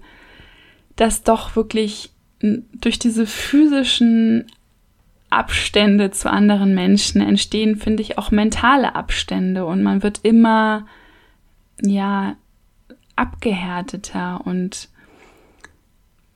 das 0.95 1.22
doch 1.22 1.57
wirklich 1.57 2.11
durch 2.41 2.99
diese 2.99 3.26
physischen 3.26 4.47
Abstände 5.30 6.11
zu 6.11 6.30
anderen 6.30 6.74
Menschen 6.74 7.20
entstehen, 7.20 7.76
finde 7.76 8.03
ich, 8.03 8.18
auch 8.18 8.30
mentale 8.30 8.95
Abstände 8.95 9.66
und 9.66 9.82
man 9.82 10.03
wird 10.03 10.20
immer, 10.22 10.87
ja, 11.82 12.37
abgehärteter 13.16 14.43
und 14.45 14.89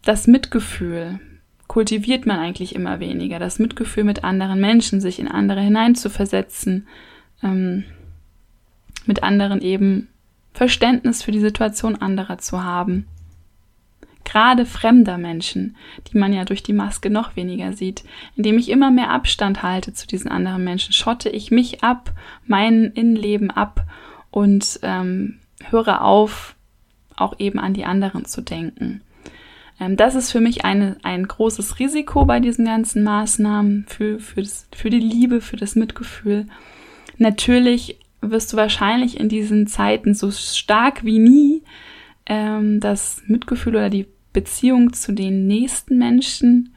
das 0.03 0.27
Mitgefühl 0.27 1.21
kultiviert 1.67 2.27
man 2.27 2.39
eigentlich 2.39 2.75
immer 2.75 2.99
weniger. 2.99 3.39
Das 3.39 3.59
Mitgefühl 3.59 4.03
mit 4.03 4.25
anderen 4.25 4.61
Menschen, 4.61 5.01
sich 5.01 5.21
in 5.21 5.29
andere 5.29 5.61
hineinzuversetzen, 5.61 6.89
ähm, 7.45 7.85
mit 9.07 9.23
anderen 9.23 9.61
eben 9.61 10.09
Verständnis 10.53 11.23
für 11.23 11.33
die 11.33 11.41
Situation 11.41 11.97
anderer 11.97 12.39
zu 12.39 12.63
haben 12.65 13.07
gerade 14.31 14.65
fremder 14.65 15.19
Menschen, 15.19 15.77
die 16.07 16.19
man 16.19 16.33
ja 16.33 16.45
durch 16.45 16.63
die 16.63 16.73
Maske 16.73 17.11
noch 17.11 17.35
weniger 17.37 17.73
sieht. 17.73 18.05
Indem 18.37 18.59
ich 18.59 18.69
immer 18.69 18.91
mehr 18.91 19.11
Abstand 19.11 19.63
halte 19.63 19.93
zu 19.93 20.07
diesen 20.07 20.31
anderen 20.31 20.63
Menschen, 20.63 20.93
schotte 20.93 21.29
ich 21.29 21.51
mich 21.51 21.83
ab, 21.83 22.13
mein 22.47 22.93
Innenleben 22.93 23.51
ab 23.51 23.85
und 24.31 24.79
ähm, 24.83 25.39
höre 25.71 26.03
auf, 26.03 26.55
auch 27.17 27.39
eben 27.39 27.59
an 27.59 27.75
die 27.75 27.85
anderen 27.85 28.25
zu 28.25 28.41
denken. 28.41 29.03
Ähm, 29.81 29.97
das 29.97 30.15
ist 30.15 30.31
für 30.31 30.41
mich 30.41 30.65
eine, 30.65 30.97
ein 31.03 31.27
großes 31.27 31.81
Risiko 31.81 32.25
bei 32.25 32.39
diesen 32.39 32.67
ganzen 32.67 33.03
Maßnahmen 33.03 33.87
für, 33.89 34.21
für, 34.21 34.43
das, 34.43 34.69
für 34.73 34.91
die 34.91 35.01
Liebe, 35.01 35.41
für 35.41 35.57
das 35.57 35.75
Mitgefühl. 35.75 36.47
Natürlich 37.19 37.99
wirst 38.21 38.53
du 38.53 38.57
wahrscheinlich 38.57 39.19
in 39.19 39.29
diesen 39.29 39.67
Zeiten 39.67 40.15
so 40.15 40.31
stark 40.31 41.05
wie 41.05 41.19
nie 41.19 41.63
ähm, 42.27 42.81
das 42.81 43.23
Mitgefühl 43.27 43.77
oder 43.77 43.91
die 43.91 44.07
Beziehung 44.33 44.93
zu 44.93 45.13
den 45.13 45.47
nächsten 45.47 45.99
Menschen 45.99 46.75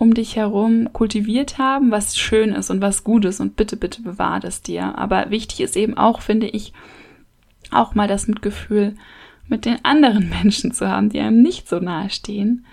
um 0.00 0.14
dich 0.14 0.36
herum 0.36 0.94
kultiviert 0.94 1.58
haben, 1.58 1.90
was 1.90 2.16
schön 2.16 2.52
ist 2.52 2.70
und 2.70 2.80
was 2.80 3.04
gut 3.04 3.26
ist 3.26 3.38
und 3.38 3.56
bitte, 3.56 3.76
bitte 3.76 4.00
bewahrt 4.00 4.44
es 4.44 4.62
dir. 4.62 4.96
Aber 4.96 5.30
wichtig 5.30 5.60
ist 5.60 5.76
eben 5.76 5.98
auch, 5.98 6.22
finde 6.22 6.46
ich, 6.46 6.72
auch 7.70 7.94
mal 7.94 8.08
das 8.08 8.26
Mitgefühl 8.26 8.94
mit 9.46 9.66
den 9.66 9.84
anderen 9.84 10.30
Menschen 10.42 10.72
zu 10.72 10.88
haben, 10.88 11.10
die 11.10 11.20
einem 11.20 11.42
nicht 11.42 11.68
so 11.68 11.80
nahe 11.80 12.08
stehen. 12.08 12.64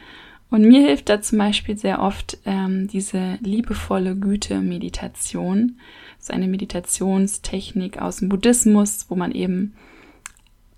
Und 0.50 0.62
mir 0.62 0.82
hilft 0.82 1.10
da 1.10 1.22
zum 1.22 1.40
Beispiel 1.40 1.78
sehr 1.78 2.02
oft 2.02 2.38
ähm, 2.46 2.88
diese 2.88 3.38
liebevolle 3.42 4.16
Güte-Meditation. 4.16 5.78
So 6.20 6.34
eine 6.34 6.48
Meditationstechnik 6.48 8.02
aus 8.02 8.18
dem 8.18 8.30
Buddhismus, 8.30 9.06
wo 9.10 9.16
man 9.16 9.32
eben 9.32 9.74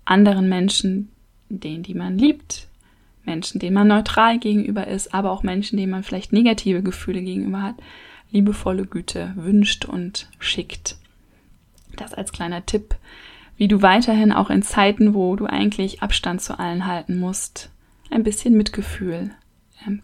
anderen 0.04 0.48
Menschen, 0.48 1.10
denen, 1.48 1.84
die 1.84 1.94
man 1.94 2.18
liebt, 2.18 2.66
Menschen, 3.24 3.60
denen 3.60 3.74
man 3.74 3.86
neutral 3.86 4.38
gegenüber 4.38 4.88
ist, 4.88 5.14
aber 5.14 5.30
auch 5.30 5.44
Menschen, 5.44 5.76
denen 5.76 5.92
man 5.92 6.02
vielleicht 6.02 6.32
negative 6.32 6.82
Gefühle 6.82 7.22
gegenüber 7.22 7.62
hat, 7.62 7.76
liebevolle 8.32 8.86
Güte 8.86 9.32
wünscht 9.36 9.84
und 9.84 10.28
schickt. 10.40 10.96
Das 11.96 12.12
als 12.12 12.32
kleiner 12.32 12.66
Tipp, 12.66 12.96
wie 13.56 13.68
du 13.68 13.82
weiterhin 13.82 14.32
auch 14.32 14.50
in 14.50 14.62
Zeiten, 14.62 15.14
wo 15.14 15.36
du 15.36 15.46
eigentlich 15.46 16.02
Abstand 16.02 16.40
zu 16.40 16.58
allen 16.58 16.86
halten 16.86 17.18
musst, 17.18 17.70
ein 18.10 18.24
bisschen 18.24 18.56
Mitgefühl 18.56 19.30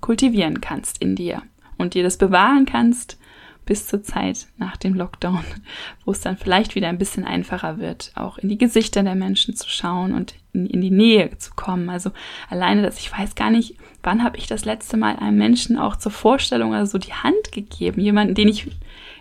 kultivieren 0.01 0.61
kannst 0.61 1.01
in 1.03 1.17
dir 1.17 1.43
und 1.77 1.95
dir 1.95 2.03
das 2.03 2.17
bewahren 2.17 2.67
kannst 2.67 3.19
bis 3.67 3.89
zur 3.89 4.03
Zeit 4.03 4.47
nach 4.57 4.77
dem 4.77 4.95
Lockdown, 4.95 5.45
wo 6.05 6.13
es 6.13 6.21
dann 6.21 6.37
vielleicht 6.37 6.75
wieder 6.75 6.89
ein 6.89 6.99
bisschen 6.99 7.25
einfacher 7.25 7.79
wird, 7.79 8.13
auch 8.15 8.39
in 8.39 8.49
die 8.49 8.59
Gesichter 8.59 9.03
der 9.03 9.17
Menschen 9.17 9.57
zu 9.57 9.69
schauen 9.69 10.15
und 10.15 10.35
in, 10.53 10.67
in 10.67 10.81
die 10.81 10.93
Nähe 10.93 11.37
zu 11.37 11.51
kommen. 11.55 11.91
Also 11.91 12.13
alleine, 12.49 12.83
dass 12.83 13.01
ich 13.01 13.13
weiß 13.13 13.35
gar 13.35 13.51
nicht, 13.51 13.77
wann 14.03 14.23
habe 14.23 14.39
ich 14.39 14.47
das 14.47 14.65
letzte 14.65 14.97
Mal 14.97 15.17
einem 15.17 15.37
Menschen 15.37 15.77
auch 15.79 15.97
zur 15.97 16.13
Vorstellung 16.13 16.71
oder 16.71 16.87
so 16.87 16.97
die 16.97 17.13
Hand 17.13 17.51
gegeben, 17.51 18.01
jemanden, 18.01 18.35
den 18.35 18.49
ich 18.49 18.71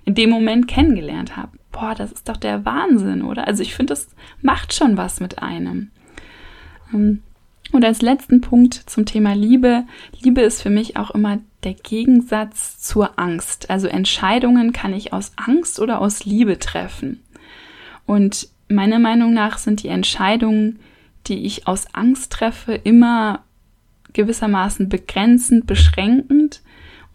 in 0.05 0.13
dem 0.13 0.29
Moment 0.29 0.67
kennengelernt 0.67 1.35
habe. 1.35 1.57
Boah, 1.71 1.95
das 1.95 2.11
ist 2.11 2.29
doch 2.29 2.37
der 2.37 2.63
Wahnsinn, 2.63 3.23
oder? 3.23 3.47
Also 3.47 3.63
ich 3.63 3.73
finde, 3.73 3.91
das 3.91 4.15
macht 4.41 4.73
schon 4.73 4.95
was 4.95 5.19
mit 5.19 5.39
einem. 5.39 5.89
Ähm, 6.93 7.23
und 7.71 7.83
als 7.83 8.01
letzten 8.01 8.41
Punkt 8.41 8.73
zum 8.73 9.05
Thema 9.05 9.33
Liebe. 9.33 9.85
Liebe 10.21 10.41
ist 10.41 10.61
für 10.61 10.69
mich 10.69 10.97
auch 10.97 11.11
immer 11.11 11.39
der 11.63 11.73
Gegensatz 11.73 12.79
zur 12.79 13.19
Angst. 13.19 13.69
Also 13.69 13.87
Entscheidungen 13.87 14.71
kann 14.71 14.93
ich 14.93 15.13
aus 15.13 15.31
Angst 15.35 15.79
oder 15.79 15.99
aus 15.99 16.25
Liebe 16.25 16.59
treffen. 16.59 17.21
Und 18.05 18.49
meiner 18.69 18.99
Meinung 18.99 19.33
nach 19.33 19.57
sind 19.57 19.83
die 19.83 19.87
Entscheidungen, 19.89 20.79
die 21.27 21.45
ich 21.45 21.67
aus 21.67 21.87
Angst 21.93 22.31
treffe, 22.31 22.73
immer 22.73 23.43
gewissermaßen 24.13 24.89
begrenzend, 24.89 25.67
beschränkend. 25.67 26.61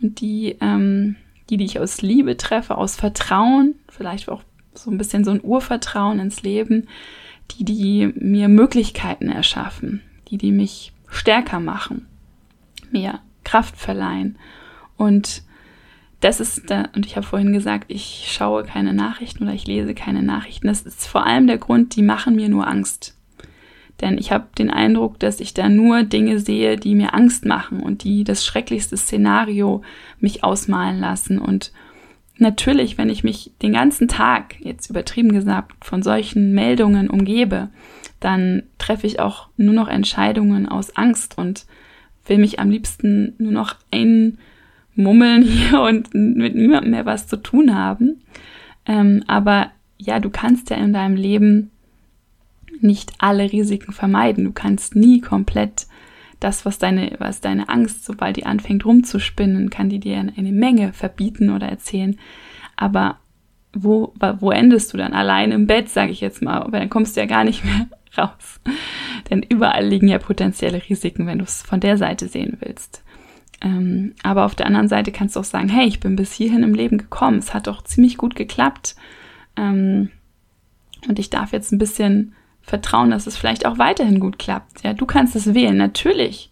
Und 0.03 0.20
die, 0.20 0.57
ähm, 0.61 1.16
die, 1.48 1.57
die 1.57 1.64
ich 1.64 1.78
aus 1.78 2.03
Liebe 2.03 2.36
treffe, 2.36 2.76
aus 2.76 2.96
Vertrauen, 2.96 3.76
vielleicht 3.88 4.28
auch 4.28 4.42
so 4.74 4.90
ein 4.90 4.98
bisschen 4.98 5.24
so 5.24 5.30
ein 5.30 5.42
Urvertrauen 5.42 6.18
ins 6.18 6.42
Leben, 6.42 6.88
die, 7.53 7.64
die 7.64 8.12
mir 8.16 8.48
Möglichkeiten 8.48 9.28
erschaffen, 9.28 10.03
die, 10.31 10.39
die 10.39 10.53
mich 10.53 10.93
stärker 11.09 11.61
machen, 11.61 12.07
mir 12.91 13.20
Kraft 13.45 13.76
verleihen. 13.76 14.39
Und 14.97 15.43
das 16.20 16.41
ist 16.41 16.70
da, 16.70 16.89
und 16.95 17.07
ich 17.07 17.16
habe 17.16 17.26
vorhin 17.26 17.53
gesagt, 17.53 17.87
ich 17.89 18.28
schaue 18.31 18.64
keine 18.64 18.93
Nachrichten 18.93 19.45
oder 19.45 19.55
ich 19.55 19.66
lese 19.66 19.95
keine 19.95 20.22
Nachrichten. 20.22 20.66
Das 20.66 20.83
ist 20.83 21.07
vor 21.07 21.26
allem 21.26 21.47
der 21.47 21.59
Grund, 21.59 21.97
die 21.97 22.03
machen 22.03 22.37
mir 22.37 22.49
nur 22.49 22.66
Angst. 22.66 23.16
Denn 24.01 24.16
ich 24.16 24.33
habe 24.33 24.47
den 24.57 24.70
Eindruck, 24.70 25.18
dass 25.18 25.41
ich 25.41 25.53
da 25.53 25.68
nur 25.68 26.03
Dinge 26.03 26.39
sehe, 26.39 26.76
die 26.76 26.95
mir 26.95 27.14
Angst 27.14 27.45
machen 27.45 27.81
und 27.81 28.05
die 28.05 28.24
das 28.24 28.45
schrecklichste 28.45 28.97
Szenario 28.97 29.83
mich 30.18 30.43
ausmalen 30.43 31.01
lassen. 31.01 31.39
Und 31.39 31.72
natürlich, 32.39 32.97
wenn 32.97 33.11
ich 33.11 33.24
mich 33.24 33.53
den 33.62 33.72
ganzen 33.72 34.09
Tag, 34.09 34.57
jetzt 34.61 34.89
übertrieben 34.89 35.33
gesagt, 35.33 35.85
von 35.85 36.03
solchen 36.03 36.53
Meldungen 36.53 37.11
umgebe, 37.11 37.68
dann 38.20 38.64
treffe 38.78 39.06
ich 39.06 39.18
auch 39.18 39.48
nur 39.56 39.74
noch 39.74 39.88
Entscheidungen 39.88 40.68
aus 40.68 40.94
Angst 40.96 41.38
und 41.38 41.66
will 42.26 42.38
mich 42.38 42.60
am 42.60 42.70
liebsten 42.70 43.34
nur 43.38 43.52
noch 43.52 43.74
einmummeln 43.90 45.42
hier 45.42 45.80
und 45.80 46.14
mit 46.14 46.54
niemandem 46.54 46.92
mehr 46.92 47.06
was 47.06 47.26
zu 47.26 47.36
tun 47.36 47.74
haben. 47.74 48.22
Ähm, 48.86 49.24
aber 49.26 49.70
ja, 49.98 50.20
du 50.20 50.30
kannst 50.30 50.70
ja 50.70 50.76
in 50.76 50.92
deinem 50.92 51.16
Leben 51.16 51.70
nicht 52.80 53.12
alle 53.18 53.50
Risiken 53.52 53.92
vermeiden. 53.92 54.44
Du 54.44 54.52
kannst 54.52 54.96
nie 54.96 55.20
komplett 55.20 55.86
das, 56.38 56.64
was 56.64 56.78
deine, 56.78 57.16
was 57.18 57.40
deine 57.40 57.68
Angst, 57.68 58.04
sobald 58.04 58.36
die 58.36 58.46
anfängt 58.46 58.84
rumzuspinnen, 58.86 59.68
kann 59.68 59.90
die 59.90 59.98
dir 59.98 60.18
eine 60.18 60.52
Menge 60.52 60.92
verbieten 60.92 61.50
oder 61.50 61.68
erzählen. 61.68 62.18
Aber 62.76 63.18
wo, 63.74 64.14
wo 64.38 64.50
endest 64.50 64.92
du 64.92 64.96
dann? 64.96 65.12
Allein 65.12 65.52
im 65.52 65.66
Bett, 65.66 65.90
sage 65.90 66.12
ich 66.12 66.20
jetzt 66.20 66.42
mal, 66.42 66.62
aber 66.62 66.78
dann 66.78 66.88
kommst 66.88 67.16
du 67.16 67.20
ja 67.20 67.26
gar 67.26 67.44
nicht 67.44 67.64
mehr 67.64 67.86
raus. 68.18 68.61
Denn 69.30 69.42
überall 69.42 69.86
liegen 69.86 70.08
ja 70.08 70.18
potenzielle 70.18 70.82
Risiken, 70.88 71.26
wenn 71.26 71.38
du 71.38 71.44
es 71.44 71.62
von 71.62 71.80
der 71.80 71.96
Seite 71.96 72.28
sehen 72.28 72.58
willst. 72.61 73.02
Ähm, 73.62 74.14
aber 74.22 74.44
auf 74.44 74.54
der 74.54 74.66
anderen 74.66 74.88
Seite 74.88 75.12
kannst 75.12 75.36
du 75.36 75.40
auch 75.40 75.44
sagen, 75.44 75.68
hey, 75.68 75.86
ich 75.86 76.00
bin 76.00 76.16
bis 76.16 76.32
hierhin 76.32 76.62
im 76.62 76.74
Leben 76.74 76.98
gekommen. 76.98 77.38
Es 77.38 77.52
hat 77.52 77.66
doch 77.66 77.82
ziemlich 77.82 78.16
gut 78.16 78.34
geklappt. 78.34 78.96
Ähm, 79.56 80.11
und 81.08 81.18
ich 81.18 81.30
darf 81.30 81.52
jetzt 81.52 81.72
ein 81.72 81.78
bisschen 81.78 82.34
vertrauen, 82.62 83.11
dass 83.11 83.26
es 83.26 83.36
vielleicht 83.36 83.66
auch 83.66 83.78
weiterhin 83.78 84.20
gut 84.20 84.38
klappt. 84.38 84.82
Ja, 84.82 84.92
du 84.92 85.06
kannst 85.06 85.36
es 85.36 85.54
wählen, 85.54 85.76
natürlich. 85.76 86.50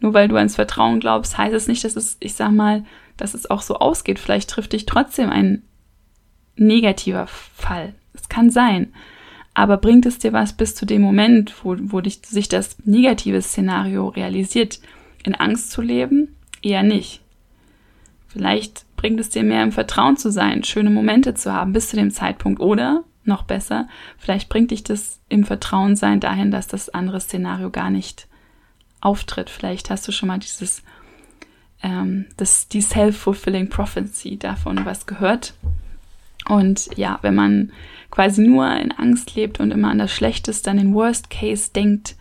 Nur 0.00 0.14
weil 0.14 0.28
du 0.28 0.36
ans 0.36 0.56
Vertrauen 0.56 1.00
glaubst, 1.00 1.38
heißt 1.38 1.54
es 1.54 1.68
nicht, 1.68 1.84
dass 1.84 1.96
es, 1.96 2.16
ich 2.20 2.34
sag 2.34 2.52
mal, 2.52 2.84
dass 3.16 3.34
es 3.34 3.50
auch 3.50 3.62
so 3.62 3.76
ausgeht. 3.78 4.18
Vielleicht 4.18 4.50
trifft 4.50 4.72
dich 4.72 4.86
trotzdem 4.86 5.30
ein 5.30 5.62
negativer 6.56 7.26
Fall. 7.26 7.94
Es 8.12 8.28
kann 8.28 8.50
sein. 8.50 8.92
Aber 9.58 9.78
bringt 9.78 10.04
es 10.04 10.18
dir 10.18 10.34
was 10.34 10.52
bis 10.52 10.74
zu 10.74 10.84
dem 10.84 11.00
Moment, 11.00 11.64
wo, 11.64 11.76
wo 11.80 12.02
dich, 12.02 12.20
sich 12.26 12.46
das 12.46 12.76
negative 12.84 13.40
Szenario 13.40 14.08
realisiert, 14.08 14.80
in 15.24 15.34
Angst 15.34 15.70
zu 15.70 15.80
leben? 15.80 16.36
Eher 16.60 16.82
nicht. 16.82 17.22
Vielleicht 18.28 18.84
bringt 18.96 19.18
es 19.18 19.30
dir 19.30 19.44
mehr 19.44 19.62
im 19.62 19.72
Vertrauen 19.72 20.18
zu 20.18 20.30
sein, 20.30 20.62
schöne 20.62 20.90
Momente 20.90 21.32
zu 21.32 21.54
haben 21.54 21.72
bis 21.72 21.88
zu 21.88 21.96
dem 21.96 22.10
Zeitpunkt. 22.10 22.60
Oder, 22.60 23.04
noch 23.24 23.44
besser, 23.44 23.88
vielleicht 24.18 24.50
bringt 24.50 24.72
dich 24.72 24.84
das 24.84 25.20
im 25.30 25.42
Vertrauen 25.44 25.96
sein 25.96 26.20
dahin, 26.20 26.50
dass 26.50 26.66
das 26.66 26.90
andere 26.90 27.18
Szenario 27.18 27.70
gar 27.70 27.88
nicht 27.88 28.28
auftritt. 29.00 29.48
Vielleicht 29.48 29.88
hast 29.88 30.06
du 30.06 30.12
schon 30.12 30.26
mal 30.26 30.38
dieses, 30.38 30.82
ähm, 31.82 32.26
das, 32.36 32.68
die 32.68 32.82
self-fulfilling 32.82 33.70
prophecy 33.70 34.36
davon 34.36 34.84
was 34.84 35.06
gehört. 35.06 35.54
Und 36.48 36.88
ja, 36.96 37.18
wenn 37.22 37.34
man 37.34 37.72
quasi 38.10 38.42
nur 38.42 38.70
in 38.76 38.92
Angst 38.92 39.34
lebt 39.34 39.60
und 39.60 39.70
immer 39.70 39.90
an 39.90 39.98
das 39.98 40.12
Schlechteste, 40.12 40.70
an 40.70 40.76
den 40.76 40.94
Worst 40.94 41.30
Case 41.30 41.70
denkt, 41.74 42.16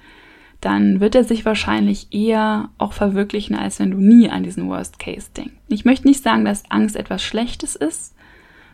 dann 0.62 1.00
wird 1.00 1.14
er 1.14 1.24
sich 1.24 1.46
wahrscheinlich 1.46 2.08
eher 2.12 2.70
auch 2.78 2.94
verwirklichen, 2.94 3.56
als 3.56 3.80
wenn 3.80 3.92
du 3.92 3.98
nie 3.98 4.30
an 4.30 4.44
diesen 4.44 4.68
Worst 4.68 4.98
Case 4.98 5.30
denkst. 5.36 5.54
Ich 5.68 5.86
möchte 5.86 6.08
nicht 6.08 6.24
sagen, 6.24 6.44
dass 6.44 6.70
Angst 6.72 6.96
etwas 6.96 7.22
Schlechtes 7.22 7.76
ist, 7.76 8.16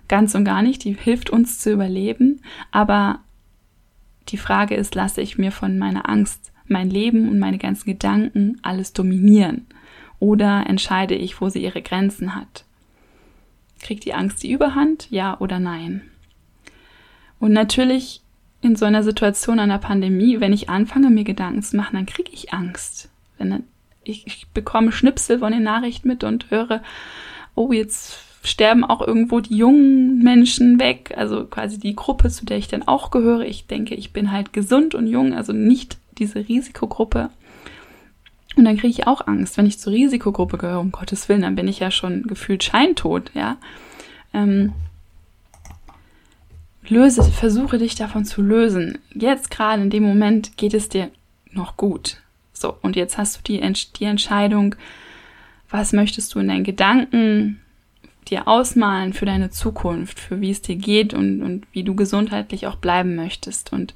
ganz 0.08 0.34
und 0.36 0.46
gar 0.46 0.62
nicht, 0.62 0.84
die 0.84 0.94
hilft 0.94 1.30
uns 1.30 1.60
zu 1.60 1.72
überleben, 1.72 2.42
aber 2.72 3.20
die 4.30 4.38
Frage 4.38 4.76
ist, 4.76 4.96
lasse 4.96 5.22
ich 5.22 5.38
mir 5.38 5.52
von 5.52 5.78
meiner 5.78 6.08
Angst 6.08 6.54
mein 6.68 6.90
Leben 6.90 7.28
und 7.28 7.40
meine 7.40 7.58
ganzen 7.58 7.86
Gedanken 7.86 8.58
alles 8.62 8.94
dominieren? 8.94 9.66
Oder 10.20 10.66
entscheide 10.68 11.16
ich, 11.16 11.42
wo 11.42 11.50
sie 11.50 11.64
ihre 11.64 11.82
Grenzen 11.82 12.36
hat? 12.36 12.66
Kriegt 13.82 14.06
die 14.06 14.14
Angst 14.14 14.44
die 14.44 14.52
Überhand? 14.52 15.08
Ja 15.10 15.40
oder 15.40 15.60
nein? 15.60 16.02
Und 17.40 17.54
natürlich 17.54 18.22
in 18.62 18.76
so 18.76 18.86
einer 18.86 19.04
Situation 19.04 19.60
einer 19.60 19.80
Pandemie, 19.80 20.40
wenn 20.40 20.54
ich 20.54 20.70
anfange, 20.70 21.10
mir 21.10 21.24
Gedanken 21.24 21.64
zu 21.64 21.76
machen, 21.76 21.96
dann 21.96 22.06
kriege 22.06 22.32
ich 22.32 22.54
Angst. 22.54 23.10
Wenn 23.38 23.64
ich, 24.04 24.26
ich 24.28 24.48
bekomme 24.54 24.92
Schnipsel 24.92 25.40
von 25.40 25.52
den 25.52 25.64
Nachrichten 25.64 26.08
mit 26.08 26.24
und 26.24 26.52
höre, 26.52 26.84
oh, 27.56 27.72
jetzt 27.72 28.20
sterben 28.44 28.84
auch 28.84 29.06
irgendwo 29.06 29.40
die 29.40 29.56
jungen 29.56 30.20
Menschen 30.20 30.80
weg, 30.80 31.14
also 31.16 31.46
quasi 31.46 31.80
die 31.80 31.96
Gruppe, 31.96 32.30
zu 32.30 32.46
der 32.46 32.58
ich 32.58 32.68
dann 32.68 32.88
auch 32.88 33.12
gehöre. 33.12 33.46
Ich 33.46 33.68
denke, 33.68 33.96
ich 33.96 34.14
bin 34.14 34.32
halt 34.32 34.54
gesund 34.54 34.96
und 34.96 35.08
jung, 35.08 35.34
also 35.34 35.54
nicht 35.54 35.98
diese 36.18 36.48
Risikogruppe. 36.48 37.30
Und 38.56 38.66
dann 38.66 38.78
kriege 38.78 38.90
ich 38.90 39.08
auch 39.08 39.28
Angst, 39.28 39.58
wenn 39.58 39.66
ich 39.66 39.80
zur 39.80 39.94
Risikogruppe 39.94 40.58
gehöre, 40.58 40.80
um 40.80 40.92
Gottes 40.92 41.30
Willen, 41.30 41.42
dann 41.42 41.56
bin 41.56 41.68
ich 41.68 41.80
ja 41.80 41.90
schon 41.90 42.24
gefühlt 42.24 42.64
scheintot, 42.64 43.32
ja. 43.34 43.58
Ähm, 44.34 44.74
löse, 46.88 47.24
versuche 47.24 47.78
dich 47.78 47.96
davon 47.96 48.26
zu 48.26 48.42
lösen. 48.42 49.00
Jetzt 49.14 49.52
gerade 49.52 49.82
in 49.82 49.90
dem 49.90 50.04
Moment 50.04 50.58
geht 50.58 50.74
es 50.74 50.90
dir 50.90 51.10
noch 51.52 51.78
gut. 51.78 52.18
So, 52.54 52.78
und 52.82 52.96
jetzt 52.96 53.18
hast 53.18 53.38
du 53.38 53.42
die, 53.44 53.74
die 53.96 54.06
Entscheidung, 54.06 54.76
was 55.70 55.94
möchtest 55.94 56.36
du 56.36 56.40
in 56.40 56.50
deinen 56.50 56.64
Gedanken 56.64 57.62
dir 58.28 58.48
ausmalen 58.48 59.14
für 59.14 59.26
deine 59.26 59.50
Zukunft, 59.50 60.20
für 60.20 60.42
wie 60.42 60.52
es 60.52 60.62
dir 60.62 60.76
geht 60.76 61.14
und, 61.14 61.42
und 61.42 61.66
wie 61.72 61.84
du 61.84 61.96
gesundheitlich 61.96 62.68
auch 62.68 62.76
bleiben 62.76 63.16
möchtest. 63.16 63.74
Und 63.74 63.96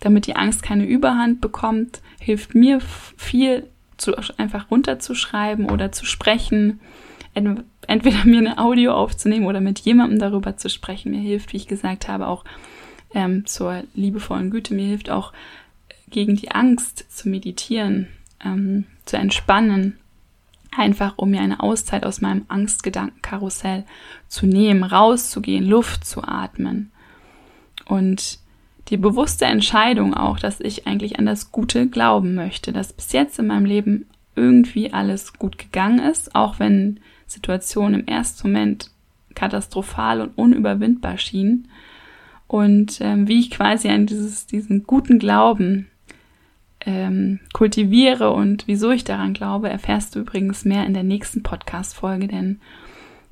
damit 0.00 0.26
die 0.26 0.36
Angst 0.36 0.62
keine 0.62 0.84
Überhand 0.84 1.40
bekommt, 1.40 2.02
hilft 2.20 2.54
mir 2.54 2.80
viel, 2.80 3.66
zu, 4.02 4.14
einfach 4.36 4.70
runterzuschreiben 4.70 5.70
oder 5.70 5.92
zu 5.92 6.04
sprechen, 6.04 6.80
entweder 7.34 8.24
mir 8.24 8.38
eine 8.38 8.58
Audio 8.58 8.92
aufzunehmen 8.92 9.46
oder 9.46 9.60
mit 9.60 9.78
jemandem 9.80 10.18
darüber 10.18 10.56
zu 10.56 10.68
sprechen. 10.68 11.12
Mir 11.12 11.20
hilft, 11.20 11.52
wie 11.52 11.58
ich 11.58 11.68
gesagt 11.68 12.08
habe, 12.08 12.26
auch 12.26 12.44
ähm, 13.14 13.46
zur 13.46 13.84
liebevollen 13.94 14.50
Güte. 14.50 14.74
Mir 14.74 14.86
hilft 14.86 15.10
auch 15.10 15.32
gegen 16.10 16.36
die 16.36 16.50
Angst 16.50 17.06
zu 17.10 17.28
meditieren, 17.28 18.08
ähm, 18.44 18.84
zu 19.06 19.16
entspannen, 19.16 19.98
einfach 20.76 21.14
um 21.16 21.30
mir 21.30 21.40
eine 21.40 21.60
Auszeit 21.60 22.04
aus 22.04 22.20
meinem 22.20 22.44
Angstgedankenkarussell 22.48 23.84
zu 24.28 24.46
nehmen, 24.46 24.84
rauszugehen, 24.84 25.66
Luft 25.66 26.04
zu 26.04 26.22
atmen. 26.22 26.90
Und 27.86 28.38
die 28.92 28.98
bewusste 28.98 29.46
Entscheidung 29.46 30.12
auch, 30.12 30.38
dass 30.38 30.60
ich 30.60 30.86
eigentlich 30.86 31.18
an 31.18 31.24
das 31.24 31.50
Gute 31.50 31.88
glauben 31.88 32.34
möchte, 32.34 32.72
dass 32.72 32.92
bis 32.92 33.12
jetzt 33.12 33.38
in 33.38 33.46
meinem 33.46 33.64
Leben 33.64 34.06
irgendwie 34.36 34.92
alles 34.92 35.32
gut 35.32 35.56
gegangen 35.56 35.98
ist, 35.98 36.34
auch 36.34 36.58
wenn 36.58 37.00
Situationen 37.26 38.00
im 38.00 38.06
ersten 38.06 38.48
Moment 38.48 38.90
katastrophal 39.34 40.20
und 40.20 40.36
unüberwindbar 40.36 41.16
schienen. 41.16 41.68
Und 42.46 43.00
ähm, 43.00 43.28
wie 43.28 43.40
ich 43.40 43.50
quasi 43.50 43.88
an 43.88 44.04
dieses, 44.04 44.46
diesen 44.46 44.84
guten 44.84 45.18
Glauben 45.18 45.88
ähm, 46.84 47.40
kultiviere 47.54 48.30
und 48.30 48.64
wieso 48.66 48.90
ich 48.90 49.04
daran 49.04 49.32
glaube, 49.32 49.70
erfährst 49.70 50.14
du 50.14 50.20
übrigens 50.20 50.66
mehr 50.66 50.84
in 50.84 50.92
der 50.92 51.02
nächsten 51.02 51.42
Podcast-Folge, 51.42 52.28
denn 52.28 52.60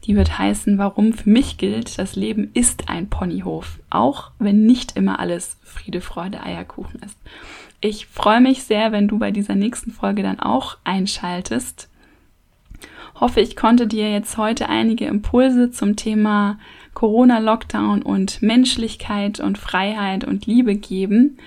die 0.04 0.16
wird 0.16 0.38
heißen, 0.38 0.78
warum 0.78 1.12
für 1.12 1.28
mich 1.28 1.58
gilt, 1.58 1.98
das 1.98 2.16
Leben 2.16 2.50
ist 2.54 2.88
ein 2.88 3.08
Ponyhof, 3.08 3.78
auch 3.90 4.30
wenn 4.38 4.66
nicht 4.66 4.96
immer 4.96 5.18
alles 5.18 5.58
Friede, 5.62 6.00
Freude, 6.00 6.42
Eierkuchen 6.42 7.00
ist. 7.00 7.18
Ich 7.80 8.06
freue 8.06 8.40
mich 8.40 8.62
sehr, 8.62 8.92
wenn 8.92 9.08
du 9.08 9.18
bei 9.18 9.30
dieser 9.30 9.54
nächsten 9.54 9.90
Folge 9.90 10.22
dann 10.22 10.40
auch 10.40 10.78
einschaltest 10.84 11.90
hoffe, 13.20 13.40
ich 13.40 13.54
konnte 13.54 13.86
dir 13.86 14.10
jetzt 14.10 14.38
heute 14.38 14.68
einige 14.68 15.06
Impulse 15.06 15.70
zum 15.70 15.96
Thema 15.96 16.58
Corona-Lockdown 16.94 18.02
und 18.02 18.42
Menschlichkeit 18.42 19.40
und 19.40 19.58
Freiheit 19.58 20.24
und 20.24 20.46
Liebe 20.46 20.74
geben. 20.74 21.38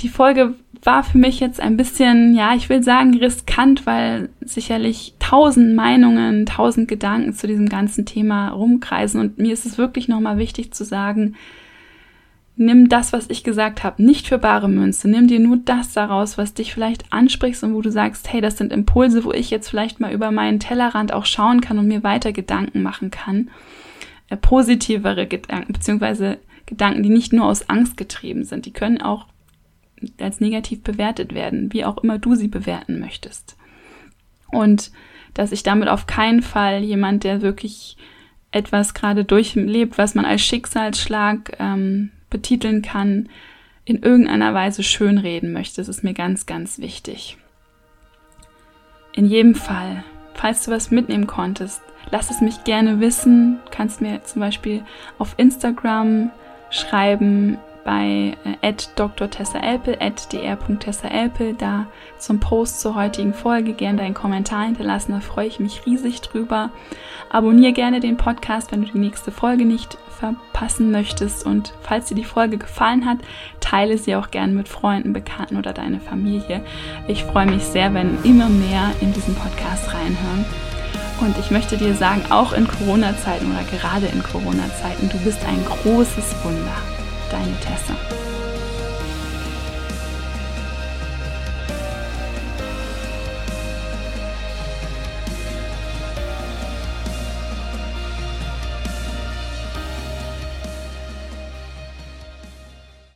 Die 0.00 0.08
Folge 0.08 0.54
war 0.86 1.02
für 1.02 1.18
mich 1.18 1.40
jetzt 1.40 1.60
ein 1.60 1.76
bisschen, 1.76 2.34
ja, 2.34 2.54
ich 2.54 2.68
will 2.68 2.82
sagen 2.82 3.18
riskant, 3.18 3.84
weil 3.86 4.30
sicherlich 4.40 5.14
tausend 5.18 5.74
Meinungen, 5.74 6.46
tausend 6.46 6.86
Gedanken 6.88 7.34
zu 7.34 7.46
diesem 7.46 7.68
ganzen 7.68 8.06
Thema 8.06 8.50
rumkreisen 8.50 9.20
und 9.20 9.38
mir 9.38 9.52
ist 9.52 9.66
es 9.66 9.78
wirklich 9.78 10.08
nochmal 10.08 10.38
wichtig 10.38 10.72
zu 10.72 10.84
sagen, 10.84 11.34
nimm 12.56 12.88
das, 12.88 13.12
was 13.12 13.28
ich 13.28 13.44
gesagt 13.44 13.84
habe, 13.84 14.02
nicht 14.02 14.28
für 14.28 14.38
bare 14.38 14.68
Münze. 14.68 15.10
Nimm 15.10 15.28
dir 15.28 15.40
nur 15.40 15.58
das 15.58 15.92
daraus, 15.92 16.38
was 16.38 16.54
dich 16.54 16.72
vielleicht 16.72 17.12
ansprichst 17.12 17.62
und 17.64 17.74
wo 17.74 17.82
du 17.82 17.90
sagst, 17.90 18.32
hey, 18.32 18.40
das 18.40 18.56
sind 18.56 18.72
Impulse, 18.72 19.24
wo 19.24 19.32
ich 19.32 19.50
jetzt 19.50 19.68
vielleicht 19.68 20.00
mal 20.00 20.12
über 20.12 20.30
meinen 20.30 20.60
Tellerrand 20.60 21.12
auch 21.12 21.26
schauen 21.26 21.60
kann 21.60 21.78
und 21.78 21.86
mir 21.86 22.02
weiter 22.02 22.32
Gedanken 22.32 22.82
machen 22.82 23.10
kann. 23.10 23.50
Äh, 24.28 24.36
positivere 24.36 25.26
Gedanken, 25.26 25.72
beziehungsweise 25.72 26.38
Gedanken, 26.64 27.02
die 27.02 27.10
nicht 27.10 27.32
nur 27.32 27.46
aus 27.46 27.68
Angst 27.68 27.96
getrieben 27.96 28.44
sind. 28.44 28.66
Die 28.66 28.72
können 28.72 29.00
auch 29.00 29.26
als 30.20 30.40
negativ 30.40 30.82
bewertet 30.82 31.34
werden, 31.34 31.72
wie 31.72 31.84
auch 31.84 31.98
immer 31.98 32.18
du 32.18 32.34
sie 32.34 32.48
bewerten 32.48 33.00
möchtest. 33.00 33.56
Und 34.50 34.90
dass 35.34 35.52
ich 35.52 35.62
damit 35.62 35.88
auf 35.88 36.06
keinen 36.06 36.42
Fall 36.42 36.82
jemand, 36.82 37.24
der 37.24 37.42
wirklich 37.42 37.96
etwas 38.52 38.94
gerade 38.94 39.24
durchlebt, 39.24 39.98
was 39.98 40.14
man 40.14 40.24
als 40.24 40.42
Schicksalsschlag 40.42 41.56
ähm, 41.58 42.10
betiteln 42.30 42.82
kann, 42.82 43.28
in 43.84 44.02
irgendeiner 44.02 44.54
Weise 44.54 44.82
schönreden 44.82 45.52
möchte. 45.52 45.76
Das 45.76 45.88
ist 45.88 46.02
mir 46.02 46.14
ganz, 46.14 46.46
ganz 46.46 46.78
wichtig. 46.78 47.36
In 49.12 49.26
jedem 49.26 49.54
Fall, 49.54 50.04
falls 50.34 50.64
du 50.64 50.70
was 50.70 50.90
mitnehmen 50.90 51.26
konntest, 51.26 51.80
lass 52.10 52.30
es 52.30 52.40
mich 52.40 52.64
gerne 52.64 53.00
wissen. 53.00 53.58
Du 53.64 53.70
kannst 53.70 54.00
mir 54.00 54.22
zum 54.24 54.40
Beispiel 54.40 54.82
auf 55.18 55.34
Instagram 55.38 56.30
schreiben 56.70 57.58
bei 57.86 58.36
äh, 58.62 58.74
Dr. 58.96 59.30
Tessa 59.30 59.60
Elpel, 59.60 59.96
dr.tessaelpel, 59.96 61.54
da 61.54 61.86
zum 62.18 62.40
Post 62.40 62.80
zur 62.80 62.96
heutigen 62.96 63.32
Folge 63.32 63.74
gerne 63.74 63.98
deinen 63.98 64.12
Kommentar 64.12 64.64
hinterlassen, 64.64 65.12
da 65.12 65.20
freue 65.20 65.46
ich 65.46 65.60
mich 65.60 65.86
riesig 65.86 66.20
drüber. 66.20 66.70
Abonniere 67.30 67.72
gerne 67.72 68.00
den 68.00 68.16
Podcast, 68.16 68.72
wenn 68.72 68.84
du 68.84 68.90
die 68.90 68.98
nächste 68.98 69.30
Folge 69.30 69.64
nicht 69.64 69.96
verpassen 70.18 70.90
möchtest 70.90 71.46
und 71.46 71.74
falls 71.80 72.06
dir 72.06 72.16
die 72.16 72.24
Folge 72.24 72.58
gefallen 72.58 73.06
hat, 73.06 73.18
teile 73.60 73.98
sie 73.98 74.16
auch 74.16 74.32
gerne 74.32 74.52
mit 74.52 74.68
Freunden, 74.68 75.12
Bekannten 75.12 75.56
oder 75.56 75.72
deiner 75.72 76.00
Familie. 76.00 76.62
Ich 77.06 77.22
freue 77.22 77.46
mich 77.46 77.62
sehr, 77.62 77.94
wenn 77.94 78.18
immer 78.24 78.48
mehr 78.48 78.90
in 79.00 79.12
diesen 79.12 79.36
Podcast 79.36 79.94
reinhören. 79.94 80.44
Und 81.20 81.38
ich 81.38 81.52
möchte 81.52 81.76
dir 81.76 81.94
sagen, 81.94 82.22
auch 82.30 82.52
in 82.52 82.66
Corona-Zeiten 82.66 83.46
oder 83.46 83.62
gerade 83.78 84.06
in 84.06 84.22
Corona-Zeiten, 84.22 85.08
du 85.08 85.18
bist 85.18 85.38
ein 85.46 85.64
großes 85.64 86.34
Wunder 86.44 86.95
deine 87.30 87.54
Tessa. 87.60 88.25